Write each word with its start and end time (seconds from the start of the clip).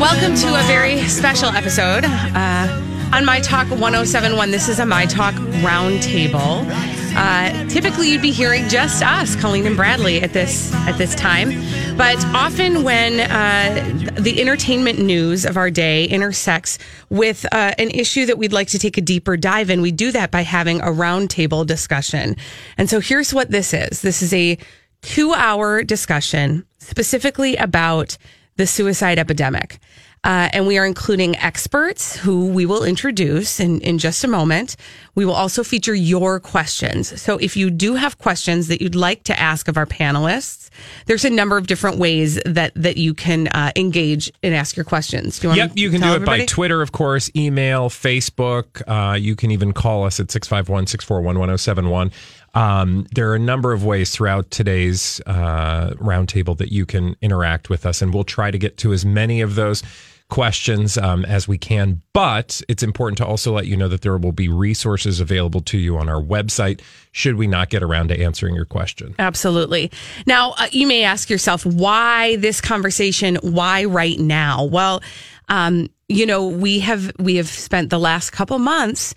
welcome 0.00 0.34
to 0.34 0.58
a 0.58 0.62
very 0.62 0.96
special 1.08 1.50
episode 1.50 2.06
uh, 2.06 3.10
on 3.12 3.22
My 3.22 3.38
Talk 3.38 3.68
1071. 3.68 4.50
This 4.50 4.70
is 4.70 4.78
a 4.78 4.86
My 4.86 5.04
Talk 5.04 5.34
roundtable. 5.34 6.66
Uh, 7.14 7.68
typically, 7.68 8.10
you'd 8.10 8.22
be 8.22 8.30
hearing 8.30 8.66
just 8.70 9.02
us, 9.02 9.36
Colleen 9.36 9.66
and 9.66 9.76
Bradley, 9.76 10.22
at 10.22 10.32
this 10.32 10.72
at 10.72 10.96
this 10.96 11.14
time. 11.16 11.50
But 11.98 12.16
often, 12.28 12.82
when 12.82 13.20
uh, 13.20 14.14
the 14.18 14.40
entertainment 14.40 15.00
news 15.00 15.44
of 15.44 15.58
our 15.58 15.70
day 15.70 16.06
intersects 16.06 16.78
with 17.10 17.44
uh, 17.52 17.74
an 17.76 17.90
issue 17.90 18.24
that 18.24 18.38
we'd 18.38 18.54
like 18.54 18.68
to 18.68 18.78
take 18.78 18.96
a 18.96 19.02
deeper 19.02 19.36
dive 19.36 19.68
in, 19.68 19.82
we 19.82 19.92
do 19.92 20.12
that 20.12 20.30
by 20.30 20.40
having 20.40 20.80
a 20.80 20.86
roundtable 20.86 21.66
discussion. 21.66 22.36
And 22.78 22.88
so, 22.88 23.00
here's 23.00 23.34
what 23.34 23.50
this 23.50 23.74
is: 23.74 24.00
this 24.00 24.22
is 24.22 24.32
a 24.32 24.56
two-hour 25.02 25.82
discussion 25.82 26.64
specifically 26.78 27.56
about 27.56 28.16
the 28.60 28.66
suicide 28.66 29.18
epidemic. 29.18 29.78
Uh, 30.22 30.50
and 30.52 30.66
we 30.66 30.76
are 30.76 30.84
including 30.84 31.34
experts 31.38 32.14
who 32.14 32.48
we 32.48 32.66
will 32.66 32.84
introduce 32.84 33.58
in, 33.58 33.80
in 33.80 33.96
just 33.96 34.22
a 34.22 34.28
moment. 34.28 34.76
We 35.14 35.24
will 35.24 35.32
also 35.32 35.64
feature 35.64 35.94
your 35.94 36.38
questions. 36.38 37.22
So 37.22 37.38
if 37.38 37.56
you 37.56 37.70
do 37.70 37.94
have 37.94 38.18
questions 38.18 38.68
that 38.68 38.82
you'd 38.82 38.94
like 38.94 39.24
to 39.24 39.40
ask 39.40 39.66
of 39.66 39.78
our 39.78 39.86
panelists, 39.86 40.68
there's 41.06 41.24
a 41.24 41.30
number 41.30 41.56
of 41.56 41.66
different 41.66 41.98
ways 41.98 42.40
that, 42.44 42.72
that 42.74 42.96
you 42.96 43.14
can 43.14 43.48
uh, 43.48 43.72
engage 43.76 44.32
and 44.42 44.54
ask 44.54 44.76
your 44.76 44.84
questions. 44.84 45.38
Do 45.38 45.48
you 45.48 45.54
yep, 45.54 45.72
you 45.74 45.90
can 45.90 46.00
do 46.00 46.08
it 46.08 46.14
everybody? 46.14 46.42
by 46.42 46.46
Twitter, 46.46 46.82
of 46.82 46.92
course, 46.92 47.30
email, 47.34 47.88
Facebook. 47.88 48.82
Uh, 48.86 49.14
you 49.14 49.36
can 49.36 49.50
even 49.50 49.72
call 49.72 50.04
us 50.04 50.20
at 50.20 50.30
651 50.30 50.86
641 50.86 51.38
1071. 51.38 52.12
Um, 52.54 53.06
there 53.14 53.30
are 53.30 53.36
a 53.36 53.40
number 53.40 53.72
of 53.72 53.84
ways 53.84 54.10
throughout 54.10 54.50
today's 54.50 55.20
uh, 55.26 55.90
roundtable 55.94 56.56
that 56.58 56.72
you 56.72 56.84
can 56.84 57.16
interact 57.20 57.70
with 57.70 57.86
us, 57.86 58.02
and 58.02 58.12
we'll 58.12 58.24
try 58.24 58.50
to 58.50 58.58
get 58.58 58.76
to 58.78 58.92
as 58.92 59.04
many 59.04 59.40
of 59.40 59.54
those 59.54 59.82
questions 60.30 60.96
um, 60.96 61.24
as 61.26 61.46
we 61.46 61.58
can. 61.58 62.00
But 62.12 62.62
it's 62.68 62.82
important 62.82 63.18
to 63.18 63.26
also 63.26 63.52
let 63.52 63.66
you 63.66 63.76
know 63.76 63.88
that 63.88 64.00
there 64.02 64.16
will 64.16 64.32
be 64.32 64.48
resources 64.48 65.20
available 65.20 65.60
to 65.62 65.78
you 65.78 65.98
on 65.98 66.08
our 66.08 66.22
website 66.22 66.80
should 67.12 67.34
we 67.34 67.46
not 67.46 67.68
get 67.70 67.82
around 67.82 68.08
to 68.08 68.18
answering 68.18 68.54
your 68.54 68.64
question. 68.64 69.14
Absolutely. 69.18 69.90
Now, 70.26 70.52
uh, 70.52 70.68
you 70.70 70.86
may 70.86 71.02
ask 71.02 71.28
yourself, 71.28 71.66
why 71.66 72.36
this 72.36 72.60
conversation? 72.60 73.36
Why 73.42 73.84
right 73.84 74.18
now? 74.18 74.64
Well, 74.64 75.02
um, 75.48 75.90
you 76.08 76.26
know, 76.26 76.46
we 76.46 76.80
have 76.80 77.12
we 77.18 77.36
have 77.36 77.48
spent 77.48 77.90
the 77.90 77.98
last 77.98 78.30
couple 78.30 78.58
months 78.58 79.14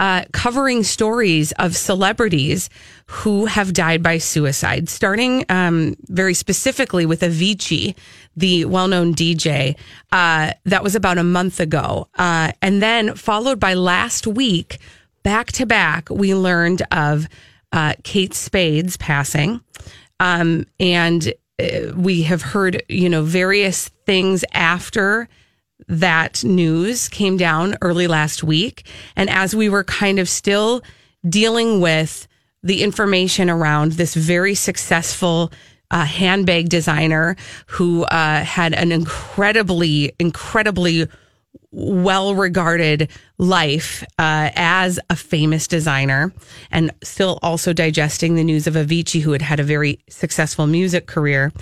uh, 0.00 0.24
covering 0.32 0.82
stories 0.82 1.52
of 1.52 1.76
celebrities 1.76 2.68
who 3.06 3.46
have 3.46 3.72
died 3.72 4.02
by 4.02 4.18
suicide, 4.18 4.88
starting 4.88 5.44
um, 5.48 5.94
very 6.08 6.34
specifically 6.34 7.06
with 7.06 7.20
Avicii, 7.20 7.94
the 8.36 8.64
well 8.64 8.88
known 8.88 9.14
DJ. 9.14 9.76
Uh, 10.10 10.52
that 10.64 10.82
was 10.82 10.94
about 10.94 11.18
a 11.18 11.24
month 11.24 11.60
ago. 11.60 12.08
Uh, 12.16 12.52
and 12.60 12.82
then 12.82 13.14
followed 13.14 13.60
by 13.60 13.74
last 13.74 14.26
week, 14.26 14.78
back 15.22 15.52
to 15.52 15.66
back, 15.66 16.10
we 16.10 16.34
learned 16.34 16.82
of 16.90 17.28
uh, 17.72 17.94
Kate 18.02 18.34
Spade's 18.34 18.96
passing. 18.96 19.60
Um, 20.20 20.66
and 20.78 21.32
uh, 21.60 21.92
we 21.96 22.22
have 22.22 22.42
heard, 22.42 22.82
you 22.88 23.08
know, 23.08 23.22
various 23.22 23.88
things 24.06 24.44
after 24.52 25.28
that 25.88 26.44
news 26.44 27.08
came 27.08 27.36
down 27.36 27.76
early 27.82 28.06
last 28.06 28.42
week. 28.42 28.86
And 29.16 29.30
as 29.30 29.54
we 29.54 29.68
were 29.68 29.84
kind 29.84 30.18
of 30.18 30.28
still 30.28 30.82
dealing 31.28 31.80
with 31.80 32.26
the 32.62 32.82
information 32.82 33.50
around 33.50 33.92
this 33.92 34.14
very 34.14 34.54
successful 34.54 35.52
uh, 35.90 36.04
handbag 36.04 36.68
designer 36.68 37.36
who 37.66 38.04
uh, 38.04 38.42
had 38.42 38.72
an 38.72 38.90
incredibly, 38.90 40.12
incredibly 40.18 41.06
well 41.70 42.34
regarded 42.34 43.10
life 43.38 44.02
uh, 44.18 44.50
as 44.54 44.98
a 45.10 45.16
famous 45.16 45.66
designer 45.66 46.32
and 46.70 46.92
still 47.02 47.38
also 47.42 47.72
digesting 47.72 48.34
the 48.34 48.44
news 48.44 48.66
of 48.66 48.74
Avicii, 48.74 49.20
who 49.20 49.32
had 49.32 49.42
had 49.42 49.60
a 49.60 49.64
very 49.64 49.98
successful 50.08 50.66
music 50.66 51.06
career 51.06 51.52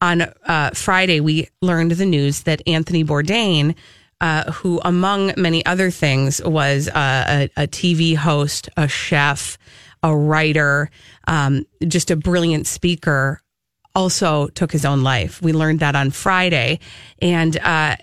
on 0.00 0.22
uh, 0.22 0.70
Friday, 0.70 1.20
we 1.20 1.48
learned 1.62 1.92
the 1.92 2.06
news 2.06 2.42
that 2.42 2.62
Anthony 2.66 3.04
Bourdain, 3.04 3.74
uh, 4.20 4.50
who, 4.52 4.80
among 4.84 5.32
many 5.36 5.64
other 5.66 5.90
things, 5.90 6.42
was 6.42 6.88
uh, 6.88 7.48
a, 7.56 7.62
a, 7.64 7.66
TV 7.66 8.16
host, 8.16 8.68
a 8.76 8.88
chef, 8.88 9.58
a 10.02 10.16
writer, 10.16 10.90
um, 11.26 11.66
just 11.86 12.10
a 12.10 12.16
brilliant 12.16 12.66
speaker, 12.66 13.40
also 13.94 14.48
took 14.48 14.72
his 14.72 14.84
own 14.84 15.02
life. 15.02 15.40
We 15.42 15.52
learned 15.52 15.80
that 15.80 15.96
on 15.96 16.10
Friday, 16.10 16.80
and 17.20 17.56
uh, 17.58 17.96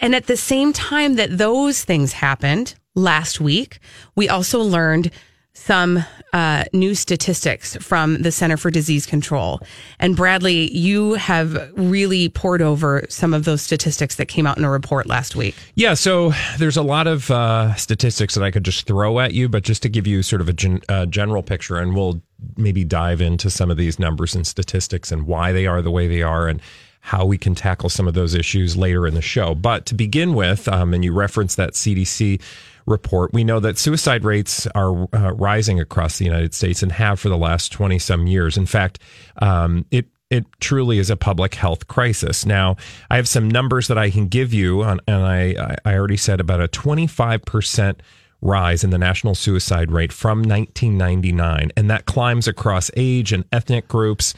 and 0.00 0.14
at 0.14 0.26
the 0.26 0.36
same 0.36 0.72
time 0.72 1.16
that 1.16 1.36
those 1.36 1.84
things 1.84 2.12
happened 2.12 2.74
last 2.94 3.40
week, 3.40 3.78
we 4.14 4.28
also 4.28 4.60
learned 4.60 5.10
some 5.56 6.04
uh, 6.34 6.64
new 6.74 6.94
statistics 6.94 7.76
from 7.76 8.20
the 8.20 8.30
Center 8.30 8.58
for 8.58 8.70
Disease 8.70 9.06
Control. 9.06 9.60
And 9.98 10.14
Bradley, 10.14 10.70
you 10.76 11.14
have 11.14 11.72
really 11.76 12.28
poured 12.28 12.60
over 12.60 13.04
some 13.08 13.32
of 13.32 13.44
those 13.44 13.62
statistics 13.62 14.16
that 14.16 14.26
came 14.26 14.46
out 14.46 14.58
in 14.58 14.64
a 14.64 14.70
report 14.70 15.06
last 15.06 15.34
week. 15.34 15.54
Yeah, 15.74 15.94
so 15.94 16.32
there's 16.58 16.76
a 16.76 16.82
lot 16.82 17.06
of 17.06 17.30
uh, 17.30 17.74
statistics 17.74 18.34
that 18.34 18.44
I 18.44 18.50
could 18.50 18.64
just 18.64 18.86
throw 18.86 19.18
at 19.18 19.32
you, 19.32 19.48
but 19.48 19.62
just 19.62 19.82
to 19.82 19.88
give 19.88 20.06
you 20.06 20.22
sort 20.22 20.42
of 20.42 20.48
a 20.50 20.52
gen- 20.52 20.82
uh, 20.90 21.06
general 21.06 21.42
picture, 21.42 21.78
and 21.78 21.96
we'll 21.96 22.20
maybe 22.58 22.84
dive 22.84 23.22
into 23.22 23.48
some 23.48 23.70
of 23.70 23.78
these 23.78 23.98
numbers 23.98 24.34
and 24.34 24.46
statistics 24.46 25.10
and 25.10 25.26
why 25.26 25.52
they 25.52 25.66
are 25.66 25.80
the 25.80 25.90
way 25.90 26.06
they 26.06 26.20
are 26.20 26.48
and 26.48 26.60
how 27.00 27.24
we 27.24 27.38
can 27.38 27.54
tackle 27.54 27.88
some 27.88 28.06
of 28.06 28.14
those 28.14 28.34
issues 28.34 28.76
later 28.76 29.06
in 29.06 29.14
the 29.14 29.22
show. 29.22 29.54
But 29.54 29.86
to 29.86 29.94
begin 29.94 30.34
with, 30.34 30.68
um, 30.68 30.92
and 30.92 31.04
you 31.04 31.12
referenced 31.12 31.56
that 31.56 31.72
CDC 31.72 32.42
report, 32.86 33.32
we 33.32 33.44
know 33.44 33.60
that 33.60 33.78
suicide 33.78 34.24
rates 34.24 34.66
are 34.68 35.08
uh, 35.14 35.32
rising 35.32 35.80
across 35.80 36.18
the 36.18 36.24
United 36.24 36.54
States 36.54 36.82
and 36.82 36.92
have 36.92 37.20
for 37.20 37.28
the 37.28 37.36
last 37.36 37.72
20 37.72 37.98
some 37.98 38.26
years. 38.26 38.56
In 38.56 38.66
fact, 38.66 38.98
um, 39.40 39.84
it 39.90 40.06
it 40.28 40.44
truly 40.58 40.98
is 40.98 41.08
a 41.08 41.16
public 41.16 41.54
health 41.54 41.86
crisis. 41.86 42.44
Now, 42.44 42.76
I 43.08 43.16
have 43.16 43.28
some 43.28 43.48
numbers 43.48 43.86
that 43.86 43.98
I 43.98 44.10
can 44.10 44.26
give 44.26 44.52
you, 44.52 44.82
on, 44.82 45.00
and 45.06 45.22
I, 45.24 45.76
I 45.84 45.94
already 45.94 46.16
said 46.16 46.40
about 46.40 46.60
a 46.60 46.66
25% 46.66 48.00
rise 48.42 48.84
in 48.84 48.90
the 48.90 48.98
national 48.98 49.34
suicide 49.34 49.90
rate 49.92 50.12
from 50.12 50.38
1999, 50.38 51.70
and 51.76 51.90
that 51.90 52.06
climbs 52.06 52.48
across 52.48 52.90
age 52.96 53.32
and 53.32 53.44
ethnic 53.52 53.88
groups. 53.88 54.34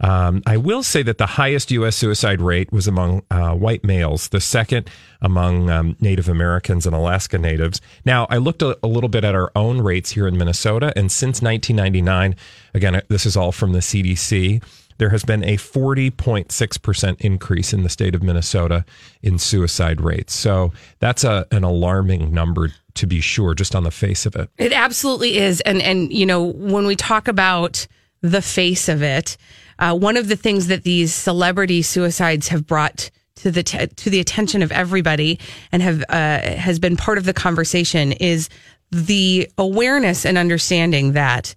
Um, 0.00 0.42
I 0.46 0.56
will 0.56 0.82
say 0.82 1.02
that 1.02 1.18
the 1.18 1.26
highest 1.26 1.70
U.S. 1.72 1.96
suicide 1.96 2.40
rate 2.40 2.72
was 2.72 2.86
among 2.86 3.22
uh, 3.30 3.54
white 3.54 3.84
males, 3.84 4.28
the 4.28 4.40
second 4.40 4.88
among 5.20 5.70
um, 5.70 5.96
Native 6.00 6.28
Americans 6.28 6.86
and 6.86 6.94
Alaska 6.94 7.38
Natives. 7.38 7.80
Now, 8.04 8.26
I 8.30 8.36
looked 8.36 8.62
a, 8.62 8.78
a, 8.82 8.86
little 8.86 9.08
bit 9.08 9.24
at 9.24 9.34
our 9.34 9.50
own 9.56 9.80
rates 9.80 10.12
here 10.12 10.28
in 10.28 10.38
Minnesota, 10.38 10.92
and 10.96 11.10
since 11.10 11.42
1999, 11.42 12.36
again, 12.74 13.02
this 13.08 13.26
is 13.26 13.36
all 13.36 13.50
from 13.50 13.72
the 13.72 13.80
CDC, 13.80 14.62
there 14.98 15.10
has 15.10 15.24
been 15.24 15.44
a 15.44 15.56
40.6% 15.56 17.20
increase 17.20 17.72
in 17.72 17.82
the 17.84 17.88
state 17.88 18.14
of 18.14 18.22
Minnesota 18.22 18.84
in 19.22 19.38
suicide 19.38 20.00
rates. 20.00 20.34
So 20.34 20.72
that's 20.98 21.24
a, 21.24 21.46
an 21.52 21.64
alarming 21.64 22.32
number 22.32 22.72
to 22.94 23.06
be 23.06 23.20
sure, 23.20 23.54
just 23.54 23.76
on 23.76 23.84
the 23.84 23.92
face 23.92 24.26
of 24.26 24.34
it. 24.34 24.50
It 24.58 24.72
absolutely 24.72 25.38
is. 25.38 25.60
And, 25.60 25.80
and, 25.80 26.12
you 26.12 26.26
know, 26.26 26.44
when 26.44 26.86
we 26.86 26.96
talk 26.96 27.28
about 27.28 27.86
the 28.22 28.42
face 28.42 28.88
of 28.88 29.02
it, 29.02 29.36
uh, 29.78 29.96
one 29.96 30.16
of 30.16 30.28
the 30.28 30.36
things 30.36 30.66
that 30.66 30.82
these 30.82 31.14
celebrity 31.14 31.82
suicides 31.82 32.48
have 32.48 32.66
brought 32.66 33.10
to 33.36 33.50
the 33.50 33.62
t- 33.62 33.86
to 33.86 34.10
the 34.10 34.20
attention 34.20 34.62
of 34.62 34.72
everybody 34.72 35.38
and 35.72 35.82
have 35.82 36.02
uh, 36.08 36.40
has 36.56 36.78
been 36.78 36.96
part 36.96 37.18
of 37.18 37.24
the 37.24 37.34
conversation 37.34 38.12
is 38.12 38.48
the 38.90 39.48
awareness 39.58 40.24
and 40.24 40.38
understanding 40.38 41.12
that 41.12 41.54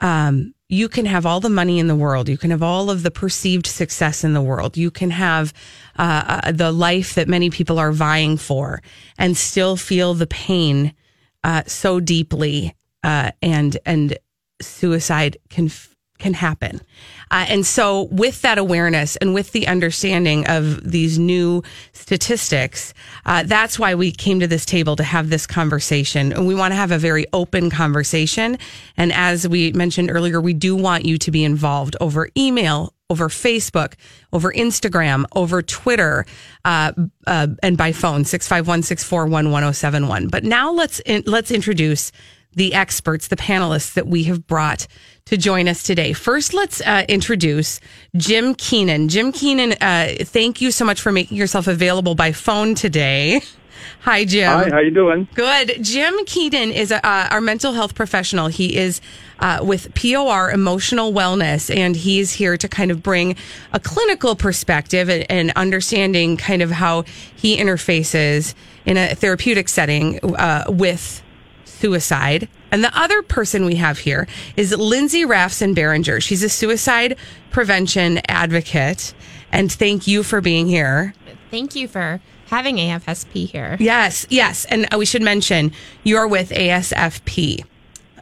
um, 0.00 0.54
you 0.68 0.88
can 0.88 1.06
have 1.06 1.24
all 1.26 1.40
the 1.40 1.48
money 1.48 1.78
in 1.78 1.88
the 1.88 1.96
world, 1.96 2.28
you 2.28 2.38
can 2.38 2.50
have 2.50 2.62
all 2.62 2.90
of 2.90 3.02
the 3.02 3.10
perceived 3.10 3.66
success 3.66 4.24
in 4.24 4.34
the 4.34 4.42
world, 4.42 4.76
you 4.76 4.90
can 4.90 5.10
have 5.10 5.52
uh, 5.98 6.40
uh 6.44 6.52
the 6.52 6.72
life 6.72 7.14
that 7.14 7.28
many 7.28 7.50
people 7.50 7.78
are 7.78 7.92
vying 7.92 8.36
for, 8.36 8.82
and 9.18 9.36
still 9.36 9.76
feel 9.76 10.14
the 10.14 10.26
pain 10.26 10.94
uh, 11.42 11.62
so 11.66 12.00
deeply, 12.00 12.74
uh, 13.02 13.30
and 13.42 13.78
and 13.84 14.18
suicide 14.60 15.36
can 15.50 15.70
can 16.18 16.34
happen. 16.34 16.80
Uh, 17.34 17.46
and 17.48 17.66
so, 17.66 18.02
with 18.12 18.42
that 18.42 18.58
awareness 18.58 19.16
and 19.16 19.34
with 19.34 19.50
the 19.50 19.66
understanding 19.66 20.46
of 20.46 20.88
these 20.88 21.18
new 21.18 21.64
statistics, 21.92 22.94
uh, 23.26 23.42
that's 23.42 23.76
why 23.76 23.92
we 23.92 24.12
came 24.12 24.38
to 24.38 24.46
this 24.46 24.64
table 24.64 24.94
to 24.94 25.02
have 25.02 25.30
this 25.30 25.44
conversation. 25.44 26.32
And 26.32 26.46
we 26.46 26.54
want 26.54 26.70
to 26.70 26.76
have 26.76 26.92
a 26.92 26.98
very 26.98 27.26
open 27.32 27.70
conversation. 27.70 28.56
And 28.96 29.12
as 29.12 29.48
we 29.48 29.72
mentioned 29.72 30.12
earlier, 30.12 30.40
we 30.40 30.54
do 30.54 30.76
want 30.76 31.06
you 31.06 31.18
to 31.18 31.30
be 31.32 31.42
involved 31.42 31.96
over 32.00 32.28
email, 32.38 32.94
over 33.10 33.28
Facebook, 33.28 33.94
over 34.32 34.52
Instagram, 34.52 35.24
over 35.34 35.60
Twitter, 35.60 36.26
uh, 36.64 36.92
uh, 37.26 37.48
and 37.64 37.76
by 37.76 37.90
phone, 37.90 38.24
651 38.24 38.84
641 38.84 39.50
1071. 39.50 40.28
But 40.28 40.44
now 40.44 40.70
let's, 40.70 41.00
in, 41.00 41.24
let's 41.26 41.50
introduce 41.50 42.12
the 42.54 42.74
experts, 42.74 43.28
the 43.28 43.36
panelists 43.36 43.94
that 43.94 44.06
we 44.06 44.22
have 44.24 44.46
brought 44.46 44.86
to 45.26 45.38
join 45.38 45.68
us 45.68 45.82
today. 45.82 46.12
First, 46.12 46.52
let's 46.52 46.82
uh, 46.82 47.04
introduce 47.08 47.80
Jim 48.14 48.54
Keenan. 48.54 49.08
Jim 49.08 49.32
Keenan, 49.32 49.72
uh, 49.80 50.12
thank 50.20 50.60
you 50.60 50.70
so 50.70 50.84
much 50.84 51.00
for 51.00 51.12
making 51.12 51.38
yourself 51.38 51.66
available 51.66 52.14
by 52.14 52.32
phone 52.32 52.74
today. 52.74 53.40
Hi, 54.00 54.26
Jim. 54.26 54.50
Hi, 54.50 54.68
how 54.70 54.78
you 54.80 54.90
doing? 54.90 55.26
Good. 55.34 55.82
Jim 55.82 56.14
Keenan 56.26 56.70
is 56.70 56.92
uh, 56.92 57.00
our 57.02 57.40
mental 57.40 57.72
health 57.72 57.94
professional. 57.94 58.48
He 58.48 58.76
is 58.76 59.00
uh, 59.38 59.60
with 59.62 59.94
POR 59.94 60.50
Emotional 60.50 61.10
Wellness, 61.10 61.74
and 61.74 61.96
he's 61.96 62.32
here 62.32 62.58
to 62.58 62.68
kind 62.68 62.90
of 62.90 63.02
bring 63.02 63.36
a 63.72 63.80
clinical 63.80 64.36
perspective 64.36 65.08
and, 65.08 65.24
and 65.30 65.52
understanding 65.56 66.36
kind 66.36 66.60
of 66.60 66.70
how 66.70 67.02
he 67.34 67.56
interfaces 67.56 68.54
in 68.84 68.98
a 68.98 69.14
therapeutic 69.14 69.70
setting 69.70 70.22
uh, 70.34 70.64
with 70.68 71.22
suicide. 71.74 72.48
And 72.70 72.82
the 72.82 72.96
other 72.98 73.22
person 73.22 73.64
we 73.64 73.76
have 73.76 73.98
here 73.98 74.26
is 74.56 74.72
Lindsay 74.72 75.24
Rafson 75.24 75.74
Barringer. 75.74 76.20
She's 76.20 76.42
a 76.42 76.48
suicide 76.48 77.16
prevention 77.50 78.20
advocate. 78.28 79.14
And 79.52 79.70
thank 79.70 80.06
you 80.06 80.22
for 80.22 80.40
being 80.40 80.66
here. 80.66 81.14
Thank 81.50 81.76
you 81.76 81.86
for 81.86 82.20
having 82.46 82.76
AFSP 82.76 83.48
here. 83.48 83.76
Yes, 83.78 84.26
yes. 84.30 84.64
And 84.66 84.88
we 84.96 85.06
should 85.06 85.22
mention 85.22 85.72
you're 86.02 86.26
with 86.26 86.50
ASFP. 86.50 87.64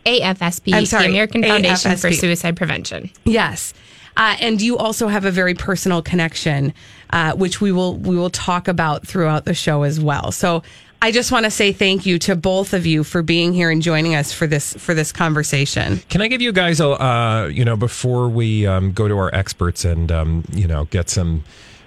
AFSP, 0.05 0.75
I'm 0.75 0.87
sorry, 0.87 1.05
the 1.05 1.11
American 1.11 1.43
Foundation 1.43 1.97
for 1.97 2.13
Suicide 2.13 2.57
Prevention. 2.57 3.11
Yes. 3.25 3.73
Uh, 4.17 4.37
and 4.41 4.61
you 4.61 4.77
also 4.77 5.09
have 5.09 5.25
a 5.25 5.31
very 5.31 5.55
personal 5.55 6.03
connection, 6.03 6.75
uh, 7.11 7.33
which 7.35 7.61
we 7.61 7.73
will 7.73 7.97
we 7.97 8.17
will 8.17 8.31
talk 8.31 8.69
about 8.69 9.07
throughout 9.07 9.45
the 9.45 9.55
show 9.55 9.85
as 9.85 10.01
well. 10.01 10.33
So 10.33 10.63
I 11.03 11.11
just 11.11 11.33
want 11.33 11.45
to 11.47 11.51
say 11.51 11.73
thank 11.73 12.07
you 12.07 12.21
to 12.21 12.37
both 12.37 12.73
of 12.73 12.87
you 12.87 13.03
for 13.03 13.23
being 13.23 13.53
here 13.53 13.71
and 13.71 13.83
joining 13.83 14.15
us 14.15 14.33
for 14.33 14.47
this 14.47 14.73
for 14.75 14.95
this 14.95 15.11
conversation. 15.11 15.99
Can 16.09 16.23
I 16.23 16.29
give 16.29 16.41
you 16.41 16.53
guys 16.53 16.79
a, 16.79 16.91
uh, 16.91 17.47
you 17.47 17.65
know, 17.65 17.77
before 17.77 18.29
we 18.29 18.69
um, 18.69 18.93
go 18.93 19.09
to 19.09 19.19
our 19.19 19.35
experts 19.35 19.85
and, 19.85 20.13
um, 20.13 20.45
you 20.53 20.69
know, 20.69 20.85
get 20.85 21.11
some 21.11 21.43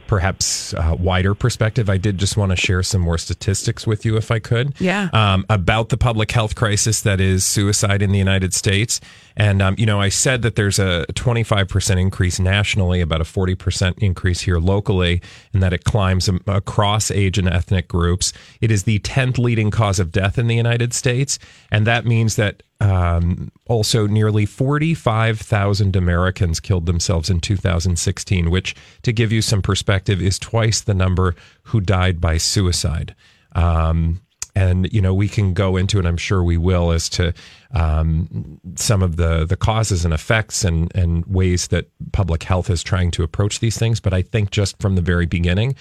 perhaps 0.07 0.73
uh, 0.73 0.95
wider 0.99 1.33
perspective, 1.33 1.89
I 1.89 1.97
did 1.97 2.17
just 2.17 2.35
want 2.37 2.51
to 2.51 2.55
share 2.55 2.83
some 2.83 3.01
more 3.01 3.17
statistics 3.17 3.87
with 3.87 4.05
you 4.05 4.17
if 4.17 4.31
I 4.31 4.39
could. 4.39 4.75
Yeah. 4.79 5.09
Um, 5.13 5.45
about 5.49 5.89
the 5.89 5.97
public 5.97 6.31
health 6.31 6.55
crisis 6.55 7.01
that 7.01 7.21
is 7.21 7.45
suicide 7.45 8.01
in 8.01 8.11
the 8.11 8.19
United 8.19 8.53
States. 8.53 8.99
And, 9.37 9.61
um, 9.61 9.75
you 9.77 9.85
know, 9.85 9.99
I 9.99 10.09
said 10.09 10.41
that 10.43 10.55
there's 10.55 10.79
a 10.79 11.05
25% 11.13 11.99
increase 11.99 12.39
nationally, 12.39 13.01
about 13.01 13.21
a 13.21 13.25
40% 13.25 13.97
increase 13.99 14.41
here 14.41 14.59
locally, 14.59 15.21
and 15.53 15.61
that 15.61 15.73
it 15.73 15.83
climbs 15.83 16.29
across 16.47 17.11
age 17.11 17.37
and 17.37 17.49
ethnic 17.49 17.87
groups. 17.87 18.31
It 18.61 18.71
is 18.71 18.83
the 18.83 18.99
10th 18.99 19.37
leading 19.37 19.71
cause 19.71 19.99
of 19.99 20.11
death 20.11 20.37
in 20.37 20.47
the 20.47 20.55
United 20.55 20.93
States. 20.93 21.37
And 21.71 21.85
that 21.85 22.05
means 22.05 22.35
that 22.37 22.63
um, 22.79 23.51
also 23.67 24.07
nearly 24.07 24.45
45,000 24.45 25.95
Americans 25.95 26.59
killed 26.59 26.85
themselves 26.85 27.29
in 27.29 27.39
2016, 27.39 28.49
which, 28.49 28.75
to 29.03 29.11
give 29.11 29.31
you 29.31 29.41
some 29.41 29.61
perspective, 29.61 30.21
is 30.21 30.39
twice 30.39 30.81
the 30.81 30.93
number 30.93 31.35
who 31.63 31.81
died 31.81 32.21
by 32.21 32.37
suicide. 32.37 33.15
Um, 33.53 34.21
and 34.55 34.91
you 34.91 35.01
know 35.01 35.13
we 35.13 35.27
can 35.27 35.53
go 35.53 35.77
into 35.77 35.99
and 35.99 36.07
I'm 36.07 36.17
sure 36.17 36.43
we 36.43 36.57
will 36.57 36.91
as 36.91 37.09
to 37.09 37.33
um, 37.73 38.59
some 38.75 39.03
of 39.03 39.17
the 39.17 39.45
the 39.45 39.57
causes 39.57 40.05
and 40.05 40.13
effects 40.13 40.63
and 40.63 40.93
and 40.95 41.25
ways 41.25 41.67
that 41.67 41.89
public 42.13 42.43
health 42.43 42.69
is 42.69 42.83
trying 42.83 43.11
to 43.11 43.23
approach 43.23 43.59
these 43.59 43.77
things. 43.77 43.99
But 43.99 44.13
I 44.13 44.21
think 44.21 44.51
just 44.51 44.79
from 44.81 44.95
the 44.95 45.01
very 45.01 45.25
beginning, 45.25 45.75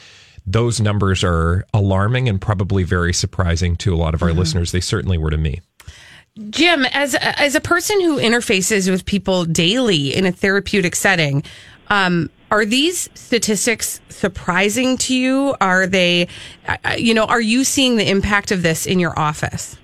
those 0.46 0.80
numbers 0.80 1.24
are 1.24 1.64
alarming 1.72 2.28
and 2.28 2.40
probably 2.40 2.82
very 2.82 3.12
surprising 3.12 3.76
to 3.76 3.94
a 3.94 3.96
lot 3.96 4.14
of 4.14 4.22
our 4.22 4.32
listeners. 4.32 4.72
They 4.72 4.80
certainly 4.80 5.18
were 5.18 5.30
to 5.30 5.38
me. 5.38 5.60
Jim, 6.50 6.84
as 6.86 7.14
a, 7.14 7.40
as 7.40 7.54
a 7.54 7.60
person 7.60 8.00
who 8.00 8.18
interfaces 8.18 8.90
with 8.90 9.06
people 9.06 9.44
daily 9.44 10.14
in 10.14 10.26
a 10.26 10.32
therapeutic 10.32 10.96
setting, 10.96 11.44
um, 11.88 12.28
are 12.54 12.64
these 12.64 13.10
statistics 13.14 14.00
surprising 14.08 14.96
to 14.96 15.12
you? 15.12 15.56
Are 15.60 15.88
they, 15.88 16.28
uh, 16.68 16.94
you 16.96 17.12
know, 17.12 17.24
are 17.24 17.40
you 17.40 17.64
seeing 17.64 17.96
the 17.96 18.08
impact 18.08 18.52
of 18.52 18.62
this 18.62 18.86
in 18.86 19.00
your 19.00 19.18
office? 19.18 19.76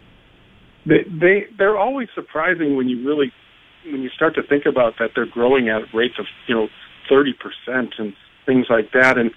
They, 0.86 1.02
they 1.02 1.46
they're 1.58 1.76
always 1.76 2.08
surprising 2.14 2.76
when 2.76 2.88
you 2.88 3.04
really 3.04 3.32
when 3.86 4.02
you 4.02 4.08
start 4.10 4.36
to 4.36 4.42
think 4.44 4.66
about 4.66 4.94
that 5.00 5.10
they're 5.16 5.26
growing 5.26 5.68
at 5.68 5.82
rates 5.92 6.14
of 6.20 6.26
you 6.46 6.54
know 6.54 6.68
thirty 7.08 7.32
percent 7.32 7.94
and 7.98 8.14
things 8.46 8.66
like 8.70 8.92
that. 8.92 9.18
And 9.18 9.32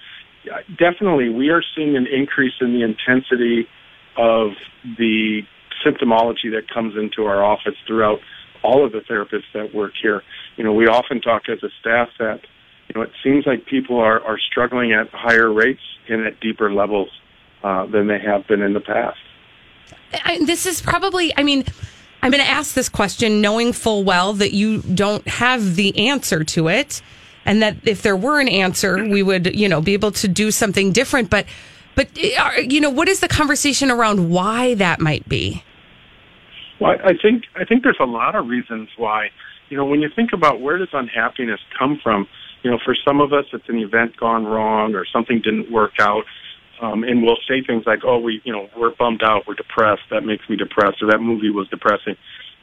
uh, 0.54 0.60
definitely, 0.78 1.30
we 1.30 1.50
are 1.50 1.64
seeing 1.76 1.98
an 1.98 2.06
increase 2.06 2.54
in 2.62 2.72
the 2.72 2.84
intensity 2.84 3.68
of 4.16 4.52
the 5.00 5.42
symptomology 5.84 6.52
that 6.52 6.70
comes 6.72 6.96
into 6.96 7.26
our 7.26 7.44
office 7.44 7.76
throughout 7.88 8.20
all 8.64 8.86
of 8.86 8.92
the 8.92 9.00
therapists 9.00 9.52
that 9.56 9.74
work 9.74 9.94
here. 10.00 10.22
You 10.56 10.64
know, 10.64 10.72
we 10.72 10.86
often 10.86 11.20
talk 11.20 11.50
as 11.50 11.64
a 11.64 11.70
staff 11.82 12.10
that 12.20 12.42
you 12.94 13.02
know 13.02 13.02
it 13.02 13.12
seems 13.24 13.46
like 13.46 13.66
people 13.66 14.00
are 14.00 14.22
are 14.22 14.38
struggling 14.40 14.92
at 14.94 15.10
higher 15.10 15.52
rates 15.52 15.82
and 16.10 16.26
at 16.26 16.40
deeper 16.40 16.72
levels 16.72 17.10
uh, 17.64 17.86
than 17.88 18.08
they 18.08 18.20
have 18.20 18.48
been 18.48 18.62
in 18.62 18.74
the 18.74 18.82
past. 18.82 19.18
I, 20.26 20.44
this 20.46 20.66
is 20.66 20.82
probably, 20.82 21.36
I 21.38 21.44
mean, 21.44 21.66
I'm 22.22 22.32
going 22.32 22.44
to 22.44 22.50
ask 22.50 22.76
this 22.76 22.90
question 22.90 23.42
knowing 23.42 23.74
full 23.74 24.04
well 24.04 24.34
that 24.34 24.54
you 24.54 24.82
don't 24.82 25.28
have 25.28 25.76
the 25.76 26.10
answer 26.10 26.44
to 26.44 26.68
it. 26.68 27.02
And 27.46 27.62
that 27.62 27.78
if 27.86 28.02
there 28.02 28.16
were 28.16 28.40
an 28.40 28.48
answer, 28.48 29.04
we 29.04 29.22
would, 29.24 29.56
you 29.56 29.68
know, 29.68 29.82
be 29.82 29.94
able 29.94 30.12
to 30.12 30.28
do 30.28 30.52
something 30.52 30.94
different. 30.94 31.30
But, 31.30 31.46
but, 31.96 32.08
uh, 32.18 32.52
you 32.62 32.80
know, 32.80 32.90
what 32.90 33.10
is 33.10 33.20
the 33.20 33.28
conversation 33.28 33.92
around 33.92 34.30
why 34.30 34.76
that 34.76 35.02
might 35.02 35.28
be? 35.28 35.64
Well, 36.80 36.92
I 36.92 37.10
I 37.10 37.18
think 37.22 37.44
I 37.56 37.66
think 37.66 37.84
there's 37.84 37.98
a 38.00 38.06
lot 38.06 38.36
of 38.36 38.48
reasons 38.48 38.90
why. 38.98 39.30
You 39.70 39.78
know, 39.78 39.86
when 39.86 40.02
you 40.02 40.10
think 40.16 40.32
about 40.34 40.62
where 40.62 40.78
does 40.78 40.90
unhappiness 40.94 41.60
come 41.78 42.00
from, 42.02 42.28
you 42.64 42.72
know, 42.72 42.80
for 42.84 42.96
some 43.06 43.22
of 43.22 43.34
us 43.34 43.46
it's 43.54 43.68
an 43.70 43.78
event 43.78 44.18
gone 44.18 44.46
wrong 44.46 44.96
or 44.96 45.06
something 45.06 45.42
didn't 45.42 45.72
work 45.72 45.94
out, 46.00 46.24
um, 46.82 47.04
and 47.04 47.22
we'll 47.24 47.38
say 47.48 47.62
things 47.62 47.84
like, 47.86 48.00
"Oh, 48.04 48.20
we, 48.20 48.42
you 48.44 48.52
know, 48.52 48.70
we're 48.78 48.96
bummed 48.96 49.24
out, 49.24 49.46
we're 49.48 49.54
depressed. 49.54 50.04
That 50.10 50.24
makes 50.24 50.50
me 50.50 50.56
depressed," 50.56 51.02
or 51.02 51.08
"That 51.12 51.20
movie 51.20 51.50
was 51.50 51.68
depressing." 51.70 52.16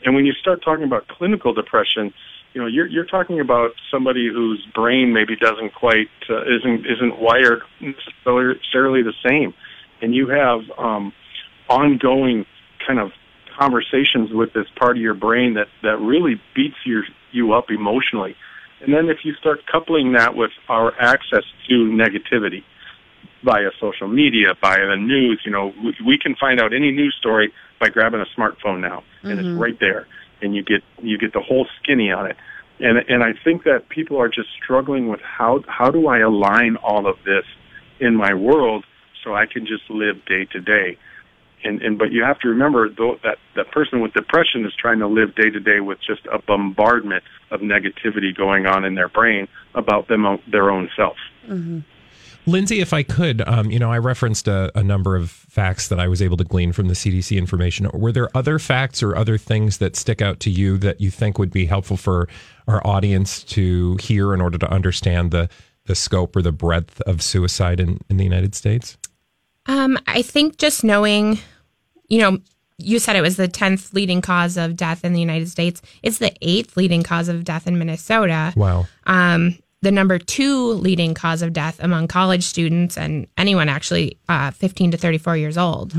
And 0.05 0.15
when 0.15 0.25
you 0.25 0.33
start 0.33 0.63
talking 0.65 0.85
about 0.85 1.09
clinical 1.09 1.53
depression, 1.53 2.13
you 2.53 2.61
know, 2.61 2.67
you're 2.67 2.87
you're 2.87 3.05
talking 3.05 3.41
about 3.41 3.73
somebody 3.91 4.29
whose 4.29 4.67
brain 4.75 5.13
maybe 5.13 5.37
doesn't 5.37 5.75
quite 5.75 6.09
uh, 6.29 6.43
isn't 6.43 6.87
isn't 6.87 7.21
wired 7.21 7.63
necessarily 7.81 9.03
the 9.03 9.15
same, 9.27 9.55
and 10.03 10.15
you 10.15 10.29
have 10.29 10.61
um, 10.79 11.13
ongoing 11.69 12.47
kind 12.87 12.99
of 12.99 13.13
conversations 13.59 14.33
with 14.33 14.53
this 14.53 14.67
part 14.77 14.97
of 14.97 15.03
your 15.03 15.15
brain 15.15 15.55
that 15.55 15.69
that 15.83 15.99
really 15.99 16.41
beats 16.55 16.77
your 16.85 17.05
you 17.31 17.53
up 17.53 17.71
emotionally. 17.71 18.35
And 18.81 18.95
then 18.95 19.09
if 19.09 19.19
you 19.25 19.35
start 19.35 19.61
coupling 19.71 20.13
that 20.13 20.35
with 20.35 20.53
our 20.69 20.93
access 21.01 21.45
to 21.69 21.75
negativity 21.75 22.63
via 23.45 23.71
social 23.81 24.09
media, 24.09 24.55
via 24.61 24.87
the 24.87 24.97
news, 24.97 25.41
you 25.45 25.53
know, 25.53 25.73
we, 25.83 25.95
we 26.05 26.19
can 26.19 26.35
find 26.37 26.61
out 26.61 26.73
any 26.73 26.91
news 26.91 27.15
story 27.19 27.53
by 27.79 27.89
grabbing 27.89 28.21
a 28.21 28.41
smartphone 28.41 28.81
now, 28.81 29.03
and 29.23 29.39
it's 29.39 29.49
mm-hmm. 29.49 29.59
right 29.59 29.79
there, 29.81 30.07
and 30.43 30.55
you 30.55 30.63
get 30.63 30.83
you 31.03 31.19
get 31.19 31.33
the 31.33 31.41
whole 31.41 31.67
skinny 31.83 32.11
on 32.11 32.31
it. 32.31 32.37
And 32.79 32.99
and 33.09 33.23
I 33.23 33.33
think 33.45 33.65
that 33.65 33.89
people 33.89 34.19
are 34.19 34.29
just 34.29 34.49
struggling 34.63 35.09
with 35.09 35.21
how 35.21 35.63
how 35.67 35.91
do 35.91 36.09
I 36.09 36.19
align 36.19 36.77
all 36.77 37.07
of 37.07 37.17
this 37.25 37.45
in 37.99 38.17
my 38.17 38.35
world 38.35 38.85
so 39.23 39.35
I 39.35 39.45
can 39.47 39.67
just 39.67 39.89
live 39.91 40.25
day 40.27 40.47
to 40.53 40.61
day 40.61 40.99
and 41.65 41.83
and 41.83 41.99
but 41.99 42.13
you 42.13 42.23
have 42.23 42.39
to 42.41 42.49
remember 42.49 42.89
though 42.89 43.19
that 43.23 43.39
that 43.57 43.71
person 43.71 44.01
with 44.01 44.13
depression 44.13 44.65
is 44.65 44.73
trying 44.79 44.99
to 44.99 45.07
live 45.07 45.35
day 45.35 45.51
to 45.51 45.61
day 45.61 45.81
with 45.81 45.99
just 46.07 46.27
a 46.33 46.39
bombardment 46.41 47.23
of 47.51 47.61
negativity 47.61 48.37
going 48.37 48.67
on 48.67 48.85
in 48.85 48.95
their 48.95 49.09
brain 49.09 49.49
about 49.75 50.09
them 50.09 50.27
their 50.51 50.71
own 50.71 50.89
self. 50.97 51.17
Lindsay, 52.47 52.81
if 52.81 52.95
I 52.95 53.03
could, 53.03 53.47
um, 53.47 53.71
you 53.71 53.79
know, 53.79 53.93
I 53.93 53.99
referenced 53.99 54.49
a, 54.49 54.73
a 54.75 54.83
number 54.83 55.15
of 55.15 55.31
facts 55.31 55.89
that 55.89 56.01
I 56.01 56.09
was 56.09 56.23
able 56.23 56.39
to 56.39 56.45
glean 56.45 56.73
from 56.73 56.89
the 56.89 56.95
CDC 56.95 57.37
information. 57.37 57.89
Were 57.93 58.13
there 58.13 58.35
other 58.35 58.59
facts 58.59 59.03
or 59.03 59.15
other 59.15 59.37
things 59.37 59.79
that 59.79 59.95
stick 59.95 60.23
out 60.23 60.41
to 60.41 60.51
you 60.51 60.79
that 60.79 61.01
you 61.01 61.11
think 61.11 61.39
would 61.39 61.51
be 61.51 61.67
helpful 61.67 61.99
for 61.99 62.29
our 62.67 62.85
audience 62.87 63.45
to 63.45 63.97
hear 64.01 64.33
in 64.33 64.41
order 64.41 64.57
to 64.59 64.71
understand 64.71 65.31
the 65.31 65.49
the 65.87 65.95
scope 65.95 66.37
or 66.37 66.43
the 66.43 66.53
breadth 66.53 67.01
of 67.03 67.21
suicide 67.21 67.81
in, 67.81 68.01
in 68.09 68.17
the 68.17 68.25
United 68.25 68.55
States? 68.55 68.97
Um, 69.67 69.99
I 70.07 70.23
think 70.23 70.59
just 70.59 70.85
knowing, 70.85 71.39
you 72.09 72.19
know, 72.19 72.39
you 72.79 72.99
said 72.99 73.17
it 73.17 73.21
was 73.21 73.37
the 73.37 73.49
10th 73.49 73.93
leading 73.93 74.21
cause 74.21 74.57
of 74.57 74.77
death 74.77 75.05
in 75.05 75.13
the 75.13 75.21
United 75.21 75.49
States. 75.49 75.83
It's 76.03 76.19
the 76.19 76.33
eighth 76.41 76.77
leading 76.77 77.03
cause 77.03 77.29
of 77.29 77.45
death 77.45 77.67
in 77.67 77.79
Minnesota. 77.79 78.53
Wow. 78.57 78.87
Um, 79.07 79.59
the 79.83 79.91
number 79.91 80.19
two 80.19 80.73
leading 80.73 81.15
cause 81.15 81.43
of 81.43 81.53
death 81.53 81.79
among 81.81 82.09
college 82.09 82.45
students 82.45 82.99
and 82.99 83.27
anyone 83.37 83.69
actually 83.69 84.19
uh, 84.29 84.51
15 84.51 84.93
to 84.93 84.97
34 84.97 85.37
years 85.37 85.57
old. 85.57 85.93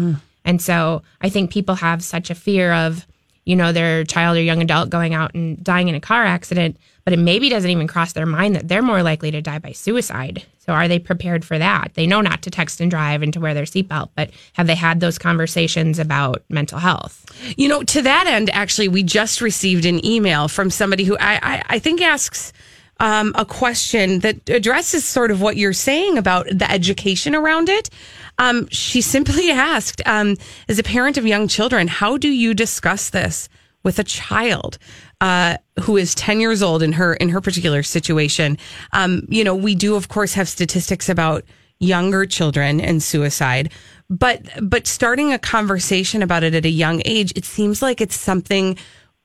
And 0.45 0.61
so 0.61 1.01
I 1.21 1.29
think 1.29 1.51
people 1.51 1.75
have 1.75 2.03
such 2.03 2.29
a 2.29 2.35
fear 2.35 2.73
of, 2.73 3.07
you 3.45 3.55
know, 3.55 3.71
their 3.71 4.03
child 4.03 4.37
or 4.37 4.41
young 4.41 4.61
adult 4.61 4.89
going 4.89 5.13
out 5.13 5.33
and 5.33 5.63
dying 5.63 5.87
in 5.87 5.95
a 5.95 5.99
car 5.99 6.23
accident, 6.25 6.77
but 7.05 7.13
it 7.13 7.19
maybe 7.19 7.49
doesn't 7.49 7.69
even 7.69 7.87
cross 7.87 8.13
their 8.13 8.25
mind 8.25 8.55
that 8.55 8.67
they're 8.67 8.81
more 8.81 9.03
likely 9.03 9.31
to 9.31 9.41
die 9.41 9.59
by 9.59 9.71
suicide. 9.71 10.43
So 10.65 10.73
are 10.73 10.87
they 10.87 10.99
prepared 10.99 11.43
for 11.43 11.57
that? 11.57 11.95
They 11.95 12.05
know 12.05 12.21
not 12.21 12.43
to 12.43 12.51
text 12.51 12.81
and 12.81 12.91
drive 12.91 13.23
and 13.23 13.33
to 13.33 13.39
wear 13.39 13.55
their 13.55 13.63
seatbelt, 13.63 14.09
but 14.15 14.29
have 14.53 14.67
they 14.67 14.75
had 14.75 14.99
those 14.99 15.17
conversations 15.17 15.97
about 15.97 16.43
mental 16.49 16.77
health? 16.77 17.25
You 17.57 17.67
know, 17.67 17.81
to 17.81 18.01
that 18.03 18.27
end, 18.27 18.51
actually, 18.51 18.87
we 18.87 19.01
just 19.01 19.41
received 19.41 19.85
an 19.85 20.05
email 20.05 20.47
from 20.47 20.69
somebody 20.69 21.03
who 21.03 21.17
I, 21.17 21.39
I, 21.41 21.63
I 21.67 21.79
think 21.79 21.99
asks 21.99 22.53
um, 22.99 23.33
a 23.35 23.43
question 23.43 24.19
that 24.19 24.47
addresses 24.47 25.03
sort 25.03 25.31
of 25.31 25.41
what 25.41 25.57
you're 25.57 25.73
saying 25.73 26.19
about 26.19 26.45
the 26.47 26.69
education 26.69 27.33
around 27.33 27.67
it. 27.67 27.89
Um, 28.37 28.67
she 28.69 29.01
simply 29.01 29.49
asked, 29.51 30.03
um, 30.05 30.37
as 30.69 30.77
a 30.77 30.83
parent 30.83 31.17
of 31.17 31.25
young 31.25 31.47
children, 31.47 31.87
how 31.87 32.17
do 32.17 32.29
you 32.29 32.53
discuss 32.53 33.09
this 33.09 33.49
with 33.81 33.97
a 33.97 34.03
child? 34.03 34.77
Uh, 35.21 35.55
who 35.79 35.97
is 35.97 36.15
10 36.15 36.39
years 36.39 36.63
old 36.63 36.81
in 36.81 36.91
her 36.93 37.13
in 37.13 37.29
her 37.29 37.39
particular 37.39 37.83
situation. 37.83 38.57
Um, 38.91 39.27
you 39.29 39.43
know 39.43 39.55
we 39.55 39.75
do 39.75 39.95
of 39.95 40.09
course 40.09 40.33
have 40.33 40.49
statistics 40.49 41.09
about 41.09 41.45
younger 41.81 42.25
children 42.27 42.79
and 42.79 43.01
suicide 43.01 43.71
but 44.07 44.41
but 44.61 44.85
starting 44.85 45.33
a 45.33 45.39
conversation 45.39 46.21
about 46.21 46.43
it 46.43 46.53
at 46.53 46.63
a 46.63 46.69
young 46.69 47.01
age 47.05 47.33
it 47.35 47.43
seems 47.43 47.81
like 47.81 47.99
it's 47.99 48.15
something 48.15 48.77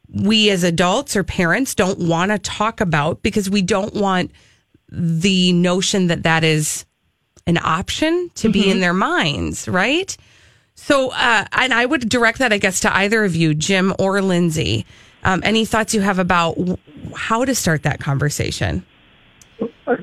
we 0.09 0.49
as 0.49 0.65
adults 0.65 1.17
or 1.17 1.23
parents 1.23 1.75
don't 1.75 1.99
want 1.99 2.31
to 2.31 2.39
talk 2.39 2.81
about 2.81 3.21
because 3.23 3.51
we 3.51 3.61
don't 3.61 3.93
want 3.93 4.31
the 4.91 5.53
notion 5.53 6.07
that 6.07 6.23
that 6.23 6.45
is 6.45 6.87
an 7.47 7.59
option 7.59 8.31
to 8.35 8.49
be 8.49 8.71
in 8.71 8.81
their 8.81 8.95
minds 8.95 9.69
right? 9.69 10.17
So 10.79 11.11
uh, 11.11 11.45
and 11.53 11.75
i 11.75 11.85
would 11.85 12.09
direct 12.09 12.39
that 12.39 12.53
i 12.53 12.59
guess 12.59 12.81
to 12.81 12.95
either 12.95 13.25
of 13.25 13.35
you 13.35 13.55
jim 13.55 13.95
or 13.99 14.21
lindsay 14.23 14.87
um, 15.27 15.43
any 15.45 15.65
thoughts 15.65 15.93
you 15.93 16.01
have 16.01 16.19
about 16.19 16.57
w- 16.57 16.77
how 17.15 17.45
to 17.45 17.55
start 17.55 17.83
that 17.83 18.01
conversation? 18.01 18.87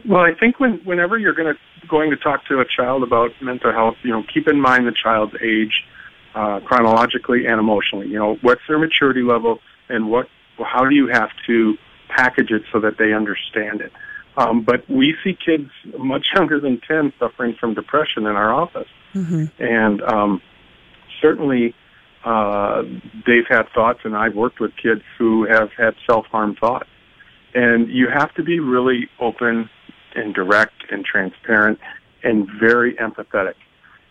Well, 0.06 0.22
I 0.22 0.34
think 0.40 0.60
when 0.60 0.80
whenever 0.84 1.18
you're 1.18 1.34
going 1.34 1.54
to 1.54 1.88
going 1.88 2.10
to 2.12 2.18
talk 2.18 2.46
to 2.46 2.60
a 2.60 2.66
child 2.66 3.04
about 3.04 3.32
mental 3.42 3.72
health, 3.72 3.96
you 4.04 4.12
know, 4.12 4.24
keep 4.34 4.48
in 4.48 4.60
mind 4.60 4.86
the 4.86 4.92
child's 4.92 5.34
age, 5.42 5.84
uh, 6.36 6.60
chronologically 6.62 7.46
and 7.46 7.60
emotionally. 7.60 8.08
You 8.08 8.20
know, 8.20 8.36
what's 8.42 8.62
their 8.68 8.78
maturity 8.78 9.22
level, 9.22 9.60
and 9.90 10.10
what 10.10 10.28
how 10.60 10.86
do 10.86 10.96
you 10.96 11.08
have 11.08 11.30
to 11.48 11.78
package 12.10 12.52
it 12.52 12.64
so 12.72 12.80
that 12.82 12.98
they 12.98 13.14
understand 13.14 13.82
it. 13.82 13.92
Um, 14.36 14.64
but 14.64 14.88
we 14.90 15.16
see 15.24 15.38
kids 15.46 15.70
much 15.98 16.28
younger 16.36 16.60
than 16.60 16.82
ten 16.82 17.14
suffering 17.18 17.56
from 17.60 17.76
depression 17.76 18.26
in 18.26 18.36
our 18.36 18.54
office, 18.54 18.90
mm-hmm. 19.14 19.46
and 19.64 20.02
um, 20.02 20.42
certainly 21.22 21.76
uh, 22.24 22.84
they've 23.28 23.48
had 23.50 23.64
thoughts, 23.74 24.00
and 24.04 24.16
I've 24.16 24.36
worked 24.36 24.60
with 24.60 24.72
kids 24.82 25.02
who 25.18 25.46
have 25.46 25.70
had 25.78 25.96
self-harm 26.10 26.56
thoughts. 26.56 26.90
And 27.56 27.90
you 27.90 28.08
have 28.12 28.34
to 28.36 28.44
be 28.44 28.60
really 28.60 29.10
open 29.20 29.70
and 30.16 30.34
direct 30.34 30.92
and 30.92 31.06
transparent 31.06 31.80
and 32.24 32.48
very 32.60 32.96
empathetic. 32.96 33.54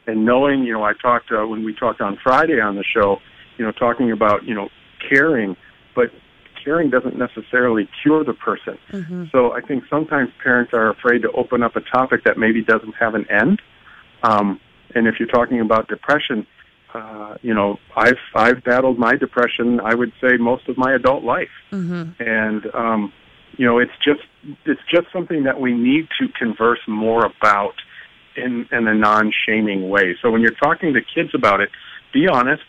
And 0.07 0.25
knowing, 0.25 0.65
you 0.65 0.73
know, 0.73 0.85
I 0.85 0.93
talked 0.95 1.31
uh, 1.33 1.47
when 1.47 1.65
we 1.65 1.75
talked 1.75 2.01
on 2.01 2.19
Friday 2.23 2.61
on 2.61 2.77
the 2.77 2.85
show, 2.85 3.19
you 3.57 3.65
know, 3.65 3.73
talking 3.73 4.13
about, 4.13 4.45
you 4.45 4.55
know, 4.55 4.69
caring, 5.09 5.57
but 5.95 6.11
caring 6.65 6.91
doesn't 6.91 7.19
necessarily 7.19 7.89
cure 8.03 8.25
the 8.25 8.35
person. 8.35 8.79
Mm-hmm. 8.91 9.25
So 9.33 9.53
I 9.53 9.61
think 9.61 9.85
sometimes 9.89 10.31
parents 10.43 10.73
are 10.73 10.91
afraid 10.91 11.23
to 11.23 11.31
open 11.33 11.63
up 11.63 11.77
a 11.77 11.81
topic 11.81 12.25
that 12.25 12.39
maybe 12.39 12.63
doesn't 12.63 12.95
have 12.95 13.15
an 13.15 13.27
end. 13.31 13.61
Um, 14.23 14.61
and 14.95 15.07
if 15.07 15.17
you're 15.19 15.29
talking 15.29 15.61
about 15.61 15.89
depression, 15.89 16.47
uh, 16.95 17.37
you 17.43 17.55
know, 17.55 17.79
I've 17.97 18.19
I've 18.35 18.63
battled 18.65 18.99
my 18.99 19.17
depression. 19.17 19.81
I 19.81 19.95
would 19.95 20.13
say 20.21 20.37
most 20.37 20.69
of 20.69 20.77
my 20.77 20.95
adult 20.95 21.25
life, 21.25 21.49
mm-hmm. 21.71 22.23
and 22.23 22.75
um, 22.75 23.13
you 23.57 23.67
know, 23.67 23.79
it's 23.79 23.93
just 24.05 24.21
it's 24.65 24.81
just 24.91 25.07
something 25.13 25.45
that 25.45 25.61
we 25.61 25.73
need 25.73 26.09
to 26.21 26.29
converse 26.39 26.81
more 26.87 27.25
about 27.25 27.75
in 28.37 28.67
in 28.73 28.89
a 28.89 28.95
non-shaming 28.95 29.89
way. 29.89 30.17
So 30.21 30.31
when 30.31 30.41
you're 30.43 30.55
talking 30.63 30.93
to 30.95 31.01
kids 31.01 31.31
about 31.35 31.61
it, 31.61 31.71
be 32.13 32.29
honest. 32.29 32.63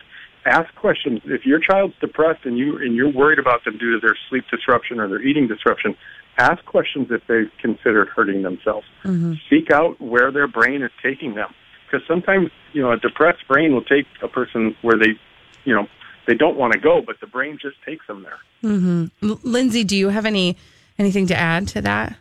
Ask 0.45 0.75
questions. 0.75 1.21
If 1.23 1.45
your 1.45 1.59
child's 1.59 1.93
depressed 2.01 2.43
and 2.43 2.57
you 2.57 2.77
and 2.77 2.95
you're 2.95 3.11
worried 3.11 3.39
about 3.39 3.63
them 3.63 3.77
due 3.77 3.93
to 3.93 3.99
their 4.05 4.17
sleep 4.29 4.43
disruption 4.51 4.99
or 4.99 5.07
their 5.07 5.21
eating 5.21 5.47
disruption, 5.47 5.95
ask 6.37 6.63
questions 6.65 7.07
if 7.11 7.21
they've 7.27 7.51
considered 7.61 8.09
hurting 8.09 8.41
themselves. 8.41 8.85
Mm-hmm. 9.05 9.35
Seek 9.49 9.71
out 9.71 10.01
where 10.01 10.31
their 10.31 10.47
brain 10.47 10.81
is 10.83 10.91
taking 11.01 11.35
them 11.35 11.53
because 11.93 12.07
sometimes 12.07 12.49
you 12.73 12.81
know 12.81 12.91
a 12.91 12.97
depressed 12.97 13.47
brain 13.47 13.73
will 13.73 13.83
take 13.83 14.05
a 14.21 14.27
person 14.27 14.75
where 14.81 14.97
they, 14.97 15.19
you 15.63 15.73
know, 15.73 15.87
they 16.27 16.33
don't 16.33 16.57
want 16.57 16.73
to 16.73 16.79
go, 16.79 17.01
but 17.05 17.19
the 17.19 17.27
brain 17.27 17.57
just 17.61 17.75
takes 17.85 18.05
them 18.07 18.23
there. 18.23 18.39
Mm-hmm. 18.63 19.29
L- 19.29 19.39
Lindsay, 19.43 19.83
do 19.83 19.95
you 19.95 20.09
have 20.09 20.25
any 20.25 20.57
anything 20.97 21.27
to 21.27 21.35
add 21.35 21.67
to 21.69 21.81
that? 21.81 22.15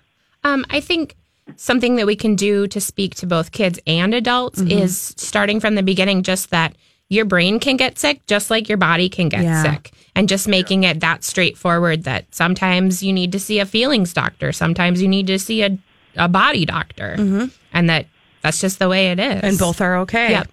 Um, 0.45 0.65
I 0.71 0.81
think 0.81 1.17
something 1.57 1.97
that 1.97 2.07
we 2.07 2.17
can 2.17 2.37
do 2.37 2.67
to 2.69 2.81
speak 2.81 3.15
to 3.17 3.27
both 3.27 3.53
kids 3.53 3.79
and 3.87 4.15
adults 4.15 4.61
mm-hmm. 4.61 4.79
is 4.79 5.15
starting 5.17 5.61
from 5.61 5.75
the 5.75 5.83
beginning, 5.83 6.23
just 6.23 6.51
that 6.51 6.77
your 7.09 7.25
brain 7.25 7.61
can 7.61 7.77
get 7.77 7.99
sick 7.99 8.25
just 8.27 8.51
like 8.51 8.71
your 8.71 8.79
body 8.79 9.09
can 9.09 9.29
get 9.29 9.43
yeah. 9.43 9.63
sick 9.63 9.93
and 10.15 10.31
just 10.31 10.49
making 10.49 10.83
yeah. 10.83 10.91
it 10.91 11.01
that 11.01 11.23
straightforward 11.23 12.05
that 12.05 12.25
sometimes 12.35 13.03
you 13.03 13.13
need 13.13 13.33
to 13.33 13.39
see 13.39 13.59
a 13.59 13.67
feelings 13.67 14.15
doctor 14.15 14.51
sometimes 14.51 15.03
you 15.03 15.07
need 15.07 15.27
to 15.27 15.39
see 15.39 15.63
a, 15.63 15.77
a 16.17 16.27
body 16.27 16.65
doctor 16.65 17.17
mm-hmm. 17.19 17.45
and 17.75 17.91
that 17.91 18.07
that's 18.43 18.61
just 18.61 18.79
the 18.79 18.89
way 18.89 19.11
it 19.11 19.19
is. 19.19 19.41
And 19.43 19.59
both 19.59 19.81
are 19.81 19.99
okay. 19.99 20.31
Yep. 20.31 20.49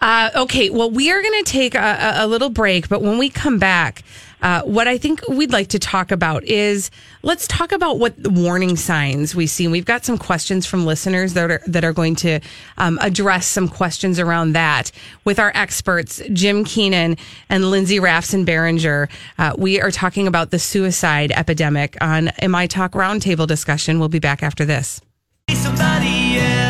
Uh, 0.00 0.30
okay, 0.36 0.70
well, 0.70 0.90
we 0.90 1.10
are 1.10 1.20
going 1.20 1.44
to 1.44 1.50
take 1.50 1.74
a, 1.74 2.14
a, 2.18 2.26
little 2.26 2.50
break, 2.50 2.88
but 2.88 3.02
when 3.02 3.18
we 3.18 3.28
come 3.28 3.58
back, 3.58 4.02
uh, 4.42 4.60
what 4.62 4.86
I 4.86 4.98
think 4.98 5.26
we'd 5.26 5.52
like 5.52 5.68
to 5.68 5.78
talk 5.78 6.12
about 6.12 6.44
is 6.44 6.90
let's 7.22 7.46
talk 7.48 7.72
about 7.72 7.98
what 7.98 8.14
warning 8.18 8.76
signs 8.76 9.34
we 9.34 9.46
see. 9.46 9.64
And 9.64 9.72
we've 9.72 9.86
got 9.86 10.04
some 10.04 10.18
questions 10.18 10.66
from 10.66 10.84
listeners 10.84 11.32
that 11.32 11.50
are 11.50 11.62
that 11.66 11.82
are 11.82 11.94
going 11.94 12.14
to 12.16 12.40
um, 12.76 12.98
address 13.00 13.46
some 13.46 13.68
questions 13.68 14.20
around 14.20 14.52
that 14.52 14.92
with 15.24 15.38
our 15.38 15.50
experts, 15.54 16.20
Jim 16.32 16.62
Keenan 16.64 17.16
and 17.48 17.70
Lindsay 17.70 17.98
Rafson 17.98 18.44
Barringer. 18.44 19.08
Uh, 19.38 19.54
we 19.56 19.80
are 19.80 19.90
talking 19.90 20.26
about 20.26 20.50
the 20.50 20.58
suicide 20.58 21.32
epidemic 21.32 21.96
on 22.02 22.30
My 22.46 22.66
Talk 22.66 22.92
Roundtable 22.92 23.46
discussion. 23.46 23.98
We'll 23.98 24.10
be 24.10 24.18
back 24.18 24.42
after 24.42 24.66
this. 24.66 25.00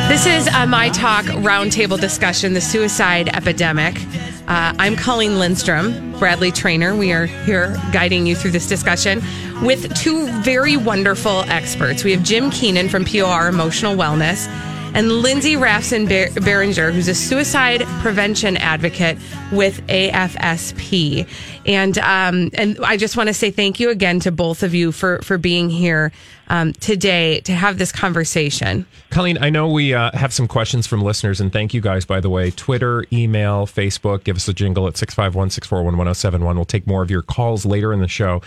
This 0.09 0.27
is 0.27 0.47
a 0.55 0.67
My 0.67 0.91
Talk 0.91 1.25
roundtable 1.25 2.01
discussion, 2.01 2.53
the 2.53 2.61
suicide 2.61 3.29
epidemic. 3.29 3.97
Uh, 4.47 4.75
I'm 4.79 4.95
Colleen 4.95 5.39
Lindstrom, 5.39 6.13
Bradley 6.19 6.53
Trainer. 6.53 6.95
We 6.95 7.13
are 7.13 7.27
here 7.27 7.77
guiding 7.93 8.27
you 8.27 8.37
through 8.37 8.51
this 8.51 8.69
discussion 8.69 9.23
with 9.63 9.95
two 9.97 10.31
very 10.43 10.77
wonderful 10.77 11.41
experts. 11.49 12.05
We 12.05 12.13
have 12.13 12.23
Jim 12.23 12.51
Keenan 12.51 12.89
from 12.89 13.05
POR 13.05 13.49
Emotional 13.49 13.97
Wellness 13.97 14.47
and 14.95 15.11
Lindsay 15.11 15.57
Rafson 15.57 16.07
Barringer, 16.07 16.93
who's 16.93 17.09
a 17.09 17.15
suicide 17.15 17.83
prevention 18.01 18.57
advocate 18.57 19.19
with 19.53 19.85
AFSP. 19.89 21.29
And 21.67 21.99
um, 21.99 22.51
and 22.55 22.79
I 22.85 22.97
just 22.97 23.17
want 23.17 23.29
to 23.29 23.35
say 23.35 23.51
thank 23.51 23.81
you 23.81 23.91
again 23.91 24.21
to 24.21 24.31
both 24.31 24.63
of 24.63 24.73
you 24.73 24.93
for 24.93 25.21
for 25.23 25.37
being 25.37 25.69
here 25.69 26.13
um, 26.49 26.73
today 26.75 27.41
to 27.41 27.53
have 27.53 27.79
this 27.79 27.91
conversation. 27.91 28.87
Colleen, 29.11 29.39
I 29.41 29.51
know 29.51 29.69
we 29.69 29.95
uh, 29.95 30.11
have 30.13 30.33
some 30.33 30.47
questions 30.47 30.87
from 30.87 31.03
listeners, 31.03 31.41
and 31.41 31.53
thank 31.53 31.75
you 31.75 31.81
guys, 31.81 32.05
by 32.05 32.21
the 32.21 32.31
way. 32.31 32.51
Twitter, 32.51 33.05
email, 33.13 33.67
Facebook, 33.67 34.25
give 34.25 34.37
us 34.37 34.47
a 34.47 34.53
jingle 34.53 34.87
at 34.87 34.97
651 34.97 35.51
641 35.51 35.97
1071. 35.97 36.57
We'll 36.57 36.65
take 36.65 36.87
more 36.87 37.03
of 37.03 37.11
your 37.11 37.23
calls 37.23 37.67
later 37.67 37.93
in 37.93 38.01
the 38.01 38.09
show. 38.09 38.43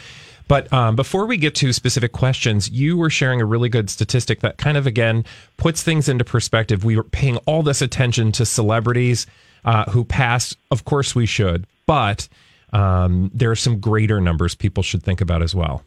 But 0.48 0.72
um, 0.72 0.96
before 0.96 1.26
we 1.26 1.38
get 1.38 1.56
to 1.56 1.74
specific 1.74 2.12
questions, 2.12 2.70
you 2.70 2.98
were 2.98 3.10
sharing 3.10 3.42
a 3.42 3.46
really 3.46 3.70
good 3.70 3.90
statistic 3.90 4.40
that 4.42 4.58
kind 4.58 4.78
of, 4.78 4.88
again, 4.88 5.26
puts 5.58 5.84
things 5.84 6.08
into 6.08 6.24
perspective. 6.24 6.86
We 6.86 6.96
were 6.96 7.04
paying 7.04 7.38
all 7.46 7.64
this 7.64 7.82
attention 7.82 8.32
to 8.34 8.46
celebrities 8.46 9.28
uh, 9.66 9.86
who 9.92 10.06
passed. 10.06 10.58
Of 10.72 10.86
course, 10.86 11.14
we 11.16 11.26
should. 11.26 11.68
But 11.86 12.28
um, 12.72 13.32
there 13.34 13.52
are 13.52 13.56
some 13.56 13.80
greater 13.80 14.22
numbers 14.22 14.56
people 14.56 14.84
should 14.84 15.04
think 15.04 15.22
about 15.22 15.42
as 15.42 15.54
well. 15.54 15.84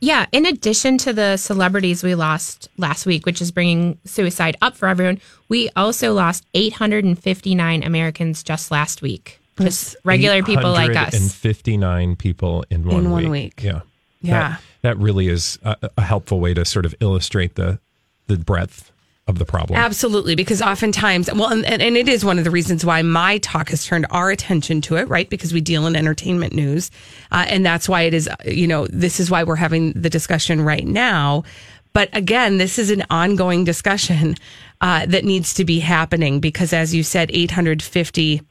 Yeah, 0.00 0.26
in 0.32 0.46
addition 0.46 0.98
to 0.98 1.12
the 1.12 1.36
celebrities 1.36 2.02
we 2.02 2.16
lost 2.16 2.68
last 2.76 3.06
week, 3.06 3.24
which 3.24 3.40
is 3.40 3.52
bringing 3.52 3.98
suicide 4.04 4.56
up 4.60 4.76
for 4.76 4.88
everyone, 4.88 5.20
we 5.48 5.70
also 5.76 6.12
lost 6.12 6.44
859 6.54 7.84
Americans 7.84 8.42
just 8.42 8.72
last 8.72 9.00
week. 9.00 9.38
Just 9.60 9.96
regular 10.04 10.42
people 10.42 10.72
like 10.72 10.96
us. 10.96 11.14
And 11.14 11.30
59 11.30 12.16
people 12.16 12.64
in 12.70 12.84
one 12.84 13.04
in 13.04 13.12
week. 13.12 13.30
week. 13.30 13.62
Yeah. 13.62 13.80
Yeah. 14.20 14.32
That, 14.32 14.60
that 14.82 14.98
really 14.98 15.28
is 15.28 15.58
a, 15.62 15.90
a, 15.96 16.02
helpful 16.02 16.40
way 16.40 16.54
to 16.54 16.64
sort 16.64 16.86
of 16.86 16.94
illustrate 17.00 17.56
the 17.56 17.80
the 18.28 18.36
breadth 18.36 18.92
of 19.28 19.38
the 19.38 19.44
problem. 19.44 19.78
Absolutely, 19.78 20.34
because 20.34 20.60
oftentimes, 20.60 21.32
well, 21.32 21.52
and, 21.52 21.64
and 21.64 21.96
it 21.96 22.08
is 22.08 22.24
one 22.24 22.38
of 22.38 22.44
the 22.44 22.50
reasons 22.50 22.84
why 22.84 23.02
my 23.02 23.38
talk 23.38 23.68
has 23.70 23.86
turned 23.86 24.06
our 24.10 24.30
attention 24.30 24.80
to 24.82 24.96
it, 24.96 25.08
right? 25.08 25.28
Because 25.30 25.52
we 25.52 25.60
deal 25.60 25.86
in 25.86 25.94
entertainment 25.94 26.52
news. 26.52 26.90
Uh, 27.30 27.44
and 27.48 27.64
that's 27.64 27.88
why 27.88 28.02
it 28.02 28.14
is, 28.14 28.28
you 28.44 28.66
know, 28.66 28.86
this 28.88 29.20
is 29.20 29.30
why 29.30 29.44
we're 29.44 29.56
having 29.56 29.92
the 29.92 30.10
discussion 30.10 30.60
right 30.60 30.86
now. 30.86 31.44
But 31.92 32.08
again, 32.16 32.58
this 32.58 32.78
is 32.78 32.90
an 32.90 33.04
ongoing 33.10 33.64
discussion 33.64 34.34
uh, 34.80 35.06
that 35.06 35.24
needs 35.24 35.54
to 35.54 35.64
be 35.64 35.78
happening 35.78 36.40
because, 36.40 36.72
as 36.72 36.94
you 36.94 37.02
said, 37.02 37.30
850 37.32 38.42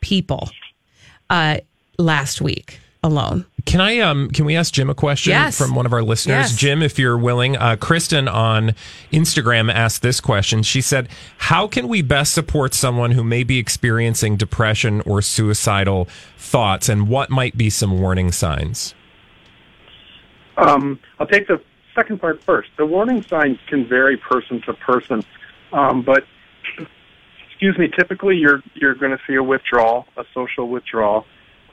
people 0.00 0.50
uh, 1.30 1.58
last 1.98 2.40
week. 2.40 2.80
alone. 3.02 3.44
Can 3.66 3.80
I 3.80 3.98
um 4.00 4.30
can 4.30 4.44
we 4.44 4.56
ask 4.56 4.72
Jim 4.72 4.90
a 4.90 4.94
question 4.94 5.30
Yes. 5.30 5.56
from 5.58 5.74
one 5.74 5.86
of 5.86 5.92
our 5.92 6.02
listeners? 6.02 6.50
Yes. 6.52 6.56
Jim, 6.56 6.82
if 6.82 6.98
you're 7.00 7.18
willing, 7.18 7.56
uh, 7.56 7.76
Kristen 7.76 8.26
on 8.28 8.74
Instagram 9.12 9.72
asked 9.72 10.02
this 10.02 10.20
question. 10.20 10.62
She 10.62 10.80
said, 10.80 11.08
"How 11.38 11.66
can 11.68 11.86
we 11.88 12.00
best 12.02 12.32
support 12.32 12.74
someone 12.74 13.12
who 13.12 13.22
may 13.24 13.42
be 13.44 13.58
experiencing 13.58 14.36
depression 14.36 15.00
or 15.02 15.20
suicidal 15.22 16.08
thoughts, 16.36 16.88
and 16.88 17.08
what 17.08 17.28
might 17.30 17.56
be 17.56 17.68
some 17.70 18.00
warning 18.00 18.30
signs?" 18.32 18.94
Um, 20.56 20.98
I'll 21.18 21.26
take 21.26 21.46
the 21.48 21.60
second 21.94 22.20
part 22.20 22.42
first. 22.42 22.70
The 22.78 22.86
warning 22.86 23.22
signs 23.22 23.58
can 23.68 23.86
vary 23.86 24.16
person 24.16 24.62
to 24.62 24.74
person, 24.74 25.22
um, 25.72 26.02
but 26.02 26.24
excuse 27.56 27.78
me. 27.78 27.88
Typically, 27.98 28.36
you're 28.36 28.62
you're 28.74 28.94
going 28.94 29.12
to 29.12 29.18
see 29.26 29.34
a 29.34 29.42
withdrawal, 29.42 30.04
a 30.18 30.24
social 30.34 30.68
withdrawal. 30.68 31.24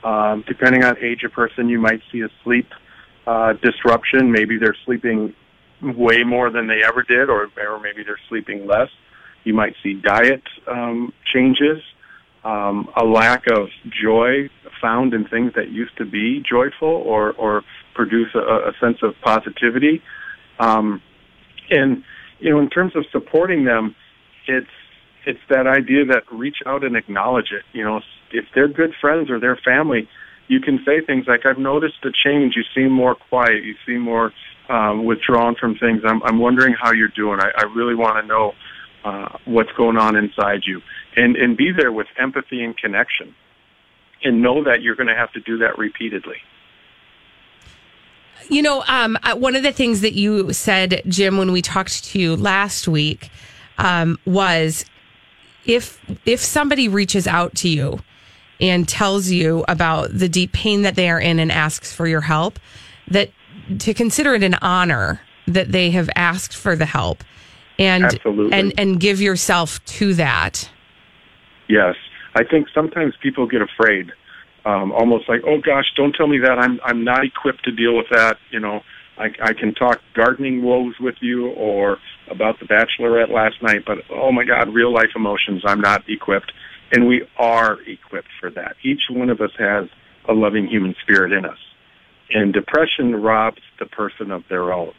Um, 0.03 0.43
depending 0.47 0.83
on 0.83 0.97
age 0.97 1.23
of 1.23 1.31
person, 1.33 1.67
you 1.67 1.79
might 1.79 2.01
see 2.11 2.21
a 2.21 2.29
sleep 2.43 2.67
uh, 3.27 3.53
disruption. 3.61 4.31
Maybe 4.31 4.57
they're 4.57 4.77
sleeping 4.85 5.33
way 5.81 6.23
more 6.23 6.49
than 6.49 6.67
they 6.67 6.83
ever 6.85 7.03
did, 7.03 7.29
or 7.29 7.49
or 7.57 7.79
maybe 7.81 8.03
they're 8.03 8.19
sleeping 8.29 8.65
less. 8.65 8.87
You 9.43 9.53
might 9.53 9.73
see 9.83 9.95
diet 9.95 10.43
um, 10.71 11.11
changes, 11.33 11.83
um, 12.45 12.87
a 12.95 13.03
lack 13.03 13.43
of 13.51 13.67
joy 14.01 14.49
found 14.81 15.13
in 15.13 15.27
things 15.27 15.51
that 15.55 15.69
used 15.69 15.97
to 15.97 16.05
be 16.05 16.41
joyful 16.49 16.87
or 16.87 17.33
or 17.33 17.63
produce 17.93 18.29
a, 18.35 18.39
a 18.39 18.71
sense 18.79 18.99
of 19.03 19.15
positivity. 19.21 20.01
Um, 20.59 21.01
and 21.69 22.03
you 22.39 22.51
know, 22.51 22.59
in 22.59 22.69
terms 22.69 22.95
of 22.95 23.05
supporting 23.11 23.65
them, 23.65 23.95
it's 24.47 24.67
it's 25.25 25.39
that 25.49 25.67
idea 25.67 26.05
that 26.05 26.23
reach 26.31 26.57
out 26.65 26.83
and 26.83 26.95
acknowledge 26.95 27.51
it. 27.51 27.63
You 27.73 27.83
know, 27.83 28.01
if 28.31 28.45
they're 28.53 28.67
good 28.67 28.93
friends 28.99 29.29
or 29.29 29.39
their 29.39 29.55
family, 29.55 30.09
you 30.47 30.59
can 30.59 30.83
say 30.85 31.01
things 31.01 31.25
like, 31.27 31.45
"I've 31.45 31.57
noticed 31.57 32.03
a 32.03 32.11
change. 32.11 32.55
You 32.55 32.63
seem 32.75 32.91
more 32.91 33.15
quiet. 33.15 33.63
You 33.63 33.75
seem 33.85 34.01
more 34.01 34.33
um, 34.69 35.05
withdrawn 35.05 35.55
from 35.55 35.77
things. 35.77 36.01
I'm, 36.05 36.21
I'm 36.23 36.39
wondering 36.39 36.73
how 36.73 36.91
you're 36.91 37.09
doing. 37.09 37.39
I, 37.39 37.51
I 37.57 37.63
really 37.63 37.95
want 37.95 38.21
to 38.21 38.27
know 38.27 38.53
uh, 39.03 39.37
what's 39.45 39.71
going 39.73 39.97
on 39.97 40.15
inside 40.15 40.61
you, 40.65 40.81
and 41.15 41.35
and 41.35 41.55
be 41.55 41.71
there 41.71 41.91
with 41.91 42.07
empathy 42.17 42.63
and 42.63 42.77
connection, 42.77 43.35
and 44.23 44.41
know 44.41 44.63
that 44.63 44.81
you're 44.81 44.95
going 44.95 45.07
to 45.07 45.15
have 45.15 45.31
to 45.33 45.39
do 45.39 45.57
that 45.59 45.77
repeatedly." 45.77 46.37
You 48.49 48.61
know, 48.61 48.83
um, 48.87 49.17
one 49.35 49.55
of 49.55 49.63
the 49.63 49.71
things 49.71 50.01
that 50.01 50.13
you 50.13 50.51
said, 50.51 51.01
Jim, 51.07 51.37
when 51.37 51.53
we 51.53 51.61
talked 51.61 52.03
to 52.03 52.19
you 52.19 52.35
last 52.35 52.89
week, 52.89 53.29
um, 53.77 54.19
was 54.25 54.83
if 55.65 55.99
if 56.25 56.39
somebody 56.39 56.87
reaches 56.87 57.27
out 57.27 57.55
to 57.55 57.69
you 57.69 57.99
and 58.59 58.87
tells 58.87 59.29
you 59.29 59.65
about 59.67 60.09
the 60.17 60.29
deep 60.29 60.53
pain 60.53 60.83
that 60.83 60.95
they 60.95 61.09
are 61.09 61.19
in 61.19 61.39
and 61.39 61.51
asks 61.51 61.91
for 61.91 62.07
your 62.07 62.21
help, 62.21 62.59
that 63.07 63.29
to 63.79 63.93
consider 63.93 64.35
it 64.35 64.43
an 64.43 64.55
honor 64.61 65.21
that 65.47 65.71
they 65.71 65.91
have 65.91 66.09
asked 66.15 66.55
for 66.55 66.75
the 66.75 66.85
help, 66.85 67.23
and 67.79 68.05
Absolutely. 68.05 68.57
and 68.57 68.73
and 68.77 68.99
give 68.99 69.21
yourself 69.21 69.83
to 69.85 70.13
that. 70.15 70.69
Yes, 71.67 71.95
I 72.35 72.43
think 72.43 72.67
sometimes 72.73 73.13
people 73.21 73.47
get 73.47 73.61
afraid, 73.61 74.11
um, 74.65 74.91
almost 74.91 75.27
like, 75.29 75.41
"Oh 75.45 75.59
gosh, 75.59 75.85
don't 75.95 76.13
tell 76.13 76.27
me 76.27 76.39
that. 76.39 76.59
I'm 76.59 76.79
I'm 76.83 77.03
not 77.03 77.23
equipped 77.23 77.63
to 77.65 77.71
deal 77.71 77.95
with 77.95 78.07
that." 78.11 78.37
You 78.51 78.59
know, 78.59 78.83
I, 79.17 79.25
I 79.41 79.53
can 79.53 79.73
talk 79.73 79.99
gardening 80.15 80.63
woes 80.63 80.95
with 80.99 81.15
you 81.21 81.49
or 81.49 81.97
about 82.29 82.59
the 82.59 82.65
Bachelorette 82.65 83.29
last 83.29 83.61
night, 83.61 83.83
but 83.85 83.99
oh 84.09 84.31
my 84.31 84.43
God, 84.43 84.73
real 84.73 84.93
life 84.93 85.11
emotions. 85.15 85.61
I'm 85.65 85.81
not 85.81 86.03
equipped, 86.09 86.51
and 86.91 87.07
we 87.07 87.27
are 87.37 87.79
equipped 87.81 88.29
for 88.39 88.49
that. 88.51 88.75
Each 88.83 89.01
one 89.09 89.29
of 89.29 89.41
us 89.41 89.51
has 89.59 89.87
a 90.27 90.33
loving 90.33 90.67
human 90.67 90.95
spirit 91.03 91.31
in 91.31 91.45
us, 91.45 91.57
and 92.31 92.53
depression 92.53 93.15
robs 93.21 93.61
the 93.79 93.85
person 93.85 94.31
of 94.31 94.43
their 94.49 94.73
own. 94.73 94.93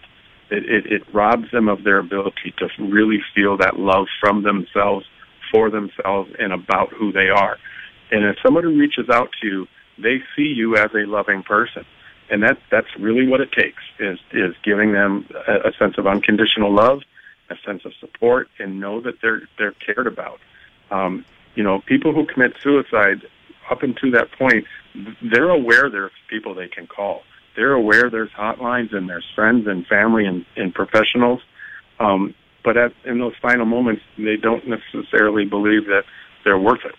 It, 0.50 0.64
it, 0.64 0.92
it 0.92 1.02
robs 1.14 1.50
them 1.52 1.68
of 1.68 1.83
their 1.85 1.99
ability 1.99 2.54
to 2.59 2.68
really 2.83 3.18
feel 3.35 3.56
that 3.59 3.78
love 3.78 4.06
from 4.21 4.42
themselves 4.42 5.06
for 5.50 5.71
themselves 5.71 6.30
and 6.38 6.52
about 6.52 6.92
who 6.92 7.12
they 7.12 7.28
are. 7.28 7.56
And 8.11 8.25
if 8.25 8.37
somebody 8.44 8.68
reaches 8.68 9.09
out 9.11 9.28
to 9.40 9.47
you, 9.47 9.66
they 9.99 10.18
see 10.37 10.52
you 10.54 10.76
as 10.76 10.90
a 10.94 11.06
loving 11.09 11.42
person. 11.42 11.85
And 12.35 12.43
that 12.43 12.59
that's 12.69 12.88
really 12.99 13.29
what 13.29 13.41
it 13.41 13.53
takes 13.53 13.81
is 14.00 14.19
is 14.33 14.57
giving 14.64 14.91
them 14.91 15.25
a, 15.47 15.69
a 15.69 15.73
sense 15.79 15.95
of 15.99 16.09
unconditional 16.09 16.75
love, 16.75 17.03
a 17.49 17.55
sense 17.64 17.85
of 17.85 17.93
support, 18.00 18.49
and 18.59 18.81
know 18.81 19.00
that 19.03 19.21
they're 19.23 19.43
they're 19.57 19.76
cared 19.87 20.09
about. 20.09 20.41
Um, 20.91 21.25
you 21.55 21.62
know, 21.62 21.81
people 21.87 22.12
who 22.12 22.26
commit 22.26 22.55
suicide 22.61 23.23
up 23.71 23.85
until 23.85 24.11
that 24.11 24.32
point, 24.32 24.65
they're 25.23 25.49
aware 25.49 25.89
there's 25.89 26.11
people 26.28 26.56
they 26.56 26.67
can 26.67 26.89
call. 26.89 27.23
They're 27.54 27.75
aware 27.75 28.11
there's 28.11 28.32
hotlines 28.37 28.93
and 28.93 29.08
there's 29.08 29.26
friends 29.37 29.69
and 29.69 29.87
family 29.87 30.26
and, 30.26 30.45
and 30.56 30.75
professionals. 30.75 31.41
Um, 32.00 32.35
but 32.65 32.76
at, 32.76 32.93
in 33.04 33.21
those 33.21 33.35
final 33.41 33.65
moments, 33.65 34.02
they 34.19 34.37
don't 34.37 34.65
necessarily 34.67 35.45
believe 35.45 35.87
that 35.87 36.02
they're 36.43 36.58
worth 36.58 36.85
it. 36.85 36.97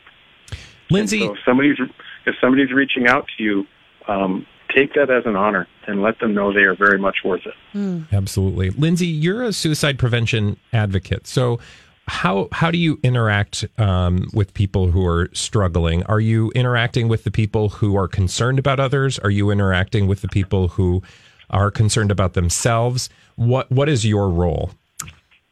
Lindsay, 0.90 1.20
So 1.20 1.34
if 1.34 1.40
somebody's 1.44 1.78
if 2.26 2.36
somebody's 2.40 2.72
reaching 2.72 3.06
out 3.08 3.28
to 3.38 3.44
you, 3.44 3.68
um, 4.08 4.48
take 4.74 4.94
that 4.94 5.10
as 5.10 5.26
an 5.26 5.36
honor 5.36 5.68
and 5.88 6.02
let 6.02 6.20
them 6.20 6.34
know 6.34 6.54
they 6.54 6.64
are 6.64 6.76
very 6.76 6.98
much 6.98 7.18
worth 7.24 7.42
it. 7.46 8.06
Absolutely. 8.14 8.70
Lindsay, 8.72 9.08
you're 9.08 9.44
a 9.44 9.54
suicide 9.54 10.00
prevention 10.00 10.58
advocate. 10.74 11.28
So 11.28 11.60
how 12.08 12.48
how 12.52 12.72
do 12.72 12.78
you 12.78 13.00
interact 13.04 13.66
um, 13.78 14.30
with 14.34 14.54
people 14.54 14.88
who 14.92 15.06
are 15.06 15.30
struggling? 15.34 16.04
Are 16.04 16.20
you 16.20 16.52
interacting 16.52 17.08
with 17.08 17.24
the 17.24 17.32
people 17.32 17.70
who 17.70 17.96
are 17.96 18.08
concerned 18.08 18.60
about 18.60 18.80
others? 18.80 19.18
Are 19.20 19.30
you 19.30 19.50
interacting 19.50 20.08
with 20.08 20.22
the 20.22 20.28
people 20.28 20.68
who 20.70 21.02
are 21.50 21.72
concerned 21.72 22.12
about 22.12 22.34
themselves? 22.34 23.10
What 23.36 23.72
what 23.72 23.90
is 23.90 24.06
your 24.06 24.30
role? 24.30 24.72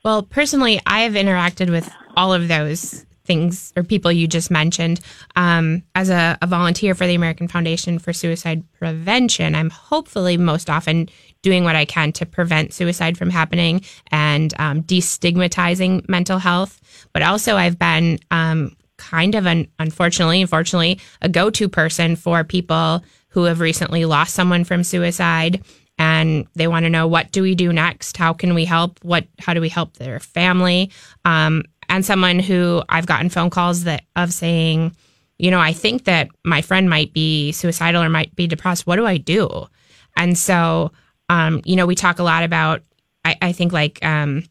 Well, 0.04 0.23
personally, 0.23 0.82
I 0.86 1.02
have 1.02 1.13
interacted 1.13 1.71
with 1.71 1.89
all 2.15 2.34
of 2.34 2.47
those 2.47 3.06
things 3.25 3.71
or 3.75 3.83
people 3.83 4.12
you 4.12 4.27
just 4.27 4.51
mentioned. 4.51 4.99
Um, 5.36 5.83
as 5.95 6.09
a, 6.09 6.38
a 6.41 6.47
volunteer 6.47 6.95
for 6.95 7.07
the 7.07 7.15
American 7.15 7.47
Foundation 7.47 7.99
for 7.99 8.13
Suicide 8.13 8.63
Prevention, 8.73 9.55
I'm 9.55 9.69
hopefully 9.69 10.38
most 10.38 10.69
often 10.69 11.09
doing 11.41 11.63
what 11.63 11.75
I 11.75 11.86
can 11.86 12.12
to 12.13 12.25
prevent 12.25 12.73
suicide 12.73 13.17
from 13.17 13.29
happening 13.29 13.81
and 14.12 14.53
um, 14.59 14.83
destigmatizing 14.83 16.07
mental 16.09 16.39
health. 16.39 16.79
But 17.13 17.23
also, 17.23 17.55
I've 17.55 17.79
been 17.79 18.19
um, 18.31 18.75
kind 18.97 19.36
of 19.36 19.45
an 19.45 19.67
unfortunately, 19.79 20.41
unfortunately, 20.41 20.99
a 21.21 21.29
go-to 21.29 21.69
person 21.69 22.15
for 22.15 22.43
people 22.43 23.03
who 23.29 23.45
have 23.45 23.59
recently 23.59 24.05
lost 24.05 24.33
someone 24.36 24.63
from 24.63 24.83
suicide 24.83 25.63
and 25.99 26.47
they 26.55 26.67
want 26.67 26.83
to 26.86 26.89
know 26.89 27.07
what 27.07 27.31
do 27.31 27.41
we 27.41 27.53
do 27.53 27.71
next 27.71 28.17
how 28.17 28.33
can 28.33 28.53
we 28.53 28.65
help 28.65 28.99
what 29.03 29.25
how 29.39 29.53
do 29.53 29.62
we 29.62 29.69
help 29.69 29.97
their 29.97 30.19
family 30.19 30.89
um, 31.25 31.63
and 31.89 32.05
someone 32.05 32.39
who 32.39 32.81
i've 32.89 33.05
gotten 33.05 33.29
phone 33.29 33.49
calls 33.49 33.83
that 33.83 34.03
of 34.15 34.33
saying 34.33 34.95
you 35.37 35.51
know 35.51 35.59
i 35.59 35.73
think 35.73 36.05
that 36.05 36.29
my 36.43 36.61
friend 36.61 36.89
might 36.89 37.13
be 37.13 37.51
suicidal 37.51 38.01
or 38.01 38.09
might 38.09 38.35
be 38.35 38.47
depressed. 38.47 38.87
What 38.87 38.97
do 38.97 39.05
i 39.05 39.17
do? 39.17 39.67
And 40.15 40.37
so 40.37 40.91
um, 41.29 41.61
you 41.65 41.75
know 41.75 41.85
we 41.85 41.95
talk 41.95 42.19
a 42.19 42.23
lot 42.23 42.43
about 42.43 42.81
i, 43.25 43.35
I 43.41 43.51
think 43.51 43.73
like 43.73 44.03
um, 44.05 44.43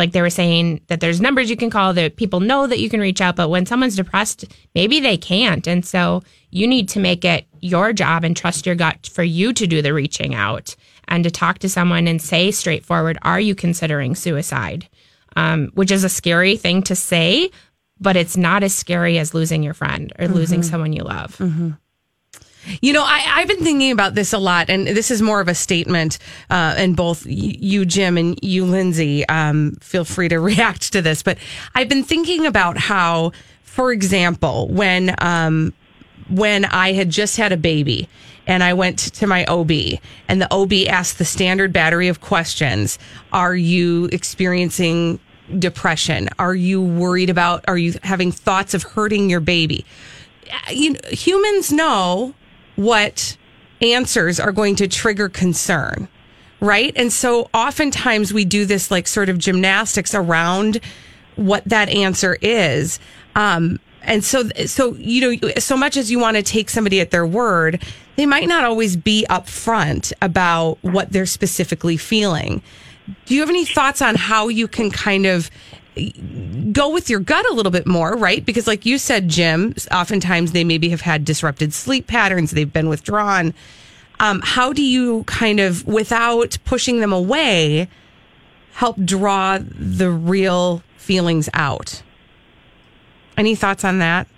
like 0.00 0.12
they 0.12 0.22
were 0.22 0.30
saying 0.30 0.80
that 0.86 1.00
there's 1.00 1.20
numbers 1.20 1.50
you 1.50 1.56
can 1.56 1.68
call 1.70 1.92
that 1.92 2.16
people 2.16 2.40
know 2.40 2.66
that 2.66 2.80
you 2.80 2.88
can 2.88 3.00
reach 3.00 3.20
out 3.20 3.36
but 3.36 3.50
when 3.50 3.66
someone's 3.66 3.96
depressed 3.96 4.46
maybe 4.74 4.98
they 4.98 5.16
can't. 5.16 5.66
And 5.66 5.84
so 5.84 6.22
you 6.50 6.66
need 6.66 6.88
to 6.90 7.00
make 7.00 7.24
it 7.24 7.46
your 7.60 7.92
job 7.92 8.24
and 8.24 8.36
trust 8.36 8.66
your 8.66 8.74
gut 8.74 9.10
for 9.12 9.22
you 9.22 9.52
to 9.52 9.66
do 9.66 9.82
the 9.82 9.92
reaching 9.92 10.34
out 10.34 10.74
and 11.08 11.22
to 11.24 11.30
talk 11.30 11.58
to 11.58 11.68
someone 11.68 12.08
and 12.08 12.22
say 12.22 12.50
straightforward 12.50 13.18
are 13.22 13.40
you 13.40 13.54
considering 13.54 14.14
suicide 14.14 14.88
um, 15.40 15.70
which 15.74 15.90
is 15.90 16.04
a 16.04 16.08
scary 16.08 16.56
thing 16.56 16.82
to 16.82 16.94
say 16.94 17.50
but 18.00 18.16
it's 18.16 18.36
not 18.36 18.62
as 18.62 18.74
scary 18.74 19.18
as 19.18 19.34
losing 19.34 19.62
your 19.62 19.74
friend 19.74 20.12
or 20.18 20.26
losing 20.28 20.62
someone 20.62 20.92
you 20.92 21.02
love 21.04 21.36
You 22.80 22.92
know, 22.92 23.02
I, 23.02 23.24
I've 23.36 23.48
been 23.48 23.64
thinking 23.64 23.90
about 23.90 24.14
this 24.14 24.32
a 24.34 24.38
lot, 24.38 24.68
and 24.68 24.86
this 24.86 25.10
is 25.10 25.22
more 25.22 25.40
of 25.40 25.48
a 25.48 25.54
statement. 25.54 26.18
Uh, 26.50 26.74
and 26.76 26.94
both 26.94 27.24
you, 27.26 27.86
Jim, 27.86 28.18
and 28.18 28.38
you, 28.42 28.66
Lindsay, 28.66 29.26
um, 29.28 29.76
feel 29.80 30.04
free 30.04 30.28
to 30.28 30.38
react 30.50 30.92
to 30.92 31.00
this. 31.00 31.22
But 31.22 31.38
I've 31.74 31.88
been 31.88 32.04
thinking 32.04 32.46
about 32.46 32.76
how, 32.76 33.32
for 33.62 33.92
example, 33.92 34.68
when 34.68 35.14
um, 35.18 35.72
when 36.28 36.66
I 36.66 36.92
had 36.92 37.08
just 37.08 37.38
had 37.38 37.50
a 37.52 37.56
baby 37.56 38.08
and 38.46 38.62
I 38.62 38.74
went 38.74 38.98
to 39.14 39.26
my 39.26 39.44
OB, 39.46 39.72
and 40.28 40.42
the 40.42 40.52
OB 40.52 40.72
asked 40.88 41.16
the 41.16 41.24
standard 41.24 41.72
battery 41.72 42.08
of 42.08 42.20
questions: 42.20 42.98
Are 43.32 43.56
you 43.56 44.10
experiencing 44.12 45.18
depression? 45.58 46.28
Are 46.38 46.54
you 46.54 46.82
worried 46.82 47.30
about? 47.30 47.64
Are 47.68 47.78
you 47.78 47.94
having 48.02 48.32
thoughts 48.32 48.74
of 48.74 48.82
hurting 48.82 49.30
your 49.30 49.40
baby? 49.40 49.84
you 50.70 50.92
know, 50.92 51.00
humans 51.10 51.72
know 51.72 52.34
what 52.76 53.36
answers 53.82 54.40
are 54.40 54.52
going 54.52 54.76
to 54.76 54.88
trigger 54.88 55.28
concern, 55.28 56.08
right? 56.60 56.92
And 56.96 57.12
so 57.12 57.48
oftentimes 57.54 58.32
we 58.32 58.44
do 58.44 58.64
this 58.64 58.90
like 58.90 59.06
sort 59.06 59.28
of 59.28 59.38
gymnastics 59.38 60.14
around 60.14 60.80
what 61.36 61.64
that 61.66 61.88
answer 61.88 62.36
is. 62.42 62.98
Um, 63.34 63.78
and 64.02 64.24
so 64.24 64.48
so 64.66 64.94
you 64.94 65.38
know 65.38 65.50
so 65.58 65.76
much 65.76 65.96
as 65.96 66.10
you 66.10 66.18
want 66.18 66.36
to 66.36 66.42
take 66.42 66.70
somebody 66.70 67.02
at 67.02 67.10
their 67.10 67.26
word 67.26 67.82
they 68.16 68.24
might 68.24 68.48
not 68.48 68.64
always 68.64 68.96
be 68.96 69.26
upfront 69.28 70.10
about 70.22 70.78
what 70.80 71.12
they're 71.12 71.26
specifically 71.26 71.98
feeling 71.98 72.62
do 73.24 73.34
you 73.34 73.40
have 73.40 73.48
any 73.48 73.64
thoughts 73.64 74.02
on 74.02 74.14
how 74.14 74.48
you 74.48 74.68
can 74.68 74.90
kind 74.90 75.26
of 75.26 75.50
go 76.72 76.88
with 76.88 77.10
your 77.10 77.20
gut 77.20 77.44
a 77.50 77.52
little 77.52 77.72
bit 77.72 77.86
more 77.86 78.16
right 78.16 78.44
because 78.44 78.66
like 78.66 78.86
you 78.86 78.96
said 78.96 79.28
jim 79.28 79.74
oftentimes 79.92 80.52
they 80.52 80.64
maybe 80.64 80.88
have 80.88 81.00
had 81.00 81.24
disrupted 81.24 81.74
sleep 81.74 82.06
patterns 82.06 82.52
they've 82.52 82.72
been 82.72 82.88
withdrawn 82.88 83.52
um, 84.20 84.40
how 84.44 84.72
do 84.72 84.82
you 84.82 85.24
kind 85.24 85.60
of 85.60 85.86
without 85.86 86.58
pushing 86.64 87.00
them 87.00 87.12
away 87.12 87.88
help 88.72 88.96
draw 89.04 89.58
the 89.60 90.10
real 90.10 90.82
feelings 90.96 91.48
out 91.54 92.02
any 93.40 93.54
thoughts 93.54 93.84
on 93.84 93.98
that? 94.00 94.28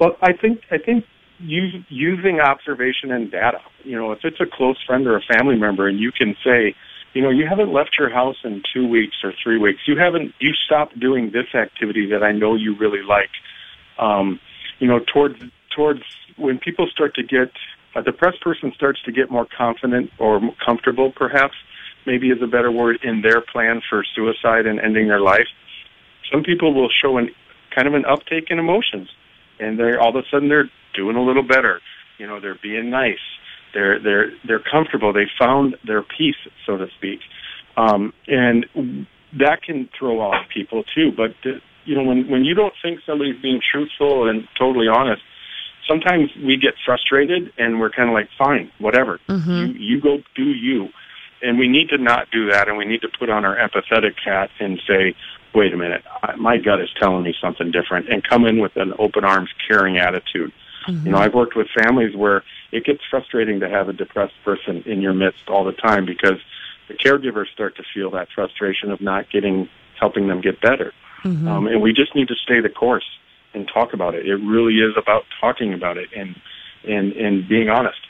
Well, 0.00 0.16
I 0.22 0.32
think 0.32 0.62
I 0.70 0.78
think 0.78 1.04
use, 1.38 1.74
using 1.90 2.40
observation 2.40 3.12
and 3.12 3.30
data. 3.30 3.60
You 3.84 3.96
know, 3.96 4.10
if 4.12 4.20
it's 4.24 4.40
a 4.40 4.46
close 4.46 4.82
friend 4.86 5.06
or 5.06 5.16
a 5.16 5.20
family 5.20 5.56
member, 5.56 5.86
and 5.86 6.00
you 6.00 6.12
can 6.12 6.34
say, 6.42 6.74
you 7.14 7.20
know, 7.20 7.30
you 7.30 7.46
haven't 7.46 7.72
left 7.72 7.90
your 7.98 8.10
house 8.10 8.36
in 8.44 8.62
two 8.72 8.86
weeks 8.88 9.16
or 9.22 9.32
three 9.42 9.58
weeks. 9.58 9.80
You 9.86 9.98
haven't. 9.98 10.32
You 10.38 10.52
stopped 10.54 10.98
doing 10.98 11.30
this 11.32 11.54
activity 11.54 12.06
that 12.10 12.22
I 12.22 12.32
know 12.32 12.54
you 12.54 12.76
really 12.78 13.02
like. 13.02 13.30
Um, 13.98 14.40
you 14.78 14.88
know, 14.88 15.00
towards 15.12 15.36
towards 15.74 16.02
when 16.36 16.58
people 16.58 16.86
start 16.90 17.14
to 17.16 17.22
get 17.22 17.52
a 17.94 18.02
depressed 18.02 18.40
person 18.40 18.72
starts 18.74 19.00
to 19.04 19.12
get 19.12 19.30
more 19.30 19.46
confident 19.56 20.10
or 20.18 20.40
comfortable, 20.64 21.12
perhaps 21.14 21.54
maybe 22.06 22.30
is 22.30 22.42
a 22.42 22.46
better 22.46 22.72
word 22.72 22.98
in 23.02 23.22
their 23.22 23.40
plan 23.40 23.82
for 23.88 24.04
suicide 24.14 24.66
and 24.66 24.80
ending 24.80 25.08
their 25.08 25.20
life. 25.20 25.46
Some 26.32 26.42
people 26.42 26.74
will 26.74 26.88
show 26.90 27.18
an 27.18 27.28
kind 27.74 27.86
of 27.86 27.94
an 27.94 28.04
uptake 28.06 28.46
in 28.50 28.58
emotions, 28.58 29.08
and 29.60 29.78
they're 29.78 30.00
all 30.00 30.10
of 30.10 30.16
a 30.16 30.22
sudden 30.30 30.48
they're 30.48 30.70
doing 30.94 31.16
a 31.16 31.22
little 31.22 31.42
better. 31.42 31.80
You 32.18 32.26
know, 32.26 32.40
they're 32.40 32.58
being 32.62 32.90
nice. 32.90 33.20
They're 33.74 33.98
they're 33.98 34.30
they're 34.46 34.62
comfortable. 34.70 35.12
They 35.12 35.26
found 35.38 35.76
their 35.86 36.02
peace, 36.02 36.36
so 36.66 36.76
to 36.76 36.88
speak, 36.96 37.20
um, 37.76 38.12
and 38.26 38.66
that 39.38 39.62
can 39.62 39.88
throw 39.98 40.20
off 40.20 40.48
people 40.52 40.84
too. 40.94 41.10
But 41.16 41.34
the, 41.42 41.60
you 41.84 41.94
know, 41.94 42.04
when 42.04 42.28
when 42.30 42.44
you 42.44 42.54
don't 42.54 42.74
think 42.82 43.00
somebody's 43.06 43.40
being 43.40 43.60
truthful 43.60 44.28
and 44.28 44.46
totally 44.58 44.88
honest, 44.88 45.22
sometimes 45.88 46.30
we 46.36 46.56
get 46.56 46.74
frustrated 46.84 47.52
and 47.58 47.80
we're 47.80 47.90
kind 47.90 48.08
of 48.08 48.14
like, 48.14 48.28
fine, 48.38 48.70
whatever. 48.78 49.20
Mm-hmm. 49.28 49.50
You, 49.50 49.96
you 49.96 50.00
go 50.00 50.18
do 50.34 50.44
you. 50.44 50.88
And 51.44 51.58
we 51.58 51.66
need 51.66 51.88
to 51.88 51.98
not 51.98 52.30
do 52.30 52.50
that, 52.52 52.68
and 52.68 52.78
we 52.78 52.84
need 52.84 53.00
to 53.00 53.08
put 53.18 53.28
on 53.28 53.44
our 53.44 53.56
empathetic 53.56 54.14
hat 54.24 54.50
and 54.60 54.80
say, 54.86 55.16
wait 55.52 55.74
a 55.74 55.76
minute, 55.76 56.04
my 56.38 56.56
gut 56.56 56.80
is 56.80 56.88
telling 57.00 57.24
me 57.24 57.34
something 57.42 57.72
different, 57.72 58.08
and 58.08 58.22
come 58.22 58.46
in 58.46 58.60
with 58.60 58.76
an 58.76 58.94
open 59.00 59.24
arms, 59.24 59.50
caring 59.66 59.98
attitude. 59.98 60.52
Mm-hmm. 60.86 61.04
You 61.04 61.12
know, 61.12 61.18
I've 61.18 61.34
worked 61.34 61.56
with 61.56 61.66
families 61.76 62.14
where 62.14 62.44
it 62.72 62.84
gets 62.84 63.00
frustrating 63.10 63.60
to 63.60 63.68
have 63.68 63.88
a 63.88 63.92
depressed 63.92 64.34
person 64.44 64.82
in 64.86 65.00
your 65.00 65.12
midst 65.12 65.48
all 65.48 65.64
the 65.64 65.72
time 65.72 66.06
because 66.06 66.38
the 66.88 66.94
caregivers 66.94 67.46
start 67.52 67.76
to 67.76 67.82
feel 67.94 68.10
that 68.10 68.28
frustration 68.34 68.90
of 68.90 69.00
not 69.00 69.30
getting, 69.30 69.68
helping 70.00 70.28
them 70.28 70.40
get 70.40 70.60
better. 70.60 70.92
Mm-hmm. 71.24 71.46
Um, 71.46 71.66
and 71.66 71.80
we 71.80 71.92
just 71.92 72.14
need 72.14 72.28
to 72.28 72.34
stay 72.34 72.60
the 72.60 72.68
course 72.68 73.06
and 73.54 73.70
talk 73.72 73.92
about 73.92 74.14
it. 74.14 74.26
It 74.26 74.36
really 74.36 74.76
is 74.78 74.94
about 74.96 75.22
talking 75.40 75.74
about 75.74 75.96
it 75.98 76.08
and 76.16 76.34
and 76.84 77.12
and 77.12 77.48
being 77.48 77.68
honest. 77.68 78.00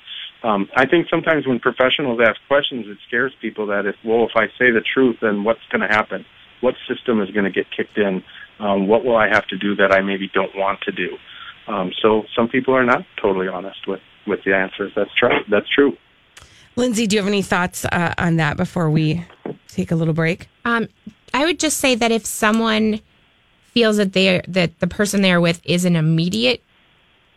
Um, 0.42 0.68
I 0.74 0.86
think 0.86 1.08
sometimes 1.10 1.46
when 1.46 1.60
professionals 1.60 2.18
ask 2.26 2.40
questions, 2.48 2.86
it 2.88 2.96
scares 3.06 3.32
people 3.40 3.66
that 3.66 3.84
if 3.84 3.96
well, 4.02 4.24
if 4.24 4.32
I 4.34 4.46
say 4.58 4.70
the 4.70 4.80
truth, 4.80 5.18
then 5.20 5.44
what's 5.44 5.60
going 5.70 5.86
to 5.86 5.94
happen? 5.94 6.24
what 6.62 6.74
system 6.88 7.20
is 7.20 7.30
going 7.30 7.44
to 7.44 7.50
get 7.50 7.66
kicked 7.70 7.98
in? 7.98 8.22
Um, 8.58 8.86
what 8.86 9.04
will 9.04 9.16
I 9.16 9.28
have 9.28 9.46
to 9.48 9.58
do 9.58 9.76
that 9.76 9.92
I 9.92 10.00
maybe 10.00 10.30
don't 10.32 10.56
want 10.56 10.80
to 10.82 10.92
do? 10.92 11.18
Um, 11.68 11.92
so 12.00 12.24
some 12.34 12.48
people 12.48 12.74
are 12.74 12.84
not 12.84 13.04
totally 13.20 13.48
honest 13.48 13.86
with, 13.86 14.00
with 14.26 14.42
the 14.44 14.54
answers. 14.54 14.92
That's 14.94 15.14
true. 15.14 15.30
That's 15.50 15.68
true. 15.68 15.96
Lindsay, 16.76 17.06
do 17.06 17.16
you 17.16 17.22
have 17.22 17.28
any 17.28 17.42
thoughts 17.42 17.84
uh, 17.84 18.14
on 18.16 18.36
that 18.36 18.56
before 18.56 18.90
we 18.90 19.24
take 19.68 19.90
a 19.90 19.94
little 19.94 20.14
break? 20.14 20.48
Um, 20.64 20.88
I 21.34 21.44
would 21.44 21.58
just 21.58 21.78
say 21.78 21.94
that 21.94 22.10
if 22.10 22.24
someone 22.24 23.00
feels 23.72 23.96
that 23.96 24.12
they 24.12 24.42
that 24.48 24.78
the 24.80 24.86
person 24.86 25.22
they're 25.22 25.40
with 25.40 25.60
is 25.64 25.84
an 25.84 25.96
immediate 25.96 26.62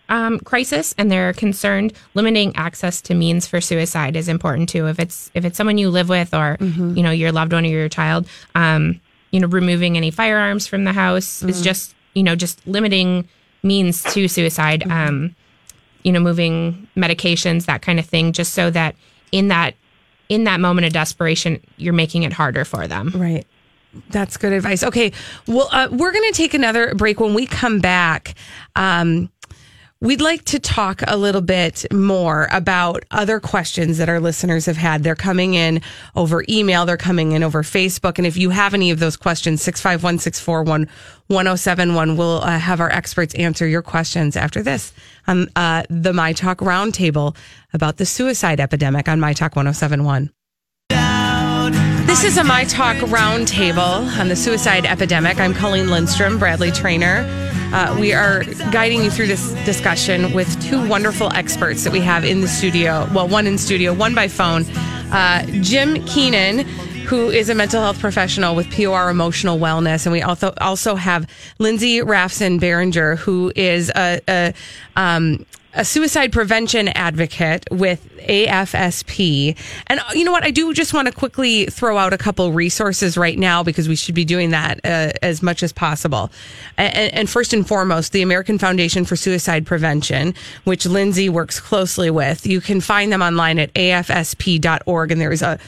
um, 0.07 0.39
crisis 0.39 0.93
and 0.97 1.11
they're 1.11 1.33
concerned, 1.33 1.93
limiting 2.13 2.55
access 2.55 3.01
to 3.01 3.13
means 3.13 3.47
for 3.47 3.59
suicide 3.59 4.15
is 4.15 4.27
important 4.27 4.69
too. 4.69 4.87
If 4.87 4.99
it's 4.99 5.31
if 5.33 5.43
it's 5.43 5.57
someone 5.57 5.77
you 5.77 5.89
live 5.89 6.09
with 6.09 6.33
or 6.33 6.57
mm-hmm. 6.57 6.95
you 6.95 7.03
know 7.03 7.11
your 7.11 7.31
loved 7.31 7.51
one 7.51 7.65
or 7.65 7.69
your 7.69 7.89
child, 7.89 8.27
um, 8.53 9.01
you 9.35 9.41
know, 9.41 9.47
removing 9.47 9.97
any 9.97 10.11
firearms 10.11 10.65
from 10.65 10.85
the 10.85 10.93
house 10.93 11.43
mm. 11.43 11.49
is 11.49 11.61
just, 11.61 11.93
you 12.13 12.23
know, 12.23 12.37
just 12.37 12.65
limiting 12.65 13.27
means 13.63 14.01
to 14.01 14.29
suicide. 14.29 14.79
Mm-hmm. 14.79 14.91
Um, 14.91 15.35
you 16.05 16.11
know, 16.11 16.19
moving 16.19 16.87
medications, 16.95 17.65
that 17.65 17.81
kind 17.81 17.99
of 17.99 18.05
thing, 18.05 18.31
just 18.31 18.53
so 18.53 18.69
that 18.69 18.95
in 19.31 19.47
that 19.47 19.73
in 20.29 20.43
that 20.45 20.59
moment 20.59 20.85
of 20.85 20.93
desperation, 20.93 21.59
you're 21.77 21.93
making 21.93 22.23
it 22.23 22.31
harder 22.31 22.63
for 22.63 22.87
them. 22.87 23.09
Right. 23.09 23.45
That's 24.09 24.37
good 24.37 24.53
advice. 24.53 24.83
Okay. 24.83 25.11
Well, 25.47 25.67
uh, 25.71 25.87
we're 25.91 26.11
going 26.11 26.31
to 26.31 26.35
take 26.37 26.53
another 26.53 26.93
break. 26.95 27.19
When 27.19 27.33
we 27.33 27.47
come 27.47 27.79
back, 27.79 28.35
um, 28.75 29.29
We'd 30.01 30.19
like 30.19 30.43
to 30.45 30.59
talk 30.59 31.01
a 31.07 31.15
little 31.15 31.41
bit 31.41 31.85
more 31.93 32.49
about 32.51 33.05
other 33.11 33.39
questions 33.39 33.97
that 33.97 34.09
our 34.09 34.19
listeners 34.19 34.65
have 34.65 34.75
had. 34.75 35.03
They're 35.03 35.15
coming 35.15 35.53
in 35.53 35.81
over 36.17 36.43
email, 36.49 36.85
they're 36.85 36.97
coming 36.97 37.31
in 37.31 37.43
over 37.43 37.63
Facebook. 37.63 38.17
And 38.17 38.27
if 38.27 38.35
you 38.35 38.49
have 38.49 38.73
any 38.73 38.91
of 38.91 38.99
those 38.99 39.15
questions, 39.15 39.61
651 39.61 40.19
641 40.19 40.89
1071, 41.27 42.17
we'll 42.17 42.41
uh, 42.41 42.59
have 42.59 42.81
our 42.81 42.91
experts 42.91 43.33
answer 43.35 43.65
your 43.65 43.81
questions 43.81 44.35
after 44.35 44.61
this 44.61 44.91
on 45.27 45.47
uh, 45.55 45.83
the 45.89 46.11
My 46.11 46.33
Talk 46.33 46.57
Roundtable 46.57 47.35
about 47.73 47.95
the 47.95 48.05
suicide 48.05 48.59
epidemic 48.59 49.07
on 49.07 49.21
My 49.21 49.31
Talk 49.31 49.55
1071. 49.55 50.29
This 52.05 52.25
is 52.25 52.37
a 52.37 52.43
My 52.43 52.65
Talk 52.65 52.97
Roundtable 52.97 54.19
on 54.19 54.27
the 54.27 54.35
suicide 54.35 54.85
epidemic. 54.85 55.39
I'm 55.39 55.53
Colleen 55.53 55.89
Lindstrom, 55.89 56.37
Bradley 56.37 56.71
Traynor. 56.71 57.23
Uh, 57.75 57.93
we 57.99 58.13
are 58.13 58.45
guiding 58.71 59.03
you 59.03 59.11
through 59.11 59.27
this 59.27 59.51
discussion 59.65 60.31
with 60.31 60.47
two 60.63 60.87
wonderful 60.87 61.29
experts 61.33 61.83
that 61.83 61.91
we 61.91 61.99
have 61.99 62.23
in 62.23 62.39
the 62.39 62.47
studio. 62.47 63.05
Well, 63.13 63.27
one 63.27 63.47
in 63.47 63.57
studio, 63.57 63.93
one 63.93 64.15
by 64.15 64.29
phone. 64.29 64.63
Uh, 65.11 65.45
Jim 65.59 66.01
Keenan, 66.05 66.59
who 67.05 67.29
is 67.29 67.49
a 67.49 67.53
mental 67.53 67.81
health 67.81 67.99
professional 67.99 68.55
with 68.55 68.71
POR 68.71 69.09
Emotional 69.09 69.59
Wellness, 69.59 70.05
and 70.05 70.13
we 70.13 70.21
also 70.21 70.53
also 70.61 70.95
have 70.95 71.29
Lindsay 71.59 72.01
Rafson 72.01 72.59
Barringer, 72.59 73.17
who 73.17 73.51
is 73.57 73.91
a, 73.93 74.21
a 74.29 74.53
um, 74.95 75.45
a 75.75 75.83
suicide 75.83 76.31
prevention 76.31 76.87
advocate 76.89 77.65
with 77.69 78.09
AFSP. 78.19 79.57
And 79.87 79.99
you 80.13 80.23
know 80.23 80.31
what? 80.31 80.43
I 80.43 80.51
do 80.51 80.73
just 80.73 80.93
want 80.93 81.07
to 81.07 81.13
quickly 81.13 81.65
throw 81.65 81.97
out 81.97 82.13
a 82.13 82.17
couple 82.17 82.51
resources 82.53 83.17
right 83.17 83.37
now 83.37 83.61
because 83.61 83.87
we 83.87 83.95
should 83.95 84.15
be 84.15 84.25
doing 84.25 84.51
that 84.51 84.79
uh, 84.83 85.11
as 85.21 85.43
much 85.43 85.61
as 85.61 85.73
possible. 85.73 86.31
And, 86.77 87.13
and, 87.13 87.29
first 87.29 87.53
and 87.53 87.67
foremost, 87.67 88.13
the 88.13 88.21
American 88.21 88.57
Foundation 88.57 89.03
for 89.05 89.15
Suicide 89.15 89.65
Prevention, 89.65 90.33
which 90.63 90.85
Lindsay 90.85 91.27
works 91.29 91.59
closely 91.59 92.09
with. 92.09 92.47
You 92.47 92.61
can 92.61 92.79
find 92.79 93.11
them 93.11 93.21
online 93.21 93.59
at 93.59 93.73
afsp.org, 93.73 95.11
and 95.11 95.21
there's 95.21 95.41
a 95.41 95.59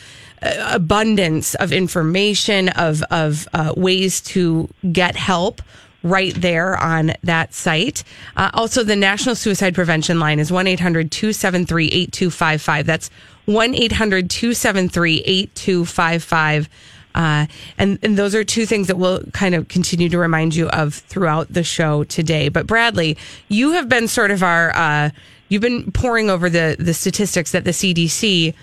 abundance 0.41 1.55
of 1.55 1.71
information 1.71 2.69
of 2.69 3.01
of 3.09 3.47
uh, 3.53 3.73
ways 3.75 4.21
to 4.21 4.69
get 4.91 5.15
help 5.15 5.61
right 6.09 6.33
there 6.35 6.77
on 6.77 7.13
that 7.23 7.53
site. 7.53 8.03
Uh, 8.35 8.49
also, 8.53 8.83
the 8.83 8.95
National 8.95 9.35
Suicide 9.35 9.75
Prevention 9.75 10.19
Line 10.19 10.39
is 10.39 10.51
1 10.51 10.67
800 10.67 11.11
273 11.11 11.85
8255. 11.87 12.85
That's 12.85 13.09
1 13.45 13.75
800 13.75 14.29
273 14.29 15.23
8255. 15.25 16.69
Uh, 17.15 17.47
and, 17.79 17.97
and 18.03 18.15
those 18.15 18.35
are 18.35 18.43
two 18.43 18.67
things 18.67 18.85
that 18.87 18.95
we'll 18.97 19.23
kind 19.33 19.55
of 19.55 19.67
continue 19.69 20.07
to 20.07 20.19
remind 20.19 20.53
you 20.53 20.69
of 20.69 20.93
throughout 20.93 21.51
the 21.51 21.63
show 21.63 22.03
today. 22.03 22.47
But 22.47 22.67
Bradley, 22.67 23.17
you 23.47 23.71
have 23.71 23.89
been 23.89 24.07
sort 24.07 24.29
of 24.29 24.43
our, 24.43 24.71
uh, 24.75 25.09
you've 25.49 25.63
been 25.63 25.91
pouring 25.91 26.29
over 26.29 26.47
the, 26.47 26.75
the 26.77 26.93
statistics 26.93 27.53
that 27.53 27.63
the 27.63 27.71
CDC, 27.71 28.53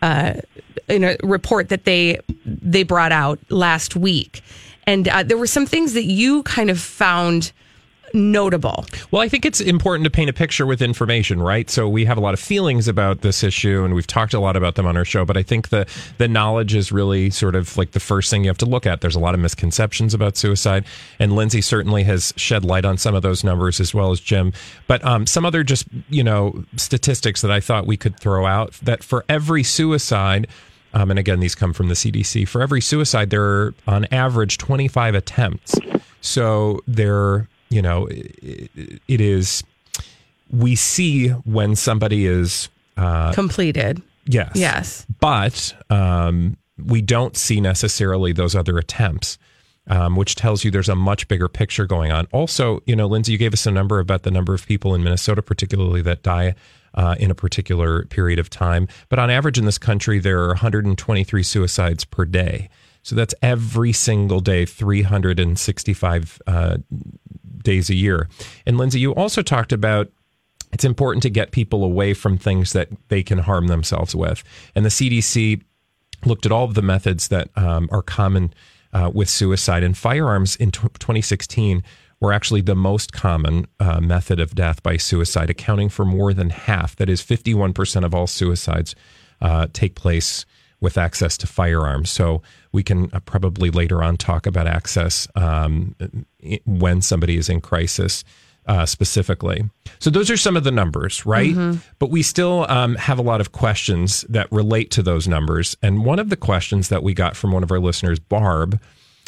uh, 0.00 0.34
in 0.86 1.02
a 1.02 1.16
report 1.24 1.70
that 1.70 1.84
they, 1.84 2.20
they 2.44 2.84
brought 2.84 3.10
out 3.10 3.40
last 3.48 3.96
week. 3.96 4.42
And 4.86 5.08
uh, 5.08 5.22
there 5.22 5.38
were 5.38 5.46
some 5.46 5.66
things 5.66 5.94
that 5.94 6.04
you 6.04 6.42
kind 6.44 6.70
of 6.70 6.80
found 6.80 7.52
notable? 8.14 8.86
Well, 9.10 9.20
I 9.20 9.28
think 9.28 9.44
it's 9.44 9.60
important 9.60 10.04
to 10.04 10.10
paint 10.10 10.30
a 10.30 10.32
picture 10.32 10.64
with 10.64 10.80
information, 10.80 11.42
right? 11.42 11.68
So 11.68 11.88
we 11.88 12.04
have 12.04 12.16
a 12.16 12.20
lot 12.20 12.32
of 12.32 12.40
feelings 12.40 12.86
about 12.88 13.20
this 13.20 13.42
issue 13.42 13.84
and 13.84 13.94
we've 13.94 14.06
talked 14.06 14.32
a 14.32 14.40
lot 14.40 14.56
about 14.56 14.76
them 14.76 14.86
on 14.86 14.96
our 14.96 15.04
show, 15.04 15.24
but 15.24 15.36
I 15.36 15.42
think 15.42 15.68
the 15.68 15.86
the 16.18 16.28
knowledge 16.28 16.74
is 16.74 16.92
really 16.92 17.30
sort 17.30 17.56
of 17.56 17.76
like 17.76 17.90
the 17.90 18.00
first 18.00 18.30
thing 18.30 18.44
you 18.44 18.50
have 18.50 18.58
to 18.58 18.66
look 18.66 18.86
at. 18.86 19.00
There's 19.00 19.16
a 19.16 19.20
lot 19.20 19.34
of 19.34 19.40
misconceptions 19.40 20.14
about 20.14 20.36
suicide, 20.36 20.84
and 21.18 21.34
Lindsay 21.34 21.60
certainly 21.60 22.04
has 22.04 22.32
shed 22.36 22.64
light 22.64 22.84
on 22.84 22.96
some 22.96 23.14
of 23.14 23.22
those 23.22 23.42
numbers 23.42 23.80
as 23.80 23.92
well 23.92 24.12
as 24.12 24.20
Jim. 24.20 24.52
But 24.86 25.04
um, 25.04 25.26
some 25.26 25.44
other 25.44 25.64
just, 25.64 25.86
you 26.08 26.22
know, 26.22 26.64
statistics 26.76 27.40
that 27.42 27.50
I 27.50 27.60
thought 27.60 27.86
we 27.86 27.96
could 27.96 28.18
throw 28.18 28.46
out 28.46 28.72
that 28.82 29.02
for 29.02 29.24
every 29.28 29.64
suicide 29.64 30.46
um, 30.94 31.10
and 31.10 31.18
again, 31.18 31.40
these 31.40 31.54
come 31.54 31.72
from 31.72 31.88
the 31.88 31.94
CDC. 31.94 32.48
For 32.48 32.62
every 32.62 32.80
suicide, 32.80 33.30
there 33.30 33.44
are 33.44 33.74
on 33.86 34.06
average 34.06 34.58
25 34.58 35.14
attempts. 35.14 35.74
So 36.20 36.80
there 36.86 37.48
you 37.74 37.82
know, 37.82 38.06
it, 38.06 39.00
it 39.08 39.20
is, 39.20 39.64
we 40.50 40.76
see 40.76 41.28
when 41.28 41.74
somebody 41.74 42.24
is 42.24 42.68
Completed. 43.34 44.00
Yes. 44.26 44.52
Yes. 44.54 45.06
But 45.18 45.74
um, 45.90 46.56
we 46.78 47.02
don't 47.02 47.36
see 47.36 47.60
necessarily 47.60 48.32
those 48.32 48.54
other 48.54 48.78
attempts, 48.78 49.38
um, 49.88 50.14
which 50.14 50.36
tells 50.36 50.62
you 50.62 50.70
there's 50.70 50.88
a 50.88 50.94
much 50.94 51.26
bigger 51.26 51.48
picture 51.48 51.86
going 51.86 52.12
on. 52.12 52.28
Also, 52.30 52.80
you 52.86 52.94
know, 52.94 53.06
Lindsay, 53.06 53.32
you 53.32 53.38
gave 53.38 53.52
us 53.52 53.66
a 53.66 53.72
number 53.72 53.98
about 53.98 54.22
the 54.22 54.30
number 54.30 54.54
of 54.54 54.64
people 54.66 54.94
in 54.94 55.02
Minnesota, 55.02 55.42
particularly 55.42 56.00
that 56.02 56.22
die. 56.22 56.54
Uh, 56.94 57.16
in 57.18 57.28
a 57.28 57.34
particular 57.34 58.04
period 58.04 58.38
of 58.38 58.48
time. 58.48 58.86
But 59.08 59.18
on 59.18 59.28
average 59.28 59.58
in 59.58 59.64
this 59.64 59.78
country, 59.78 60.20
there 60.20 60.40
are 60.44 60.48
123 60.50 61.42
suicides 61.42 62.04
per 62.04 62.24
day. 62.24 62.68
So 63.02 63.16
that's 63.16 63.34
every 63.42 63.92
single 63.92 64.38
day, 64.38 64.64
365 64.64 66.42
uh, 66.46 66.76
days 67.64 67.90
a 67.90 67.96
year. 67.96 68.28
And 68.64 68.78
Lindsay, 68.78 69.00
you 69.00 69.12
also 69.12 69.42
talked 69.42 69.72
about 69.72 70.12
it's 70.72 70.84
important 70.84 71.22
to 71.22 71.30
get 71.30 71.52
people 71.52 71.84
away 71.84 72.14
from 72.14 72.38
things 72.38 72.72
that 72.72 72.88
they 73.08 73.22
can 73.22 73.38
harm 73.38 73.68
themselves 73.68 74.14
with. 74.14 74.42
And 74.74 74.84
the 74.84 74.90
CDC 74.90 75.62
looked 76.24 76.46
at 76.46 76.52
all 76.52 76.64
of 76.64 76.74
the 76.74 76.82
methods 76.82 77.28
that 77.28 77.48
um, 77.56 77.88
are 77.92 78.02
common 78.02 78.54
uh, 78.92 79.10
with 79.12 79.28
suicide, 79.28 79.82
and 79.82 79.96
firearms 79.96 80.56
in 80.56 80.70
t- 80.70 80.80
2016 80.80 81.82
were 82.20 82.32
actually 82.32 82.60
the 82.60 82.74
most 82.74 83.12
common 83.12 83.66
uh, 83.80 84.00
method 84.00 84.40
of 84.40 84.54
death 84.54 84.82
by 84.82 84.96
suicide, 84.96 85.50
accounting 85.50 85.88
for 85.88 86.04
more 86.04 86.32
than 86.32 86.50
half. 86.50 86.96
That 86.96 87.08
is, 87.08 87.22
51% 87.22 88.04
of 88.04 88.14
all 88.14 88.26
suicides 88.26 88.94
uh, 89.40 89.66
take 89.72 89.94
place 89.94 90.46
with 90.80 90.98
access 90.98 91.36
to 91.38 91.46
firearms. 91.46 92.10
So 92.10 92.42
we 92.72 92.82
can 92.82 93.10
uh, 93.12 93.20
probably 93.20 93.70
later 93.70 94.02
on 94.02 94.16
talk 94.16 94.46
about 94.46 94.66
access 94.66 95.26
um, 95.34 95.96
when 96.66 97.00
somebody 97.00 97.36
is 97.36 97.48
in 97.48 97.60
crisis 97.60 98.24
uh, 98.66 98.86
specifically. 98.86 99.64
So 99.98 100.10
those 100.10 100.30
are 100.30 100.36
some 100.36 100.56
of 100.56 100.64
the 100.64 100.70
numbers, 100.70 101.26
right? 101.26 101.54
But 101.98 102.10
we 102.10 102.22
still 102.22 102.66
um, 102.70 102.94
have 102.96 103.18
a 103.18 103.22
lot 103.22 103.40
of 103.40 103.52
questions 103.52 104.22
that 104.28 104.50
relate 104.50 104.90
to 104.92 105.02
those 105.02 105.28
numbers. 105.28 105.76
And 105.82 106.04
one 106.04 106.18
of 106.18 106.30
the 106.30 106.36
questions 106.36 106.88
that 106.88 107.02
we 107.02 107.14
got 107.14 107.36
from 107.36 107.52
one 107.52 107.62
of 107.62 107.70
our 107.70 107.80
listeners, 107.80 108.18
Barb, 108.18 108.80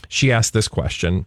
she 0.08 0.32
asked 0.32 0.52
this 0.52 0.68
question. 0.68 1.26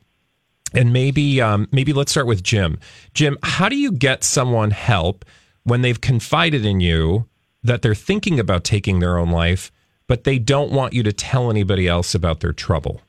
And 0.73 0.93
maybe 0.93 1.41
um, 1.41 1.67
maybe 1.71 1.93
let's 1.93 2.11
start 2.11 2.27
with 2.27 2.43
Jim. 2.43 2.79
Jim, 3.13 3.37
how 3.43 3.69
do 3.69 3.75
you 3.75 3.91
get 3.91 4.23
someone 4.23 4.71
help 4.71 5.25
when 5.63 5.81
they've 5.81 5.99
confided 5.99 6.65
in 6.65 6.79
you 6.79 7.27
that 7.63 7.81
they're 7.81 7.95
thinking 7.95 8.39
about 8.39 8.63
taking 8.63 8.99
their 8.99 9.17
own 9.17 9.29
life, 9.29 9.71
but 10.07 10.23
they 10.23 10.39
don't 10.39 10.71
want 10.71 10.93
you 10.93 11.03
to 11.03 11.11
tell 11.11 11.49
anybody 11.49 11.87
else 11.87 12.15
about 12.15 12.39
their 12.39 12.53
trouble? 12.53 13.01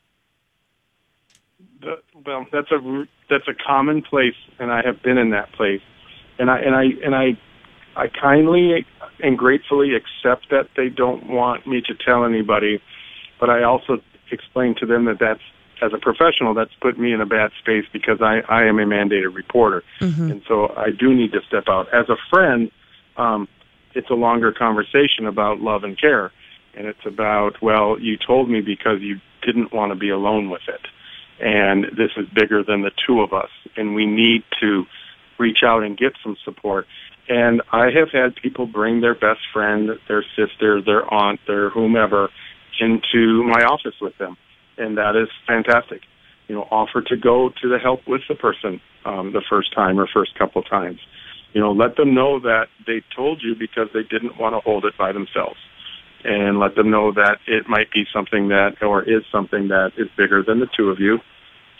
Well, 2.27 2.47
that's 2.53 2.71
a 2.71 3.05
that's 3.29 3.49
a 3.49 3.55
common 3.55 4.03
place, 4.03 4.35
and 4.59 4.71
I 4.71 4.83
have 4.85 5.03
been 5.03 5.19
in 5.19 5.31
that 5.31 5.53
place, 5.53 5.81
and 6.39 6.51
I 6.51 6.59
and 6.59 6.75
I 6.75 6.85
and 7.05 7.15
I 7.15 7.39
I 7.97 8.09
kindly 8.09 8.87
and 9.23 9.39
gratefully 9.39 9.93
accept 9.95 10.51
that 10.51 10.69
they 10.77 10.89
don't 10.89 11.29
want 11.29 11.67
me 11.67 11.81
to 11.83 11.95
tell 11.95 12.25
anybody, 12.25 12.81
but 13.39 13.51
I 13.51 13.63
also 13.63 13.99
explain 14.31 14.75
to 14.81 14.87
them 14.87 15.07
that 15.07 15.19
that's 15.19 15.41
as 15.81 15.93
a 15.93 15.99
professional 15.99 16.55
that's 16.55 16.75
put 16.81 16.99
me 16.99 17.13
in 17.13 17.21
a 17.21 17.27
bad 17.27 17.51
space 17.59 17.85
because 17.93 18.21
I 18.21 18.43
I 18.49 18.65
am 18.65 18.79
a 18.79 18.85
mandated 18.85 19.35
reporter, 19.35 19.83
and 20.31 20.43
so 20.47 20.73
I 20.77 20.91
do 20.91 21.15
need 21.15 21.33
to 21.33 21.41
step 21.47 21.65
out. 21.69 21.93
As 21.93 22.09
a 22.09 22.17
friend, 22.31 22.71
um, 23.17 23.49
it's 23.95 24.11
a 24.11 24.15
longer 24.15 24.53
conversation 24.53 25.27
about 25.27 25.61
love 25.61 25.85
and 25.85 25.99
care, 25.99 26.33
and 26.75 26.87
it's 26.87 27.05
about 27.05 27.61
well, 27.63 27.99
you 27.99 28.17
told 28.17 28.51
me 28.51 28.61
because 28.61 29.01
you 29.01 29.21
didn't 29.43 29.73
want 29.73 29.93
to 29.93 29.97
be 29.97 30.11
alone 30.11 30.51
with 30.51 30.63
it. 30.69 30.87
And 31.41 31.85
this 31.97 32.11
is 32.17 32.29
bigger 32.29 32.63
than 32.63 32.83
the 32.83 32.91
two 33.07 33.23
of 33.23 33.33
us. 33.33 33.49
And 33.77 33.95
we 33.95 34.05
need 34.05 34.45
to 34.61 34.85
reach 35.39 35.63
out 35.65 35.83
and 35.83 35.97
get 35.97 36.13
some 36.23 36.37
support. 36.45 36.87
And 37.29 37.63
i 37.73 37.91
have 37.91 38.11
had 38.11 38.35
people 38.37 38.67
bring 38.67 39.01
their 39.01 39.15
best 39.15 39.41
friend 39.53 39.91
their 40.09 40.25
sister 40.37 40.83
their 40.83 41.03
aunt 41.15 41.39
their 41.47 41.71
whomever 41.71 42.29
into 42.81 43.45
my 43.45 43.63
office 43.63 43.95
with 44.01 44.17
them 44.19 44.37
and 44.81 44.99
that 44.99 45.15
is 45.17 45.29
fantastic. 45.47 46.03
You 46.49 46.57
know 46.57 46.67
offer 46.71 47.03
to 47.03 47.17
go 47.17 47.51
to 47.63 47.69
the 47.69 47.79
help 47.79 48.07
with 48.09 48.23
the 48.29 48.35
person 48.35 48.81
um, 49.05 49.33
the 49.33 49.43
first 49.49 49.73
time 49.73 50.01
or 50.01 50.09
first 50.09 50.37
couple 50.37 50.63
times. 50.63 50.99
You 51.53 51.61
know 51.61 51.73
let 51.73 51.97
them 51.97 52.15
know 52.15 52.41
that 52.41 52.69
they 52.87 53.03
told 53.15 53.43
you 53.43 53.55
because 53.55 53.89
they 53.95 54.03
didn't 54.03 54.39
want 54.39 54.55
to 54.55 54.61
hold 54.61 54.85
it 54.85 54.97
by 54.99 55.13
themselves. 55.13 55.59
And 56.23 56.59
let 56.59 56.75
them 56.75 56.91
know 56.91 57.13
that 57.13 57.39
it 57.47 57.67
might 57.67 57.91
be 57.91 58.05
something 58.13 58.49
that 58.49 58.83
or 58.83 59.03
is 59.03 59.23
something 59.33 59.69
that 59.69 59.93
is 59.97 60.09
bigger 60.19 60.43
than 60.43 60.61
the 60.61 60.69
two 60.77 60.91
of 60.91 61.01
you. 61.01 61.19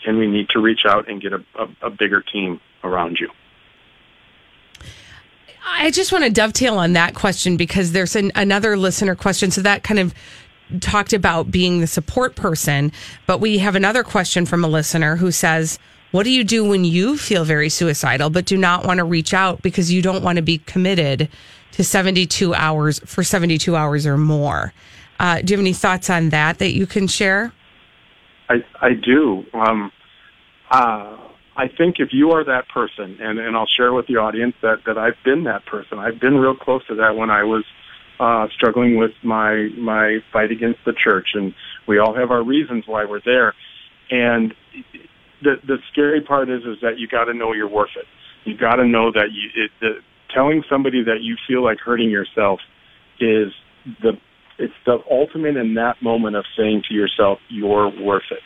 And 0.03 0.17
we 0.17 0.25
need 0.25 0.49
to 0.49 0.59
reach 0.59 0.81
out 0.83 1.07
and 1.07 1.21
get 1.21 1.31
a, 1.33 1.45
a, 1.59 1.87
a 1.87 1.89
bigger 1.91 2.21
team 2.21 2.59
around 2.83 3.17
you. 3.19 3.29
I 5.63 5.91
just 5.91 6.11
want 6.11 6.23
to 6.23 6.31
dovetail 6.31 6.77
on 6.77 6.93
that 6.93 7.13
question 7.13 7.55
because 7.55 7.91
there's 7.91 8.15
an, 8.15 8.31
another 8.35 8.77
listener 8.77 9.15
question. 9.15 9.51
So 9.51 9.61
that 9.61 9.83
kind 9.83 9.99
of 9.99 10.13
talked 10.79 11.13
about 11.13 11.51
being 11.51 11.79
the 11.79 11.87
support 11.87 12.35
person, 12.35 12.91
but 13.27 13.39
we 13.39 13.57
have 13.59 13.75
another 13.75 14.03
question 14.03 14.45
from 14.45 14.63
a 14.63 14.67
listener 14.67 15.15
who 15.17 15.31
says, 15.31 15.79
"What 16.11 16.23
do 16.23 16.29
you 16.29 16.43
do 16.43 16.63
when 16.63 16.85
you 16.85 17.17
feel 17.17 17.45
very 17.45 17.69
suicidal 17.69 18.29
but 18.29 18.45
do 18.45 18.57
not 18.57 18.85
want 18.85 18.99
to 18.99 19.03
reach 19.03 19.33
out 19.33 19.61
because 19.61 19.91
you 19.91 20.01
don't 20.01 20.23
want 20.23 20.37
to 20.37 20.41
be 20.41 20.59
committed 20.59 21.29
to 21.73 21.83
72 21.83 22.53
hours 22.53 22.99
for 23.05 23.23
72 23.23 23.75
hours 23.75 24.05
or 24.05 24.17
more?" 24.17 24.73
Uh, 25.19 25.39
do 25.41 25.51
you 25.51 25.57
have 25.57 25.63
any 25.63 25.73
thoughts 25.73 26.09
on 26.09 26.29
that 26.29 26.57
that 26.59 26.73
you 26.73 26.87
can 26.87 27.07
share? 27.07 27.53
I 28.49 28.63
I 28.81 28.93
do. 28.93 29.45
Um, 29.53 29.91
uh, 30.71 31.17
I 31.55 31.67
think 31.67 31.99
if 31.99 32.09
you 32.11 32.31
are 32.31 32.43
that 32.43 32.67
person, 32.69 33.17
and 33.21 33.37
and 33.37 33.55
I'll 33.55 33.67
share 33.67 33.93
with 33.93 34.07
the 34.07 34.17
audience 34.17 34.55
that 34.61 34.79
that 34.85 34.97
I've 34.97 35.21
been 35.23 35.43
that 35.43 35.65
person. 35.65 35.99
I've 35.99 36.19
been 36.19 36.37
real 36.37 36.55
close 36.55 36.85
to 36.87 36.95
that 36.95 37.15
when 37.15 37.29
I 37.29 37.43
was 37.43 37.63
uh, 38.21 38.47
struggling 38.53 38.97
with 38.97 39.11
my 39.23 39.69
my 39.77 40.19
fight 40.31 40.51
against 40.51 40.79
the 40.85 40.93
church, 40.93 41.29
and 41.33 41.55
we 41.87 41.97
all 41.97 42.13
have 42.13 42.29
our 42.29 42.43
reasons 42.43 42.83
why 42.85 43.03
we're 43.03 43.21
there. 43.25 43.55
And 44.11 44.53
the 45.41 45.55
the 45.65 45.79
scary 45.91 46.21
part 46.21 46.47
is 46.49 46.61
is 46.63 46.77
that 46.83 46.99
you 46.99 47.07
got 47.07 47.25
to 47.25 47.33
know 47.33 47.51
you're 47.51 47.67
worth 47.67 47.97
it. 47.97 48.05
You 48.43 48.55
got 48.55 48.75
to 48.75 48.85
know 48.85 49.11
that 49.11 49.31
you 49.31 49.49
it, 49.63 49.71
the, 49.81 50.01
telling 50.33 50.63
somebody 50.69 51.03
that 51.03 51.21
you 51.21 51.35
feel 51.47 51.63
like 51.63 51.79
hurting 51.79 52.11
yourself 52.11 52.59
is 53.19 53.51
the 54.03 54.13
it's 54.59 54.73
the 54.85 54.99
ultimate 55.09 55.57
in 55.57 55.73
that 55.73 55.99
moment 56.03 56.35
of 56.35 56.45
saying 56.55 56.83
to 56.89 56.93
yourself 56.93 57.39
you're 57.49 57.89
worth 57.89 58.29
it. 58.29 58.43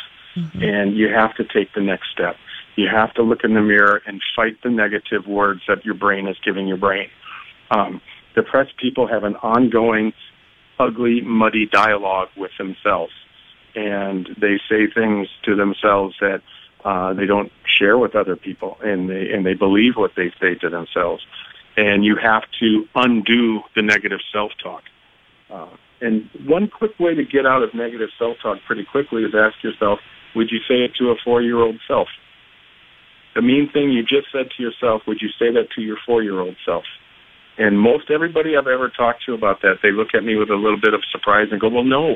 And 0.62 0.98
you 0.98 1.08
have 1.14 1.36
to 1.36 1.44
take 1.44 1.74
the 1.74 1.82
next 1.82 2.12
step. 2.14 2.36
You 2.76 2.88
have 2.94 3.14
to 3.14 3.24
look 3.24 3.46
in 3.46 3.54
the 3.54 3.62
mirror 3.62 4.02
and 4.06 4.22
fight 4.36 4.58
the 4.64 4.70
negative 4.70 5.28
words 5.28 5.62
that 5.68 5.86
your 5.86 5.96
brain 5.96 6.28
is 6.28 6.38
giving 6.44 6.68
your 6.68 6.78
brain. 6.78 7.08
Um, 7.72 8.02
depressed 8.36 8.78
people 8.78 9.08
have 9.08 9.24
an 9.24 9.36
ongoing 9.38 10.14
ugly 10.80 11.22
muddy 11.22 11.66
dialogue 11.66 12.28
with 12.38 12.52
themselves 12.58 13.14
and 13.76 14.30
they 14.40 14.60
say 14.70 14.88
things 14.94 15.28
to 15.44 15.56
themselves 15.56 16.16
that 16.20 16.42
uh, 16.84 17.14
they 17.14 17.26
don't 17.26 17.52
share 17.66 17.98
with 17.98 18.16
other 18.16 18.36
people 18.36 18.78
and 18.84 19.10
they 19.10 19.30
and 19.32 19.46
they 19.46 19.54
believe 19.54 19.94
what 19.96 20.12
they 20.16 20.32
say 20.40 20.54
to 20.56 20.70
themselves 20.70 21.24
and 21.78 22.04
you 22.04 22.16
have 22.22 22.44
to 22.60 22.86
undo 22.96 23.62
the 23.76 23.82
negative 23.82 24.20
self-talk 24.34 24.84
uh, 25.50 25.68
and 26.02 26.30
one 26.46 26.68
quick 26.68 27.00
way 27.00 27.16
to 27.16 27.24
get 27.24 27.46
out 27.46 27.64
of 27.64 27.74
negative 27.74 28.10
self-talk 28.20 28.58
pretty 28.68 28.86
quickly 28.86 29.24
is 29.24 29.34
ask 29.34 29.64
yourself, 29.64 30.00
would 30.36 30.52
you 30.52 30.60
say 30.68 30.84
it 30.84 30.92
to 31.00 31.10
a 31.12 31.16
four-year-old 31.24 31.80
self? 31.88 32.08
The 33.34 33.42
mean 33.42 33.70
thing 33.72 33.92
you 33.92 34.02
just 34.02 34.28
said 34.32 34.48
to 34.56 34.64
yourself, 34.64 35.04
would 35.08 35.22
you 35.22 35.30
say 35.40 35.52
that 35.54 35.68
to 35.76 35.82
your 35.82 35.98
four-year-old 36.06 36.56
self? 36.66 36.84
And 37.58 37.80
most 37.80 38.12
everybody 38.12 38.58
I've 38.58 38.68
ever 38.68 38.90
talked 38.90 39.26
to 39.26 39.34
about 39.34 39.62
that, 39.62 39.76
they 39.82 39.92
look 39.92 40.10
at 40.14 40.24
me 40.24 40.36
with 40.36 40.50
a 40.50 40.56
little 40.56 40.80
bit 40.80 40.94
of 40.94 41.02
surprise 41.12 41.48
and 41.52 41.62
go, 41.62 41.70
well, 41.70 41.84
no, 41.86 42.16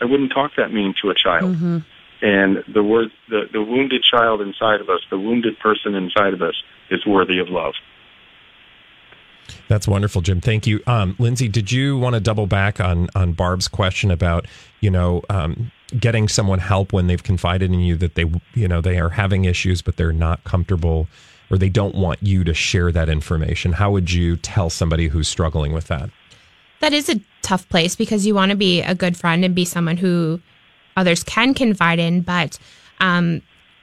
I 0.00 0.06
wouldn't 0.06 0.32
talk 0.32 0.52
that 0.56 0.72
mean 0.72 0.94
to 1.02 1.10
a 1.10 1.14
child. 1.14 1.56
And 2.22 2.64
the 2.72 2.82
word, 2.82 3.08
the, 3.28 3.44
the 3.52 3.62
wounded 3.62 4.02
child 4.02 4.40
inside 4.40 4.80
of 4.80 4.88
us, 4.90 5.00
the 5.10 5.18
wounded 5.18 5.58
person 5.58 5.94
inside 5.94 6.34
of 6.34 6.42
us 6.42 6.54
is 6.90 7.04
worthy 7.06 7.38
of 7.38 7.48
love. 7.48 7.74
That's 9.68 9.88
wonderful, 9.88 10.20
Jim. 10.20 10.40
Thank 10.40 10.66
you. 10.66 10.80
Um, 10.86 11.16
Lindsay, 11.18 11.48
did 11.48 11.72
you 11.72 11.98
want 11.98 12.14
to 12.14 12.20
double 12.20 12.46
back 12.46 12.80
on 12.80 13.08
on 13.14 13.32
Barb's 13.32 13.68
question 13.68 14.10
about 14.10 14.46
you 14.80 14.90
know 14.90 15.22
um, 15.28 15.72
getting 15.98 16.28
someone 16.28 16.58
help 16.58 16.92
when 16.92 17.06
they've 17.06 17.22
confided 17.22 17.72
in 17.72 17.80
you 17.80 17.96
that 17.96 18.14
they 18.14 18.30
you 18.54 18.68
know 18.68 18.80
they 18.80 18.98
are 18.98 19.10
having 19.10 19.44
issues 19.44 19.82
but 19.82 19.96
they're 19.96 20.12
not 20.12 20.44
comfortable 20.44 21.08
or 21.50 21.58
they 21.58 21.68
don't 21.68 21.94
want 21.94 22.22
you 22.22 22.44
to 22.44 22.54
share 22.54 22.92
that 22.92 23.08
information? 23.08 23.72
How 23.72 23.90
would 23.90 24.12
you 24.12 24.36
tell 24.36 24.70
somebody 24.70 25.08
who's 25.08 25.28
struggling 25.28 25.72
with 25.72 25.88
that? 25.88 26.10
that 26.80 26.92
is 26.92 27.08
a 27.08 27.20
tough 27.42 27.68
place 27.68 27.94
because 27.94 28.26
you 28.26 28.34
want 28.34 28.50
to 28.50 28.56
be 28.56 28.82
a 28.82 28.94
good 28.94 29.16
friend 29.16 29.44
and 29.44 29.54
be 29.54 29.64
someone 29.64 29.96
who 29.96 30.40
others 30.96 31.22
can 31.22 31.54
confide 31.54 31.98
in, 31.98 32.22
but 32.22 32.58
um, 33.00 33.40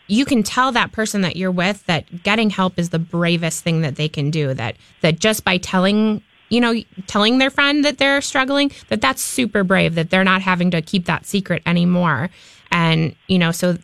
you 0.07 0.25
can 0.25 0.43
tell 0.43 0.71
that 0.71 0.91
person 0.91 1.21
that 1.21 1.35
you're 1.35 1.51
with 1.51 1.85
that 1.85 2.23
getting 2.23 2.49
help 2.49 2.77
is 2.77 2.89
the 2.89 2.99
bravest 2.99 3.63
thing 3.63 3.81
that 3.81 3.95
they 3.95 4.09
can 4.09 4.29
do. 4.29 4.53
That 4.53 4.75
that 5.01 5.19
just 5.19 5.43
by 5.43 5.57
telling 5.57 6.21
you 6.49 6.61
know 6.61 6.75
telling 7.07 7.37
their 7.37 7.49
friend 7.49 7.85
that 7.85 7.97
they're 7.97 8.21
struggling 8.21 8.71
that 8.87 9.01
that's 9.01 9.21
super 9.21 9.63
brave 9.63 9.95
that 9.95 10.09
they're 10.09 10.23
not 10.23 10.41
having 10.41 10.71
to 10.71 10.81
keep 10.81 11.05
that 11.05 11.25
secret 11.25 11.61
anymore 11.65 12.29
and 12.71 13.13
you 13.27 13.37
know 13.37 13.51
so 13.51 13.77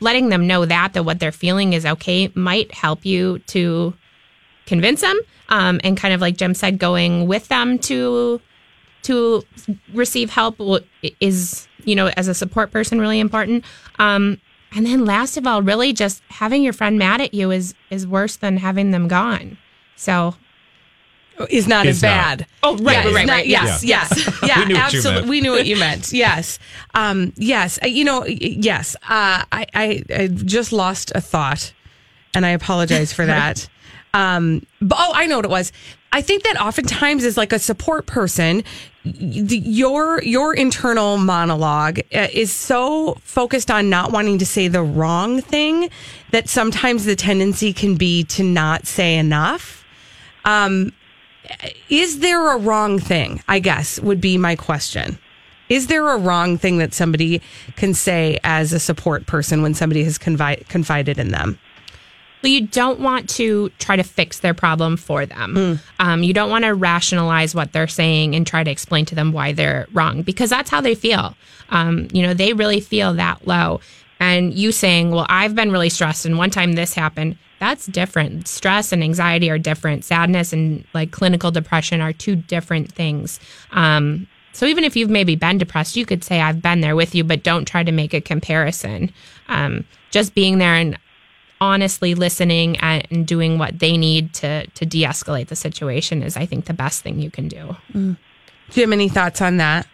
letting 0.00 0.28
them 0.28 0.46
know 0.46 0.64
that 0.64 0.92
that 0.92 1.04
what 1.04 1.20
they're 1.20 1.32
feeling 1.32 1.72
is 1.72 1.86
okay 1.86 2.30
might 2.34 2.72
help 2.72 3.04
you 3.04 3.38
to 3.40 3.94
convince 4.66 5.00
them 5.00 5.18
um, 5.48 5.80
and 5.84 5.96
kind 5.96 6.14
of 6.14 6.20
like 6.20 6.36
Jim 6.36 6.54
said, 6.54 6.78
going 6.78 7.26
with 7.26 7.48
them 7.48 7.78
to 7.80 8.40
to 9.02 9.42
receive 9.92 10.30
help 10.30 10.58
is 11.20 11.68
you 11.84 11.94
know 11.94 12.10
as 12.16 12.28
a 12.28 12.34
support 12.34 12.70
person 12.70 13.00
really 13.00 13.20
important. 13.20 13.64
Um, 13.98 14.40
and 14.72 14.86
then 14.86 15.04
last 15.04 15.36
of 15.36 15.46
all, 15.46 15.62
really 15.62 15.92
just 15.92 16.22
having 16.28 16.62
your 16.62 16.72
friend 16.72 16.98
mad 16.98 17.20
at 17.20 17.34
you 17.34 17.50
is 17.50 17.74
is 17.90 18.06
worse 18.06 18.36
than 18.36 18.56
having 18.56 18.90
them 18.90 19.08
gone. 19.08 19.58
So 19.96 20.34
is 21.50 21.66
not 21.66 21.86
Is 21.86 21.96
as 21.98 22.02
not. 22.02 22.08
bad. 22.08 22.46
Oh, 22.62 22.76
right, 22.78 22.92
Yeah, 22.92 23.04
right, 23.06 23.14
right, 23.14 23.26
not- 23.26 23.32
right. 23.34 23.46
Yes, 23.46 23.82
Yeah. 23.84 24.06
yes, 24.10 24.42
yeah, 24.42 24.58
We 24.60 24.64
knew 24.66 24.74
what 24.74 24.92
you 24.92 24.98
absolutely. 24.98 25.12
meant. 25.20 25.28
We 25.28 25.40
knew 25.40 25.50
what 25.52 25.66
you 25.66 25.76
meant. 25.76 26.12
Yes, 26.12 26.58
um, 26.94 27.32
yes. 27.36 27.78
Uh, 27.82 27.86
You 27.88 28.04
know, 28.04 28.24
yes. 28.26 28.94
Uh, 29.02 29.44
I, 29.52 29.66
I, 29.74 30.02
I 30.14 30.26
just 30.28 30.72
lost 30.72 31.10
a 31.14 31.20
thought, 31.20 31.72
and 32.34 32.46
I 32.46 32.50
apologize 32.50 33.12
for 33.12 33.26
that. 33.34 33.68
Um, 34.14 34.64
but, 34.80 34.96
oh, 35.00 35.12
I 35.14 35.26
know 35.26 35.36
what 35.36 35.44
it 35.44 35.50
was. 35.50 35.72
I 36.12 36.22
think 36.22 36.44
that 36.44 36.60
oftentimes 36.60 37.24
as 37.24 37.36
like 37.36 37.52
a 37.52 37.58
support 37.58 38.06
person, 38.06 38.62
your 39.02 40.22
your 40.22 40.54
internal 40.54 41.18
monologue 41.18 41.98
uh, 42.14 42.28
is 42.32 42.52
so 42.52 43.16
focused 43.22 43.70
on 43.70 43.90
not 43.90 44.12
wanting 44.12 44.38
to 44.38 44.46
say 44.46 44.68
the 44.68 44.82
wrong 44.82 45.40
thing 45.42 45.90
that 46.30 46.48
sometimes 46.48 47.04
the 47.04 47.16
tendency 47.16 47.72
can 47.72 47.96
be 47.96 48.22
to 48.24 48.44
not 48.44 48.86
say 48.86 49.16
enough 49.18 49.84
is 51.88 52.20
there 52.20 52.54
a 52.54 52.58
wrong 52.58 52.98
thing? 52.98 53.42
I 53.48 53.58
guess 53.58 54.00
would 54.00 54.20
be 54.20 54.38
my 54.38 54.56
question. 54.56 55.18
Is 55.68 55.86
there 55.86 56.08
a 56.08 56.18
wrong 56.18 56.58
thing 56.58 56.78
that 56.78 56.92
somebody 56.92 57.40
can 57.76 57.94
say 57.94 58.38
as 58.44 58.72
a 58.72 58.78
support 58.78 59.26
person 59.26 59.62
when 59.62 59.74
somebody 59.74 60.04
has 60.04 60.18
confi- 60.18 60.66
confided 60.68 61.18
in 61.18 61.30
them? 61.30 61.58
Well, 62.42 62.52
you 62.52 62.66
don't 62.66 63.00
want 63.00 63.30
to 63.30 63.70
try 63.78 63.96
to 63.96 64.02
fix 64.02 64.40
their 64.40 64.52
problem 64.52 64.98
for 64.98 65.24
them. 65.24 65.80
Um, 65.98 66.22
you 66.22 66.34
don't 66.34 66.50
want 66.50 66.66
to 66.66 66.74
rationalize 66.74 67.54
what 67.54 67.72
they're 67.72 67.88
saying 67.88 68.34
and 68.34 68.46
try 68.46 68.62
to 68.62 68.70
explain 68.70 69.06
to 69.06 69.14
them 69.14 69.32
why 69.32 69.52
they're 69.52 69.86
wrong 69.94 70.20
because 70.20 70.50
that's 70.50 70.68
how 70.68 70.82
they 70.82 70.94
feel. 70.94 71.34
Um, 71.70 72.08
you 72.12 72.20
know, 72.20 72.34
they 72.34 72.52
really 72.52 72.80
feel 72.80 73.14
that 73.14 73.46
low. 73.46 73.80
And 74.20 74.52
you 74.52 74.72
saying, 74.72 75.10
Well, 75.10 75.24
I've 75.30 75.54
been 75.54 75.72
really 75.72 75.88
stressed 75.88 76.26
and 76.26 76.36
one 76.36 76.50
time 76.50 76.74
this 76.74 76.92
happened, 76.92 77.38
that's 77.58 77.86
different. 77.86 78.48
Stress 78.48 78.92
and 78.92 79.02
anxiety 79.02 79.50
are 79.50 79.58
different. 79.58 80.04
Sadness 80.04 80.52
and 80.52 80.84
like 80.94 81.10
clinical 81.10 81.50
depression 81.50 82.00
are 82.00 82.12
two 82.12 82.36
different 82.36 82.92
things. 82.92 83.40
Um, 83.72 84.26
so 84.52 84.66
even 84.66 84.84
if 84.84 84.96
you've 84.96 85.10
maybe 85.10 85.34
been 85.34 85.58
depressed, 85.58 85.96
you 85.96 86.06
could 86.06 86.22
say, 86.22 86.40
I've 86.40 86.62
been 86.62 86.80
there 86.80 86.94
with 86.94 87.14
you, 87.14 87.24
but 87.24 87.42
don't 87.42 87.64
try 87.64 87.82
to 87.82 87.92
make 87.92 88.14
a 88.14 88.20
comparison. 88.20 89.12
Um, 89.48 89.84
just 90.10 90.34
being 90.34 90.58
there 90.58 90.74
and 90.74 90.98
honestly 91.60 92.14
listening 92.14 92.76
and 92.78 93.06
and 93.10 93.26
doing 93.26 93.58
what 93.58 93.78
they 93.78 93.96
need 93.96 94.34
to 94.34 94.66
to 94.68 94.84
de-escalate 94.84 95.46
the 95.46 95.56
situation 95.56 96.20
is 96.20 96.36
i 96.36 96.44
think 96.44 96.66
the 96.66 96.74
best 96.74 97.00
thing 97.00 97.20
you 97.20 97.30
can 97.30 97.46
do 97.46 97.76
Do 98.70 98.80
you 98.80 98.86
have 98.86 98.92
any 98.92 99.08
thoughts 99.08 99.40
on 99.40 99.58
that? 99.58 99.86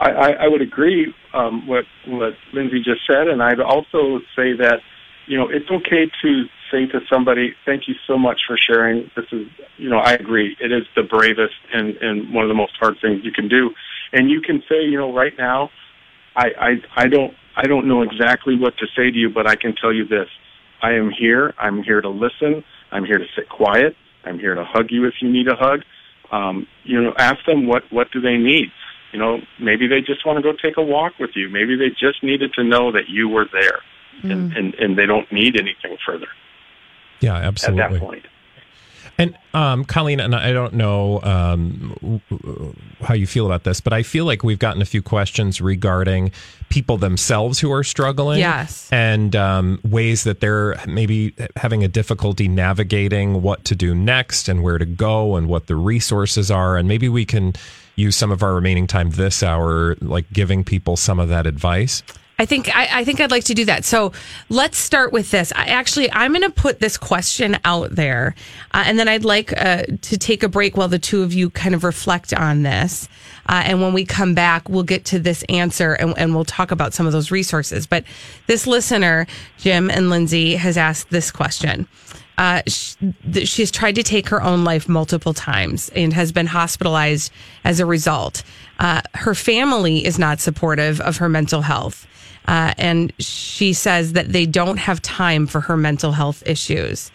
I, 0.00 0.10
I, 0.10 0.30
I 0.44 0.48
would 0.48 0.62
agree 0.62 1.12
um, 1.34 1.66
what 1.66 1.84
what 2.06 2.34
Lindsay 2.52 2.78
just 2.82 3.00
said, 3.06 3.28
and 3.28 3.42
I'd 3.42 3.60
also 3.60 4.20
say 4.36 4.52
that 4.54 4.80
you 5.26 5.36
know 5.36 5.48
it's 5.48 5.70
okay 5.70 6.10
to 6.22 6.44
say 6.70 6.86
to 6.86 7.00
somebody, 7.10 7.54
"Thank 7.64 7.88
you 7.88 7.94
so 8.06 8.18
much 8.18 8.40
for 8.46 8.56
sharing." 8.56 9.10
This 9.16 9.26
is 9.32 9.46
you 9.76 9.88
know 9.88 9.98
I 9.98 10.12
agree. 10.12 10.56
It 10.60 10.72
is 10.72 10.84
the 10.96 11.02
bravest 11.02 11.54
and 11.72 11.96
and 11.96 12.32
one 12.32 12.44
of 12.44 12.48
the 12.48 12.54
most 12.54 12.72
hard 12.78 12.96
things 13.00 13.24
you 13.24 13.32
can 13.32 13.48
do, 13.48 13.70
and 14.12 14.30
you 14.30 14.40
can 14.40 14.62
say 14.68 14.82
you 14.82 14.98
know 14.98 15.12
right 15.12 15.32
now, 15.38 15.70
I 16.36 16.46
I, 16.58 16.70
I 16.96 17.08
don't 17.08 17.34
I 17.56 17.66
don't 17.66 17.86
know 17.86 18.02
exactly 18.02 18.56
what 18.56 18.76
to 18.78 18.86
say 18.96 19.10
to 19.10 19.16
you, 19.16 19.30
but 19.30 19.46
I 19.46 19.56
can 19.56 19.74
tell 19.74 19.92
you 19.92 20.06
this: 20.06 20.28
I 20.82 20.92
am 20.92 21.10
here. 21.10 21.54
I'm 21.58 21.82
here 21.82 22.00
to 22.00 22.08
listen. 22.08 22.64
I'm 22.90 23.04
here 23.04 23.18
to 23.18 23.26
sit 23.36 23.48
quiet. 23.48 23.96
I'm 24.24 24.38
here 24.38 24.54
to 24.54 24.64
hug 24.64 24.86
you 24.90 25.06
if 25.06 25.14
you 25.20 25.30
need 25.30 25.48
a 25.48 25.56
hug. 25.56 25.80
Um, 26.30 26.66
you 26.84 27.02
know, 27.02 27.14
ask 27.18 27.44
them 27.46 27.66
what 27.66 27.84
what 27.90 28.10
do 28.12 28.20
they 28.20 28.36
need. 28.36 28.70
You 29.12 29.18
know, 29.18 29.38
maybe 29.58 29.86
they 29.86 30.00
just 30.00 30.26
want 30.26 30.36
to 30.36 30.42
go 30.42 30.52
take 30.52 30.76
a 30.76 30.82
walk 30.82 31.14
with 31.18 31.30
you. 31.34 31.48
Maybe 31.48 31.76
they 31.76 31.88
just 31.88 32.22
needed 32.22 32.52
to 32.54 32.64
know 32.64 32.92
that 32.92 33.08
you 33.08 33.26
were 33.28 33.46
there, 33.50 33.80
and, 34.30 34.52
and 34.52 34.74
and 34.74 34.98
they 34.98 35.06
don't 35.06 35.30
need 35.32 35.56
anything 35.58 35.96
further 36.04 36.28
Yeah, 37.20 37.34
absolutely. 37.34 37.82
at 37.82 37.84
absolutely. 37.84 37.98
that 37.98 38.06
point. 38.06 38.26
And 39.20 39.36
um, 39.52 39.84
Colleen, 39.84 40.20
and 40.20 40.32
I 40.32 40.52
don't 40.52 40.74
know 40.74 41.20
um, 41.24 41.96
w- 42.00 42.20
w- 42.30 42.74
how 43.00 43.14
you 43.14 43.26
feel 43.26 43.46
about 43.46 43.64
this, 43.64 43.80
but 43.80 43.92
I 43.92 44.04
feel 44.04 44.24
like 44.24 44.44
we've 44.44 44.60
gotten 44.60 44.80
a 44.80 44.84
few 44.84 45.02
questions 45.02 45.60
regarding 45.60 46.30
people 46.68 46.98
themselves 46.98 47.58
who 47.58 47.72
are 47.72 47.82
struggling. 47.82 48.38
Yes. 48.38 48.88
And 48.92 49.34
um, 49.34 49.80
ways 49.82 50.22
that 50.22 50.38
they're 50.38 50.80
maybe 50.86 51.34
having 51.56 51.82
a 51.82 51.88
difficulty 51.88 52.46
navigating 52.46 53.42
what 53.42 53.64
to 53.64 53.74
do 53.74 53.92
next 53.92 54.48
and 54.48 54.62
where 54.62 54.78
to 54.78 54.86
go 54.86 55.34
and 55.34 55.48
what 55.48 55.66
the 55.66 55.74
resources 55.74 56.48
are. 56.48 56.76
And 56.76 56.86
maybe 56.86 57.08
we 57.08 57.24
can 57.24 57.54
use 57.96 58.14
some 58.14 58.30
of 58.30 58.44
our 58.44 58.54
remaining 58.54 58.86
time 58.86 59.10
this 59.10 59.42
hour, 59.42 59.96
like 60.00 60.32
giving 60.32 60.62
people 60.62 60.96
some 60.96 61.18
of 61.18 61.28
that 61.28 61.44
advice. 61.44 62.04
I 62.40 62.46
think 62.46 62.74
I, 62.74 63.00
I 63.00 63.04
think 63.04 63.20
I'd 63.20 63.32
like 63.32 63.44
to 63.44 63.54
do 63.54 63.64
that. 63.64 63.84
So 63.84 64.12
let's 64.48 64.78
start 64.78 65.12
with 65.12 65.30
this. 65.32 65.52
I 65.56 65.66
actually 65.66 66.10
I'm 66.12 66.32
going 66.32 66.42
to 66.42 66.50
put 66.50 66.78
this 66.78 66.96
question 66.96 67.58
out 67.64 67.94
there, 67.94 68.34
uh, 68.72 68.84
and 68.86 68.98
then 68.98 69.08
I'd 69.08 69.24
like 69.24 69.52
uh, 69.60 69.82
to 70.02 70.18
take 70.18 70.44
a 70.44 70.48
break 70.48 70.76
while 70.76 70.88
the 70.88 71.00
two 71.00 71.22
of 71.22 71.32
you 71.32 71.50
kind 71.50 71.74
of 71.74 71.82
reflect 71.82 72.32
on 72.32 72.62
this. 72.62 73.08
Uh, 73.48 73.62
and 73.64 73.80
when 73.80 73.92
we 73.92 74.04
come 74.04 74.34
back, 74.34 74.68
we'll 74.68 74.82
get 74.82 75.06
to 75.06 75.18
this 75.18 75.42
answer 75.48 75.94
and, 75.94 76.16
and 76.18 76.34
we'll 76.34 76.44
talk 76.44 76.70
about 76.70 76.94
some 76.94 77.06
of 77.06 77.12
those 77.12 77.30
resources. 77.30 77.86
But 77.86 78.04
this 78.46 78.66
listener, 78.66 79.26
Jim 79.56 79.90
and 79.90 80.10
Lindsay, 80.10 80.54
has 80.56 80.76
asked 80.76 81.10
this 81.10 81.30
question. 81.30 81.88
Uh, 82.36 82.62
sh- 82.68 82.94
she 83.44 83.62
has 83.62 83.70
tried 83.72 83.96
to 83.96 84.02
take 84.04 84.28
her 84.28 84.40
own 84.40 84.62
life 84.62 84.88
multiple 84.88 85.34
times 85.34 85.90
and 85.96 86.12
has 86.12 86.30
been 86.30 86.46
hospitalized 86.46 87.32
as 87.64 87.80
a 87.80 87.86
result. 87.86 88.44
Uh, 88.78 89.00
her 89.14 89.34
family 89.34 90.04
is 90.04 90.20
not 90.20 90.38
supportive 90.40 91.00
of 91.00 91.16
her 91.16 91.28
mental 91.28 91.62
health. 91.62 92.06
Uh, 92.48 92.72
and 92.78 93.12
she 93.18 93.74
says 93.74 94.14
that 94.14 94.32
they 94.32 94.46
don't 94.46 94.78
have 94.78 95.02
time 95.02 95.46
for 95.46 95.60
her 95.60 95.76
mental 95.76 96.12
health 96.12 96.42
issues. 96.46 97.12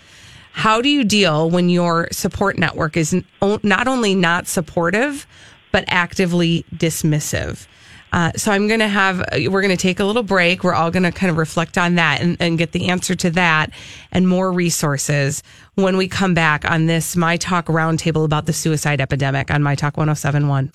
How 0.51 0.79
do 0.79 0.89
you 0.89 1.03
deal 1.03 1.49
when 1.49 1.69
your 1.69 2.07
support 2.11 2.59
network 2.59 2.95
is 2.95 3.19
not 3.41 3.87
only 3.87 4.13
not 4.13 4.47
supportive, 4.47 5.25
but 5.71 5.85
actively 5.87 6.63
dismissive? 6.75 7.65
Uh, 8.11 8.31
so 8.35 8.51
I'm 8.51 8.67
going 8.67 8.79
to 8.81 8.87
have, 8.87 9.25
we're 9.49 9.63
going 9.63 9.75
to 9.75 9.81
take 9.81 9.99
a 9.99 10.05
little 10.05 10.21
break. 10.21 10.63
We're 10.63 10.75
all 10.75 10.91
going 10.91 11.01
to 11.01 11.11
kind 11.11 11.31
of 11.31 11.37
reflect 11.37 11.79
on 11.79 11.95
that 11.95 12.21
and, 12.21 12.37
and 12.39 12.59
get 12.59 12.71
the 12.71 12.89
answer 12.89 13.15
to 13.15 13.31
that 13.31 13.71
and 14.11 14.29
more 14.29 14.51
resources 14.51 15.41
when 15.73 15.97
we 15.97 16.07
come 16.07 16.35
back 16.35 16.69
on 16.69 16.85
this 16.85 17.15
My 17.15 17.37
Talk 17.37 17.65
roundtable 17.65 18.23
about 18.23 18.45
the 18.45 18.53
suicide 18.53 19.01
epidemic 19.01 19.49
on 19.49 19.63
My 19.63 19.73
Talk 19.73 19.97
1071. 19.97 20.71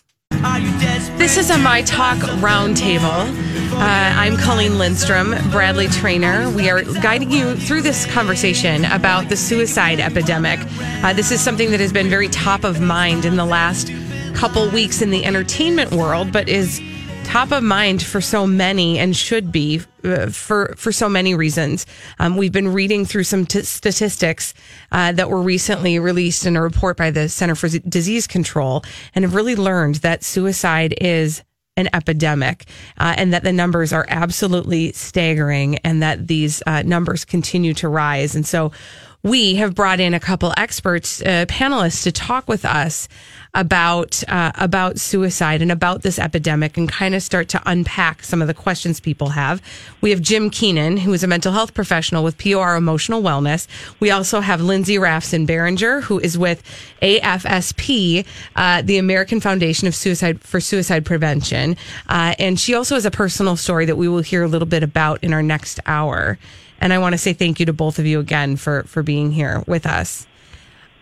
This 1.16 1.36
is 1.36 1.50
a 1.50 1.58
My 1.58 1.82
Talk 1.82 2.18
roundtable. 2.40 3.57
Uh, 3.78 4.12
I'm 4.16 4.36
Colleen 4.36 4.76
Lindstrom, 4.76 5.36
Bradley 5.52 5.86
Trainer. 5.86 6.50
We 6.50 6.68
are 6.68 6.82
guiding 6.82 7.30
you 7.30 7.54
through 7.54 7.82
this 7.82 8.06
conversation 8.06 8.84
about 8.86 9.28
the 9.28 9.36
suicide 9.36 10.00
epidemic. 10.00 10.58
Uh, 11.04 11.12
this 11.12 11.30
is 11.30 11.40
something 11.40 11.70
that 11.70 11.78
has 11.78 11.92
been 11.92 12.10
very 12.10 12.26
top 12.26 12.64
of 12.64 12.80
mind 12.80 13.24
in 13.24 13.36
the 13.36 13.44
last 13.44 13.92
couple 14.34 14.68
weeks 14.70 15.00
in 15.00 15.10
the 15.10 15.24
entertainment 15.24 15.92
world, 15.92 16.32
but 16.32 16.48
is 16.48 16.82
top 17.22 17.52
of 17.52 17.62
mind 17.62 18.02
for 18.02 18.20
so 18.20 18.48
many 18.48 18.98
and 18.98 19.16
should 19.16 19.52
be 19.52 19.80
uh, 20.02 20.26
for 20.26 20.74
for 20.76 20.90
so 20.90 21.08
many 21.08 21.36
reasons. 21.36 21.86
Um, 22.18 22.36
we've 22.36 22.50
been 22.50 22.72
reading 22.72 23.04
through 23.04 23.24
some 23.24 23.46
t- 23.46 23.62
statistics 23.62 24.54
uh, 24.90 25.12
that 25.12 25.30
were 25.30 25.40
recently 25.40 26.00
released 26.00 26.46
in 26.46 26.56
a 26.56 26.62
report 26.62 26.96
by 26.96 27.12
the 27.12 27.28
Center 27.28 27.54
for 27.54 27.68
Disease 27.68 28.26
Control, 28.26 28.82
and 29.14 29.24
have 29.24 29.36
really 29.36 29.54
learned 29.54 29.96
that 29.96 30.24
suicide 30.24 30.94
is 31.00 31.44
an 31.78 31.88
epidemic, 31.94 32.66
uh, 32.98 33.14
and 33.16 33.32
that 33.32 33.44
the 33.44 33.52
numbers 33.52 33.92
are 33.92 34.04
absolutely 34.08 34.92
staggering, 34.92 35.78
and 35.78 36.02
that 36.02 36.26
these 36.26 36.62
uh, 36.66 36.82
numbers 36.82 37.24
continue 37.24 37.72
to 37.74 37.88
rise. 37.88 38.34
And 38.34 38.46
so, 38.46 38.72
we 39.22 39.56
have 39.56 39.74
brought 39.74 39.98
in 39.98 40.14
a 40.14 40.20
couple 40.20 40.54
experts, 40.56 41.20
uh, 41.22 41.44
panelists, 41.48 42.04
to 42.04 42.12
talk 42.12 42.48
with 42.48 42.64
us 42.64 43.08
about 43.52 44.22
uh, 44.28 44.52
about 44.54 44.98
suicide 45.00 45.60
and 45.60 45.72
about 45.72 46.02
this 46.02 46.18
epidemic, 46.18 46.76
and 46.76 46.88
kind 46.88 47.14
of 47.14 47.22
start 47.22 47.48
to 47.48 47.62
unpack 47.66 48.22
some 48.22 48.40
of 48.40 48.46
the 48.46 48.54
questions 48.54 49.00
people 49.00 49.30
have. 49.30 49.60
We 50.00 50.10
have 50.10 50.22
Jim 50.22 50.50
Keenan, 50.50 50.98
who 50.98 51.12
is 51.12 51.24
a 51.24 51.26
mental 51.26 51.52
health 51.52 51.74
professional 51.74 52.22
with 52.22 52.38
POR 52.38 52.76
Emotional 52.76 53.20
Wellness. 53.20 53.66
We 53.98 54.12
also 54.12 54.40
have 54.40 54.60
Lindsay 54.60 54.98
Rafson 54.98 55.46
Barringer, 55.46 56.02
who 56.02 56.20
is 56.20 56.38
with 56.38 56.62
AFSP, 57.02 58.24
uh, 58.54 58.82
the 58.82 58.98
American 58.98 59.40
Foundation 59.40 59.88
of 59.88 59.96
Suicide 59.96 60.40
for 60.42 60.60
Suicide 60.60 61.04
Prevention, 61.04 61.76
uh, 62.08 62.34
and 62.38 62.60
she 62.60 62.74
also 62.74 62.94
has 62.94 63.04
a 63.04 63.10
personal 63.10 63.56
story 63.56 63.86
that 63.86 63.96
we 63.96 64.08
will 64.08 64.20
hear 64.20 64.44
a 64.44 64.48
little 64.48 64.68
bit 64.68 64.84
about 64.84 65.24
in 65.24 65.32
our 65.32 65.42
next 65.42 65.80
hour. 65.86 66.38
And 66.80 66.92
I 66.92 66.98
want 66.98 67.14
to 67.14 67.18
say 67.18 67.32
thank 67.32 67.60
you 67.60 67.66
to 67.66 67.72
both 67.72 67.98
of 67.98 68.06
you 68.06 68.20
again 68.20 68.56
for 68.56 68.84
for 68.84 69.02
being 69.02 69.32
here 69.32 69.62
with 69.66 69.86
us. 69.86 70.26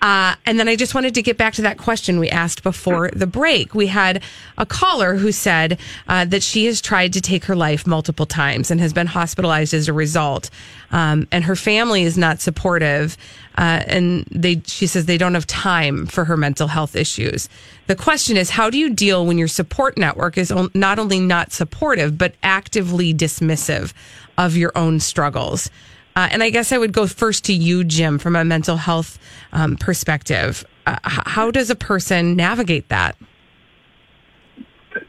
Uh, 0.03 0.35
and 0.45 0.61
then 0.61 0.69
I 0.69 0.77
just 0.77 0.95
wanted 0.95 1.15
to 1.15 1.23
get 1.23 1.39
back 1.39 1.55
to 1.55 1.63
that 1.63 1.79
question 1.79 2.21
we 2.21 2.29
asked 2.29 2.63
before 2.63 3.11
the 3.13 3.27
break. 3.27 3.75
We 3.75 3.87
had 3.87 4.23
a 4.59 4.67
caller 4.67 5.17
who 5.17 5.33
said 5.33 5.81
uh, 6.07 6.27
that 6.27 6.43
she 6.43 6.67
has 6.67 6.81
tried 6.81 7.15
to 7.15 7.21
take 7.21 7.45
her 7.47 7.57
life 7.57 7.87
multiple 7.87 8.27
times 8.27 8.71
and 8.71 8.79
has 8.81 8.93
been 8.93 9.07
hospitalized 9.07 9.73
as 9.73 9.89
a 9.89 9.93
result. 9.93 10.51
Um, 10.91 11.27
and 11.33 11.45
her 11.45 11.57
family 11.57 12.03
is 12.03 12.19
not 12.19 12.41
supportive. 12.41 13.17
Uh, 13.57 13.83
and 13.87 14.25
they, 14.31 14.61
she 14.67 14.87
says 14.87 15.07
they 15.07 15.17
don't 15.17 15.35
have 15.35 15.47
time 15.47 16.05
for 16.07 16.27
her 16.27 16.37
mental 16.37 16.69
health 16.69 16.95
issues. 16.95 17.49
The 17.87 17.97
question 17.97 18.37
is, 18.37 18.51
how 18.51 18.69
do 18.69 18.79
you 18.79 18.93
deal 18.93 19.25
when 19.25 19.39
your 19.39 19.49
support 19.49 19.97
network 19.97 20.37
is 20.37 20.53
not 20.75 20.99
only 20.99 21.21
not 21.21 21.53
supportive, 21.53 22.19
but 22.19 22.35
actively 22.43 23.15
dismissive 23.15 23.95
of 24.39 24.57
your 24.57 24.73
own 24.75 25.01
struggles? 25.01 25.71
Uh, 26.17 26.29
and 26.31 26.43
I 26.43 26.49
guess 26.49 26.73
I 26.73 26.79
would 26.79 26.93
go 26.93 27.07
first 27.07 27.45
to 27.45 27.53
you, 27.53 27.85
Jim, 27.85 28.19
from 28.19 28.37
a 28.37 28.45
mental 28.45 28.77
health 28.77 29.19
um, 29.53 29.77
perspective. 29.77 30.65
Uh, 30.87 30.97
how 31.03 31.51
does 31.51 31.69
a 31.69 31.75
person 31.75 32.37
navigate 32.37 32.89
that? 32.89 33.17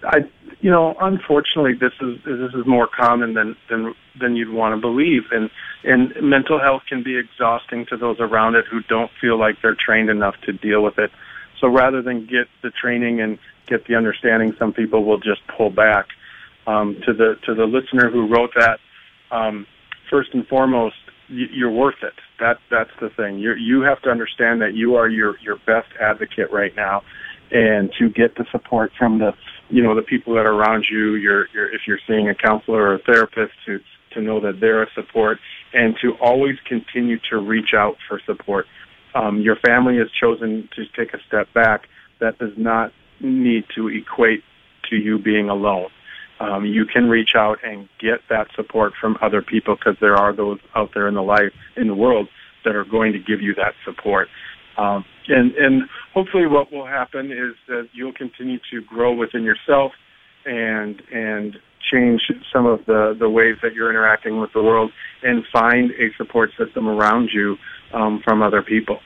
I, 0.03 0.25
you 0.59 0.69
know, 0.69 0.95
unfortunately, 0.99 1.75
this 1.75 1.93
is 2.01 2.17
this 2.25 2.53
is 2.53 2.65
more 2.65 2.87
common 2.87 3.35
than 3.35 3.55
than 3.69 3.95
than 4.19 4.35
you'd 4.35 4.51
want 4.51 4.75
to 4.75 4.81
believe, 4.81 5.23
and 5.31 5.49
and 5.83 6.13
mental 6.21 6.59
health 6.59 6.83
can 6.89 7.03
be 7.03 7.17
exhausting 7.17 7.85
to 7.85 7.95
those 7.95 8.19
around 8.19 8.55
it 8.55 8.65
who 8.69 8.81
don't 8.81 9.11
feel 9.21 9.39
like 9.39 9.61
they're 9.61 9.75
trained 9.75 10.09
enough 10.09 10.35
to 10.41 10.51
deal 10.51 10.83
with 10.83 10.97
it. 10.99 11.11
So 11.61 11.67
rather 11.67 12.01
than 12.01 12.25
get 12.25 12.47
the 12.63 12.71
training 12.71 13.21
and 13.21 13.39
get 13.67 13.85
the 13.85 13.95
understanding, 13.95 14.55
some 14.59 14.73
people 14.73 15.05
will 15.05 15.19
just 15.19 15.41
pull 15.47 15.69
back. 15.69 16.07
Um, 16.65 16.97
to 17.05 17.13
the 17.13 17.37
to 17.45 17.55
the 17.55 17.65
listener 17.65 18.09
who 18.09 18.27
wrote 18.27 18.51
that, 18.55 18.81
um, 19.31 19.65
first 20.09 20.29
and 20.33 20.45
foremost, 20.47 20.95
you're 21.29 21.71
worth 21.71 22.03
it. 22.03 22.13
That 22.39 22.57
that's 22.71 22.91
the 23.01 23.09
thing. 23.09 23.39
You 23.39 23.53
you 23.53 23.81
have 23.81 24.01
to 24.03 24.09
understand 24.09 24.61
that 24.61 24.73
you 24.73 24.95
are 24.95 25.09
your 25.09 25.37
your 25.39 25.57
best 25.65 25.89
advocate 25.99 26.51
right 26.51 26.73
now, 26.75 27.03
and 27.51 27.91
to 27.99 28.09
get 28.09 28.35
the 28.35 28.45
support 28.51 28.91
from 28.97 29.19
the 29.19 29.33
you 29.69 29.83
know 29.83 29.95
the 29.95 30.01
people 30.01 30.35
that 30.35 30.45
are 30.45 30.53
around 30.53 30.85
you. 30.89 31.15
You're, 31.15 31.47
you're 31.53 31.73
if 31.73 31.81
you're 31.85 31.99
seeing 32.07 32.29
a 32.29 32.35
counselor 32.35 32.81
or 32.81 32.95
a 32.95 32.99
therapist 32.99 33.53
to 33.65 33.79
to 34.13 34.21
know 34.21 34.39
that 34.39 34.59
they're 34.61 34.83
a 34.83 34.87
support, 34.95 35.39
and 35.73 35.95
to 36.01 36.13
always 36.21 36.55
continue 36.65 37.17
to 37.29 37.37
reach 37.37 37.73
out 37.75 37.97
for 38.07 38.21
support. 38.25 38.65
Um, 39.13 39.41
your 39.41 39.57
family 39.57 39.97
has 39.97 40.07
chosen 40.11 40.69
to 40.75 40.85
take 40.95 41.13
a 41.13 41.19
step 41.27 41.51
back. 41.53 41.87
That 42.19 42.37
does 42.37 42.53
not 42.55 42.93
need 43.19 43.65
to 43.75 43.87
equate 43.87 44.43
to 44.89 44.95
you 44.95 45.19
being 45.19 45.49
alone 45.49 45.89
um, 46.39 46.65
you 46.65 46.85
can 46.85 47.09
reach 47.09 47.31
out 47.35 47.57
and 47.63 47.89
get 47.99 48.19
that 48.29 48.47
support 48.55 48.93
from 48.99 49.17
other 49.21 49.41
people 49.41 49.75
because 49.75 49.95
there 49.99 50.15
are 50.15 50.35
those 50.35 50.59
out 50.75 50.91
there 50.93 51.07
in 51.07 51.15
the 51.15 51.23
life 51.23 51.53
in 51.75 51.87
the 51.87 51.95
world 51.95 52.27
that 52.63 52.75
are 52.75 52.85
going 52.85 53.13
to 53.13 53.19
give 53.19 53.41
you 53.41 53.55
that 53.55 53.73
support. 53.85 54.27
Um, 54.77 55.03
and 55.27 55.53
and 55.55 55.83
hopefully, 56.13 56.47
what 56.47 56.71
will 56.71 56.85
happen 56.85 57.31
is 57.31 57.55
that 57.67 57.89
you'll 57.93 58.13
continue 58.13 58.59
to 58.71 58.81
grow 58.81 59.13
within 59.13 59.43
yourself 59.43 59.91
and 60.45 61.01
and 61.11 61.57
change 61.91 62.21
some 62.53 62.65
of 62.65 62.85
the 62.85 63.15
the 63.19 63.29
ways 63.29 63.55
that 63.63 63.73
you're 63.73 63.89
interacting 63.89 64.39
with 64.39 64.51
the 64.53 64.61
world 64.61 64.91
and 65.23 65.43
find 65.51 65.91
a 65.91 66.13
support 66.17 66.51
system 66.57 66.87
around 66.87 67.29
you 67.33 67.55
um, 67.93 68.21
from 68.23 68.41
other 68.41 68.61
people. 68.61 68.99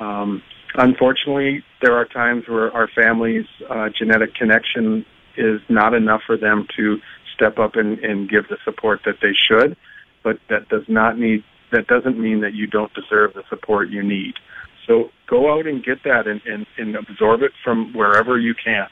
Um, 0.00 0.42
unfortunately, 0.74 1.62
there 1.82 1.94
are 1.94 2.06
times 2.06 2.44
where 2.48 2.72
our 2.72 2.88
family's 2.88 3.46
uh, 3.68 3.88
genetic 3.96 4.34
connection 4.34 5.04
is 5.38 5.60
not 5.68 5.94
enough 5.94 6.22
for 6.26 6.36
them 6.36 6.66
to 6.76 6.98
step 7.34 7.58
up 7.58 7.76
and, 7.76 7.98
and 8.00 8.28
give 8.28 8.48
the 8.48 8.58
support 8.64 9.00
that 9.04 9.16
they 9.22 9.32
should. 9.48 9.76
But 10.24 10.40
that 10.50 10.68
does 10.68 10.84
not 10.88 11.18
need 11.18 11.44
that 11.70 11.86
doesn't 11.86 12.18
mean 12.18 12.40
that 12.40 12.54
you 12.54 12.66
don't 12.66 12.92
deserve 12.94 13.34
the 13.34 13.42
support 13.48 13.90
you 13.90 14.02
need. 14.02 14.34
So 14.86 15.10
go 15.26 15.52
out 15.52 15.66
and 15.66 15.84
get 15.84 16.02
that 16.04 16.26
and, 16.26 16.40
and, 16.46 16.66
and 16.78 16.96
absorb 16.96 17.42
it 17.42 17.52
from 17.62 17.92
wherever 17.92 18.38
you 18.38 18.54
can. 18.54 18.86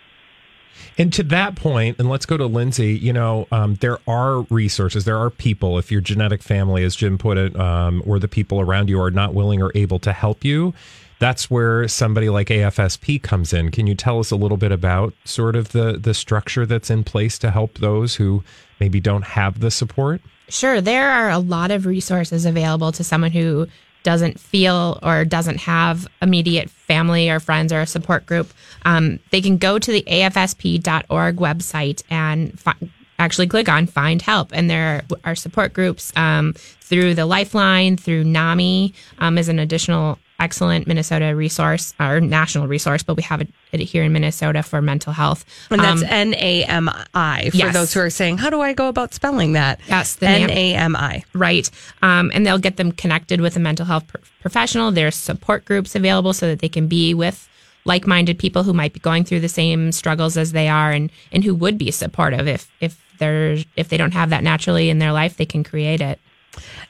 And 0.99 1.11
to 1.14 1.22
that 1.24 1.57
point, 1.57 1.97
and 1.99 2.11
let's 2.11 2.26
go 2.26 2.36
to 2.36 2.44
Lindsay. 2.44 2.99
You 2.99 3.14
know, 3.14 3.49
um, 3.51 3.76
there 3.76 3.99
are 4.07 4.42
resources, 4.51 5.07
there 5.07 5.16
are 5.16 5.30
people. 5.30 5.78
If 5.78 5.90
your 5.90 6.03
genetic 6.03 6.42
family, 6.42 6.84
as 6.84 6.94
Jim 6.94 7.16
put 7.16 7.38
it, 7.38 7.59
um, 7.59 8.03
or 8.07 8.18
the 8.18 8.28
people 8.28 8.61
around 8.61 8.90
you 8.90 9.01
are 9.01 9.11
not 9.11 9.32
willing 9.32 9.62
or 9.62 9.72
able 9.74 9.99
to 10.01 10.12
help 10.12 10.44
you, 10.44 10.74
that's 11.19 11.51
where 11.51 11.89
somebody 11.89 12.29
like 12.29 12.49
AFSP 12.49 13.23
comes 13.23 13.53
in. 13.53 13.71
Can 13.71 13.87
you 13.87 13.95
tell 13.95 14.19
us 14.19 14.31
a 14.31 14.37
little 14.37 14.57
bit 14.57 14.73
about 14.73 15.14
sort 15.25 15.57
of 15.57 15.73
the 15.73 15.99
the 15.99 16.14
structure 16.14 16.67
that's 16.67 16.91
in 16.91 17.05
place 17.05 17.39
to 17.39 17.51
help 17.51 17.79
those 17.79 18.17
who 18.17 18.45
maybe 18.81 19.01
don't 19.01 19.25
have 19.25 19.61
the 19.61 19.71
support? 19.71 20.21
Sure, 20.49 20.81
there 20.81 21.11
are 21.11 21.31
a 21.31 21.39
lot 21.39 21.71
of 21.71 21.87
resources 21.87 22.45
available 22.45 22.93
to 22.93 23.03
someone 23.03 23.33
who 23.33 23.67
doesn't 24.03 24.39
feel 24.39 25.01
or 25.03 25.25
doesn't 25.25 25.57
have 25.57 26.07
immediate 26.23 26.71
family 26.71 27.29
or 27.29 27.41
friends 27.41 27.73
or 27.73 27.81
a 27.81 27.87
support 27.87 28.25
group. 28.25 28.53
Um, 28.85 29.19
they 29.33 29.41
can 29.41 29.59
go 29.59 29.81
to 29.81 29.91
the 29.91 30.03
afsp.org 30.03 31.37
website 31.37 32.03
and 32.09 32.59
fi- 32.59 32.77
actually 33.19 33.49
click 33.49 33.69
on 33.69 33.87
find 33.87 34.23
help 34.23 34.51
and 34.53 34.71
there 34.71 35.03
are 35.25 35.35
support 35.35 35.73
groups 35.73 36.12
um, 36.17 36.53
through 36.81 37.14
the 37.14 37.27
lifeline 37.27 37.97
through 37.97 38.23
NAMI 38.23 38.95
um, 39.19 39.39
as 39.39 39.49
an 39.49 39.59
additional 39.59 40.19
excellent 40.39 40.87
Minnesota 40.87 41.34
resource 41.34 41.95
or 41.99 42.20
national 42.20 42.68
resource, 42.68 43.03
but 43.03 43.16
we 43.16 43.22
have 43.22 43.41
it, 43.41 43.49
it 43.72 43.80
here 43.80 44.03
in 44.03 44.12
Minnesota 44.12 44.62
for 44.62 44.82
mental 44.82 45.12
health. 45.12 45.45
And 45.70 45.80
that's 45.80 46.03
um, 46.03 46.09
N 46.09 46.34
A 46.34 46.64
M 46.64 46.91
I 47.14 47.51
for 47.51 47.57
yes. 47.57 47.74
those 47.74 47.95
who 47.95 48.01
are 48.01 48.11
saying, 48.11 48.39
how 48.39 48.51
do 48.51 48.61
I 48.61 48.72
go 48.72 48.89
about 48.89 49.14
spelling 49.14 49.55
that? 49.55 49.80
Yes, 49.89 50.18
N 50.20 50.51
A 50.51 50.74
M 50.74 50.95
I. 50.95 51.24
Right. 51.32 51.70
Um, 52.03 52.30
and 52.34 52.47
they'll 52.47 52.59
get 52.59 52.76
them 52.76 52.93
connected 52.93 53.41
with 53.41 53.57
a 53.57 53.61
mental 53.61 53.87
health 53.87 54.05
professional. 54.41 54.91
There's 54.91 55.16
support 55.16 55.64
groups 55.64 55.95
available 55.95 56.32
so 56.32 56.47
that 56.49 56.59
they 56.59 56.68
can 56.68 56.87
be 56.87 57.14
with 57.14 57.49
like-minded 57.84 58.39
people 58.39 58.64
who 58.64 58.72
might 58.72 58.93
be 58.93 59.01
going 59.01 59.24
through 59.24 59.41
the 59.41 59.49
same 59.49 59.93
struggles 59.93 60.37
as 60.37 60.53
they 60.53 60.68
are 60.68 60.91
and, 60.91 61.11
and 61.32 61.45
who 61.45 61.55
would 61.55 61.78
be 61.78 61.91
supportive 61.91 62.49
if, 62.49 62.70
if 62.80 63.01
they're, 63.18 63.59
if 63.76 63.89
they 63.89 63.97
don't 63.97 64.12
have 64.12 64.30
that 64.30 64.43
naturally 64.43 64.91
in 64.91 64.99
their 64.99 65.12
life, 65.12 65.37
they 65.37 65.47
can 65.47 65.62
create 65.64 66.01
it. 66.01 66.18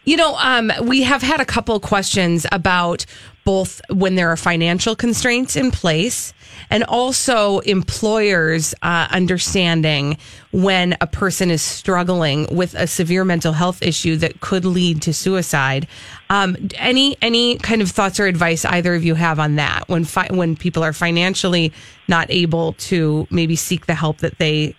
You 0.07 0.17
know, 0.17 0.37
um, 0.37 0.71
we 0.83 1.03
have 1.03 1.21
had 1.21 1.41
a 1.41 1.45
couple 1.45 1.81
questions 1.81 2.47
about 2.53 3.05
both 3.45 3.81
when 3.91 4.15
there 4.15 4.31
are 4.31 4.37
financial 4.37 4.95
constraints 4.95 5.57
in 5.57 5.73
place 5.73 6.33
and 6.71 6.85
also 6.85 7.59
employers 7.61 8.73
uh, 8.83 9.09
understanding 9.11 10.17
when 10.53 10.97
a 11.01 11.09
person 11.09 11.51
is 11.51 11.61
struggling 11.61 12.47
with 12.55 12.75
a 12.75 12.87
severe 12.87 13.25
mental 13.25 13.53
health 13.53 13.83
issue 13.83 14.17
that 14.19 14.41
could 14.41 14.65
lead 14.65 15.03
to 15.03 15.13
suicide. 15.13 15.89
Um, 16.31 16.57
any 16.77 17.17
any 17.21 17.59
kind 17.59 17.83
of 17.83 17.91
thoughts 17.91 18.21
or 18.21 18.27
advice 18.27 18.65
either 18.65 18.95
of 18.95 19.03
you 19.03 19.17
have 19.17 19.41
on 19.41 19.57
that 19.57 19.89
when 19.89 20.05
fi- 20.05 20.31
when 20.31 20.55
people 20.55 20.85
are 20.85 20.93
financially 20.93 21.73
not 22.07 22.31
able 22.31 22.75
to 22.75 23.27
maybe 23.31 23.57
seek 23.57 23.87
the 23.87 23.95
help 23.95 24.19
that 24.19 24.39
they 24.39 24.77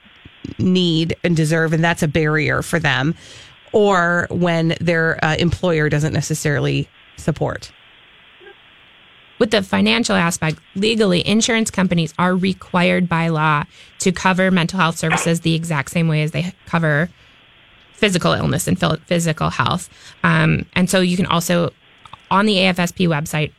need 0.58 1.18
and 1.26 1.36
deserve, 1.36 1.74
and 1.74 1.84
that's 1.84 2.02
a 2.02 2.08
barrier 2.08 2.62
for 2.62 2.80
them 2.80 3.14
or 3.78 4.26
when 4.32 4.76
their 4.82 5.24
uh, 5.24 5.36
employer 5.36 5.88
doesn't 5.88 6.12
necessarily 6.12 6.90
support. 7.16 7.72
With 9.38 9.52
the 9.52 9.62
financial 9.62 10.16
aspect, 10.16 10.58
legally, 10.74 11.26
insurance 11.28 11.70
companies 11.70 12.12
are 12.18 12.36
required 12.36 13.08
by 13.08 13.28
law 13.28 13.66
to 14.00 14.12
cover 14.12 14.50
mental 14.50 14.80
health 14.80 14.98
services 14.98 15.42
the 15.42 15.54
exact 15.54 15.92
same 15.92 16.08
way 16.08 16.24
as 16.24 16.32
they 16.32 16.54
cover 16.66 17.12
physical 17.94 18.34
illness 18.34 18.68
and 18.68 18.80
physical 19.06 19.52
health. 19.52 19.92
Um, 20.24 20.66
and 20.74 20.90
so 20.90 21.02
you 21.02 21.16
can 21.16 21.28
also, 21.28 21.70
on 22.32 22.48
the 22.48 22.56
AFSP 22.56 23.08
website, 23.08 23.54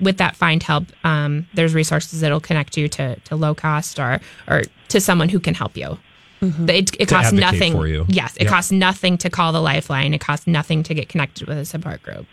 with 0.00 0.18
that 0.18 0.36
find 0.36 0.62
help, 0.62 0.84
um, 1.02 1.48
there's 1.54 1.74
resources 1.74 2.20
that'll 2.20 2.38
connect 2.38 2.76
you 2.76 2.86
to, 2.86 3.16
to 3.16 3.34
low 3.34 3.52
cost 3.52 3.98
or, 3.98 4.20
or 4.46 4.62
to 4.90 5.00
someone 5.00 5.28
who 5.28 5.40
can 5.40 5.54
help 5.54 5.76
you. 5.76 5.98
Mm-hmm. 6.40 6.68
It, 6.68 7.00
it 7.00 7.08
costs 7.08 7.32
nothing. 7.32 7.72
For 7.72 7.86
you. 7.86 8.04
Yes, 8.08 8.36
it 8.36 8.42
yep. 8.42 8.52
costs 8.52 8.70
nothing 8.70 9.16
to 9.18 9.30
call 9.30 9.52
the 9.52 9.60
lifeline. 9.60 10.12
It 10.12 10.20
costs 10.20 10.46
nothing 10.46 10.82
to 10.84 10.94
get 10.94 11.08
connected 11.08 11.48
with 11.48 11.58
a 11.58 11.64
support 11.64 12.02
group. 12.02 12.26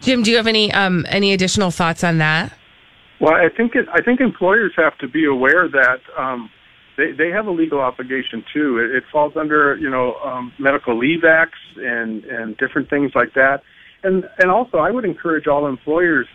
Jim, 0.00 0.22
do 0.22 0.30
you 0.30 0.36
have 0.36 0.46
any 0.46 0.72
um, 0.72 1.06
any 1.08 1.32
additional 1.32 1.70
thoughts 1.70 2.02
on 2.02 2.18
that? 2.18 2.52
Well, 3.20 3.34
I 3.34 3.48
think 3.54 3.74
it, 3.74 3.86
I 3.92 4.02
think 4.02 4.20
employers 4.20 4.72
have 4.76 4.96
to 4.98 5.08
be 5.08 5.26
aware 5.26 5.68
that 5.68 6.00
um, 6.16 6.50
they 6.96 7.12
they 7.12 7.30
have 7.30 7.46
a 7.46 7.50
legal 7.50 7.80
obligation 7.80 8.44
too. 8.52 8.78
It, 8.78 8.96
it 8.96 9.04
falls 9.12 9.36
under 9.36 9.76
you 9.76 9.90
know 9.90 10.14
um, 10.24 10.52
medical 10.58 10.98
leave 10.98 11.24
acts 11.24 11.58
and 11.76 12.24
and 12.24 12.56
different 12.56 12.90
things 12.90 13.12
like 13.14 13.34
that. 13.34 13.62
And 14.02 14.28
and 14.38 14.50
also, 14.50 14.78
I 14.78 14.90
would 14.90 15.04
encourage 15.04 15.46
all 15.46 15.66
employers 15.66 16.26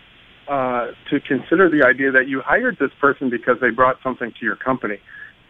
uh, 0.48 0.92
to 1.10 1.20
consider 1.20 1.68
the 1.68 1.84
idea 1.84 2.12
that 2.12 2.28
you 2.28 2.40
hired 2.40 2.78
this 2.78 2.92
person 3.00 3.30
because 3.30 3.56
they 3.60 3.70
brought 3.70 3.96
something 4.02 4.32
to 4.38 4.44
your 4.44 4.56
company 4.56 5.00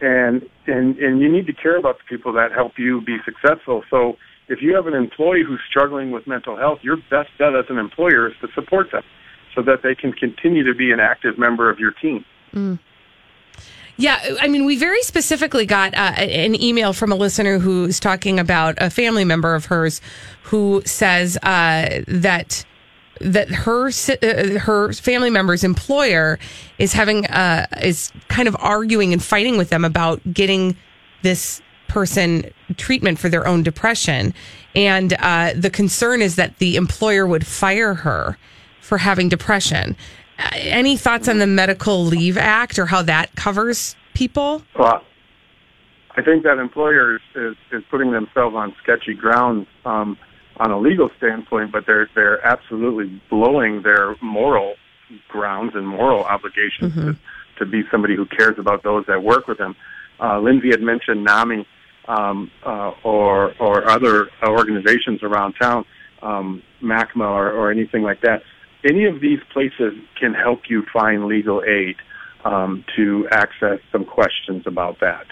and 0.01 0.47
and 0.65 0.97
and 0.97 1.21
you 1.21 1.31
need 1.31 1.47
to 1.47 1.53
care 1.53 1.77
about 1.77 1.97
the 1.97 2.03
people 2.07 2.33
that 2.33 2.51
help 2.51 2.73
you 2.77 3.01
be 3.01 3.17
successful. 3.25 3.83
So 3.89 4.17
if 4.47 4.61
you 4.61 4.75
have 4.75 4.87
an 4.87 4.93
employee 4.93 5.43
who's 5.45 5.61
struggling 5.69 6.11
with 6.11 6.27
mental 6.27 6.55
health, 6.57 6.79
your 6.81 6.97
best 7.09 7.29
bet 7.37 7.55
as 7.55 7.65
an 7.69 7.77
employer 7.77 8.27
is 8.27 8.33
to 8.41 8.47
support 8.53 8.91
them 8.91 9.03
so 9.55 9.61
that 9.63 9.81
they 9.83 9.95
can 9.95 10.13
continue 10.13 10.63
to 10.63 10.75
be 10.75 10.91
an 10.91 10.99
active 10.99 11.37
member 11.37 11.69
of 11.69 11.79
your 11.79 11.91
team. 11.91 12.23
Mm. 12.53 12.79
Yeah, 13.99 14.35
I 14.39 14.47
mean, 14.47 14.65
we 14.65 14.77
very 14.77 15.01
specifically 15.01 15.65
got 15.65 15.95
uh, 15.95 16.13
an 16.17 16.61
email 16.61 16.93
from 16.93 17.11
a 17.11 17.15
listener 17.15 17.57
who's 17.57 17.99
talking 17.99 18.39
about 18.39 18.75
a 18.77 18.91
family 18.91 19.25
member 19.25 19.55
of 19.55 19.65
hers 19.65 20.01
who 20.43 20.83
says 20.85 21.35
uh, 21.41 22.03
that 22.07 22.63
that 23.21 23.49
her 23.49 23.87
uh, 23.87 24.59
her 24.59 24.93
family 24.93 25.29
member's 25.29 25.63
employer 25.63 26.39
is 26.77 26.93
having 26.93 27.25
uh, 27.27 27.67
is 27.81 28.11
kind 28.27 28.47
of 28.47 28.55
arguing 28.59 29.13
and 29.13 29.23
fighting 29.23 29.57
with 29.57 29.69
them 29.69 29.85
about 29.85 30.21
getting 30.33 30.75
this 31.23 31.61
person 31.87 32.45
treatment 32.75 33.17
for 33.17 33.29
their 33.29 33.47
own 33.47 33.63
depression, 33.63 34.33
and 34.75 35.13
uh, 35.19 35.53
the 35.55 35.69
concern 35.69 36.21
is 36.21 36.35
that 36.35 36.57
the 36.59 36.75
employer 36.75 37.25
would 37.25 37.45
fire 37.45 37.93
her 37.93 38.37
for 38.81 38.97
having 38.97 39.29
depression. 39.29 39.95
Uh, 40.39 40.49
any 40.55 40.95
thoughts 40.95 41.27
on 41.27 41.39
the 41.39 41.47
Medical 41.47 42.05
Leave 42.05 42.37
Act 42.37 42.77
or 42.77 42.85
how 42.85 43.01
that 43.01 43.35
covers 43.35 43.95
people? 44.13 44.61
Well, 44.77 45.03
I 46.15 46.21
think 46.23 46.43
that 46.43 46.57
employer 46.57 47.15
is, 47.35 47.55
is, 47.71 47.83
putting 47.91 48.11
themselves 48.11 48.55
on 48.55 48.75
sketchy 48.81 49.13
grounds 49.13 49.67
um, 49.85 50.17
on 50.59 50.71
a 50.71 50.79
legal 50.79 51.09
standpoint, 51.17 51.71
but 51.71 51.85
they're 51.85 52.09
they're 52.15 52.45
absolutely 52.45 53.21
blowing 53.29 53.81
their 53.83 54.15
moral 54.21 54.75
grounds 55.27 55.73
and 55.75 55.87
moral 55.87 56.23
obligations 56.23 56.93
to, 56.95 57.17
to 57.59 57.65
be 57.65 57.83
somebody 57.89 58.15
who 58.15 58.25
cares 58.25 58.57
about 58.57 58.83
those 58.83 59.05
that 59.07 59.23
work 59.23 59.47
with 59.47 59.57
them. 59.57 59.75
Uh, 60.19 60.39
Lindsay 60.39 60.69
had 60.69 60.81
mentioned 60.81 61.23
NAMI 61.23 61.65
um, 62.07 62.51
uh, 62.65 62.91
or 63.03 63.53
or 63.59 63.89
other 63.89 64.29
organizations 64.43 65.23
around 65.23 65.53
town, 65.53 65.85
um, 66.21 66.63
MACMA 66.81 67.25
or, 67.25 67.51
or 67.51 67.71
anything 67.71 68.03
like 68.03 68.21
that. 68.21 68.43
Any 68.83 69.05
of 69.05 69.19
these 69.19 69.39
places 69.51 69.93
can 70.19 70.33
help 70.33 70.69
you 70.69 70.83
find 70.93 71.25
legal 71.25 71.63
aid 71.63 71.95
um, 72.45 72.85
to 72.95 73.27
access 73.31 73.79
some 73.91 74.05
questions 74.05 74.63
about 74.65 74.99
that. 75.01 75.25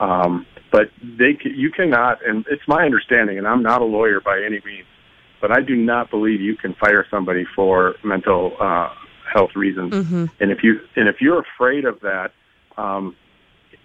Um, 0.00 0.46
but 0.72 0.90
they, 1.02 1.34
ca- 1.34 1.52
you 1.54 1.70
cannot, 1.70 2.24
and 2.26 2.44
it's 2.50 2.66
my 2.68 2.84
understanding, 2.84 3.38
and 3.38 3.46
I'm 3.46 3.62
not 3.62 3.80
a 3.82 3.84
lawyer 3.84 4.20
by 4.20 4.40
any 4.44 4.60
means, 4.64 4.86
but 5.40 5.50
I 5.50 5.60
do 5.62 5.74
not 5.74 6.10
believe 6.10 6.40
you 6.40 6.56
can 6.56 6.74
fire 6.74 7.06
somebody 7.10 7.44
for 7.56 7.94
mental 8.04 8.56
uh, 8.60 8.90
health 9.32 9.56
reasons. 9.56 9.94
And 10.40 10.50
if 10.50 10.62
you 10.62 10.80
and 10.96 11.08
if 11.08 11.20
you're 11.20 11.40
afraid 11.40 11.84
of 11.84 12.00
that, 12.00 12.32
um, 12.76 13.16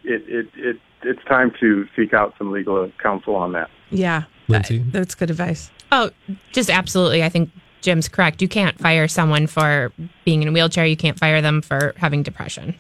it, 0.04 0.22
it 0.28 0.48
it 0.56 0.78
it's 1.04 1.24
time 1.26 1.52
to 1.60 1.88
seek 1.96 2.14
out 2.14 2.34
some 2.38 2.52
legal 2.52 2.92
counsel 3.02 3.36
on 3.36 3.54
that. 3.54 3.70
Yeah, 3.90 4.24
Lindsay? 4.48 4.80
Uh, 4.82 4.84
that's 4.92 5.16
good 5.16 5.30
advice. 5.30 5.70
Oh, 5.92 6.10
just 6.52 6.70
absolutely. 6.70 7.24
I 7.24 7.30
think 7.30 7.52
Jim's 7.82 8.08
correct. 8.10 8.42
You 8.42 8.48
can't 8.48 8.78
fire 8.80 9.08
someone 9.08 9.48
for 9.48 9.92
being 10.26 10.42
in 10.42 10.48
a 10.48 10.52
wheelchair. 10.52 10.86
You 10.86 10.98
can't 10.98 11.18
fire 11.20 11.42
them 11.42 11.62
for 11.62 11.94
having 11.98 12.24
depression. 12.24 12.76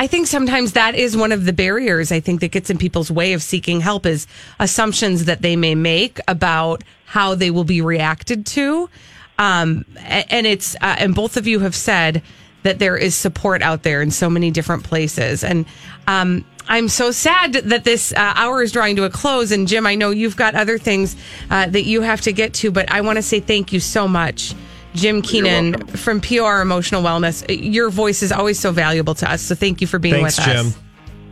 I 0.00 0.06
think 0.06 0.28
sometimes 0.28 0.72
that 0.72 0.94
is 0.94 1.14
one 1.14 1.30
of 1.30 1.44
the 1.44 1.52
barriers 1.52 2.10
I 2.10 2.20
think 2.20 2.40
that 2.40 2.52
gets 2.52 2.70
in 2.70 2.78
people's 2.78 3.10
way 3.10 3.34
of 3.34 3.42
seeking 3.42 3.82
help 3.82 4.06
is 4.06 4.26
assumptions 4.58 5.26
that 5.26 5.42
they 5.42 5.56
may 5.56 5.74
make 5.74 6.18
about 6.26 6.82
how 7.04 7.34
they 7.34 7.50
will 7.50 7.64
be 7.64 7.82
reacted 7.82 8.46
to. 8.46 8.88
Um, 9.38 9.84
and 9.98 10.46
it's, 10.46 10.74
uh, 10.76 10.96
and 10.98 11.14
both 11.14 11.36
of 11.36 11.46
you 11.46 11.60
have 11.60 11.74
said 11.74 12.22
that 12.62 12.78
there 12.78 12.96
is 12.96 13.14
support 13.14 13.60
out 13.60 13.82
there 13.82 14.00
in 14.00 14.10
so 14.10 14.30
many 14.30 14.50
different 14.50 14.84
places. 14.84 15.44
And, 15.44 15.66
um, 16.06 16.46
I'm 16.66 16.88
so 16.88 17.10
sad 17.10 17.52
that 17.52 17.84
this 17.84 18.12
uh, 18.12 18.32
hour 18.36 18.62
is 18.62 18.72
drawing 18.72 18.96
to 18.96 19.04
a 19.04 19.10
close. 19.10 19.52
And 19.52 19.68
Jim, 19.68 19.86
I 19.86 19.96
know 19.96 20.12
you've 20.12 20.36
got 20.36 20.54
other 20.54 20.78
things 20.78 21.14
uh, 21.50 21.66
that 21.66 21.82
you 21.82 22.00
have 22.00 22.22
to 22.22 22.32
get 22.32 22.54
to, 22.54 22.70
but 22.70 22.90
I 22.90 23.02
want 23.02 23.16
to 23.16 23.22
say 23.22 23.40
thank 23.40 23.70
you 23.70 23.80
so 23.80 24.08
much. 24.08 24.54
Jim 24.94 25.22
Keenan 25.22 25.86
from 25.86 26.20
POR 26.20 26.60
Emotional 26.60 27.02
Wellness. 27.02 27.44
Your 27.48 27.90
voice 27.90 28.22
is 28.22 28.32
always 28.32 28.58
so 28.58 28.72
valuable 28.72 29.14
to 29.14 29.30
us. 29.30 29.42
So 29.42 29.54
thank 29.54 29.80
you 29.80 29.86
for 29.86 29.98
being 29.98 30.14
Thanks, 30.14 30.38
with 30.38 30.48
us. 30.48 30.72
Jim. 30.72 30.82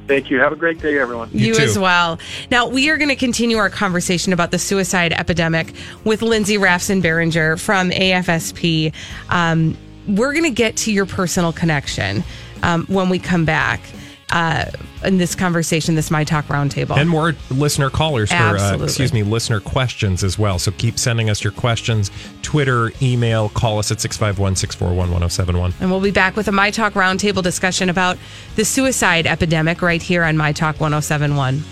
Thank 0.06 0.30
you. 0.30 0.38
Have 0.40 0.52
a 0.52 0.56
great 0.56 0.80
day, 0.80 0.98
everyone. 0.98 1.28
You, 1.32 1.54
too. 1.54 1.62
as 1.62 1.78
well. 1.78 2.18
Now, 2.50 2.66
we 2.66 2.88
are 2.88 2.96
going 2.96 3.11
to 3.11 3.16
continue 3.16 3.59
our 3.59 3.68
conversation 3.68 4.32
about 4.32 4.50
the 4.52 4.59
suicide 4.59 5.12
epidemic 5.12 5.74
with 6.04 6.22
Lindsay 6.22 6.56
Rafson 6.56 7.02
Barringer 7.02 7.59
from 7.59 7.90
AFSP. 7.90 8.94
Um, 9.28 9.76
we're 10.06 10.32
going 10.32 10.44
to 10.44 10.50
get 10.50 10.78
to 10.78 10.92
your 10.92 11.04
personal 11.04 11.52
connection 11.52 12.24
um, 12.62 12.86
when 12.86 13.11
we 13.11 13.18
come 13.18 13.44
back 13.44 13.82
uh, 14.31 14.66
in 15.05 15.18
this 15.18 15.35
conversation, 15.35 15.95
this 15.95 16.11
My 16.11 16.24
Talk 16.24 16.47
Roundtable. 16.47 16.97
And 16.97 17.09
more 17.09 17.35
listener 17.51 17.91
callers 17.91 18.31
for, 18.31 18.37
uh, 18.37 18.79
excuse 18.83 19.12
me, 19.12 19.22
listener 19.22 19.61
questions 19.61 20.22
as 20.22 20.39
well. 20.39 20.59
So 20.59 20.70
keep 20.72 20.99
sending 20.99 21.31
us 21.31 21.43
your 21.43 21.53
questions. 21.53 22.11
Twitter, 22.43 22.93
email, 23.01 23.49
call 23.51 23.79
us 23.79 23.91
at 23.91 24.01
651 24.01 24.57
641 24.57 25.11
1071. 25.11 25.74
And 25.81 25.91
we'll 25.91 26.01
be 26.01 26.11
back 26.11 26.37
with 26.37 26.49
a 26.49 26.53
My 26.53 26.70
Talk 26.70 26.95
Roundtable 26.95 27.43
discussion 27.43 27.89
about 27.89 28.18
the 28.57 28.64
suicide 28.64 29.26
epidemic 29.26 29.83
right 29.83 30.03
here 30.03 30.24
on 30.24 30.37
My 30.37 30.53
Talk 30.53 30.81
1071. 30.81 31.62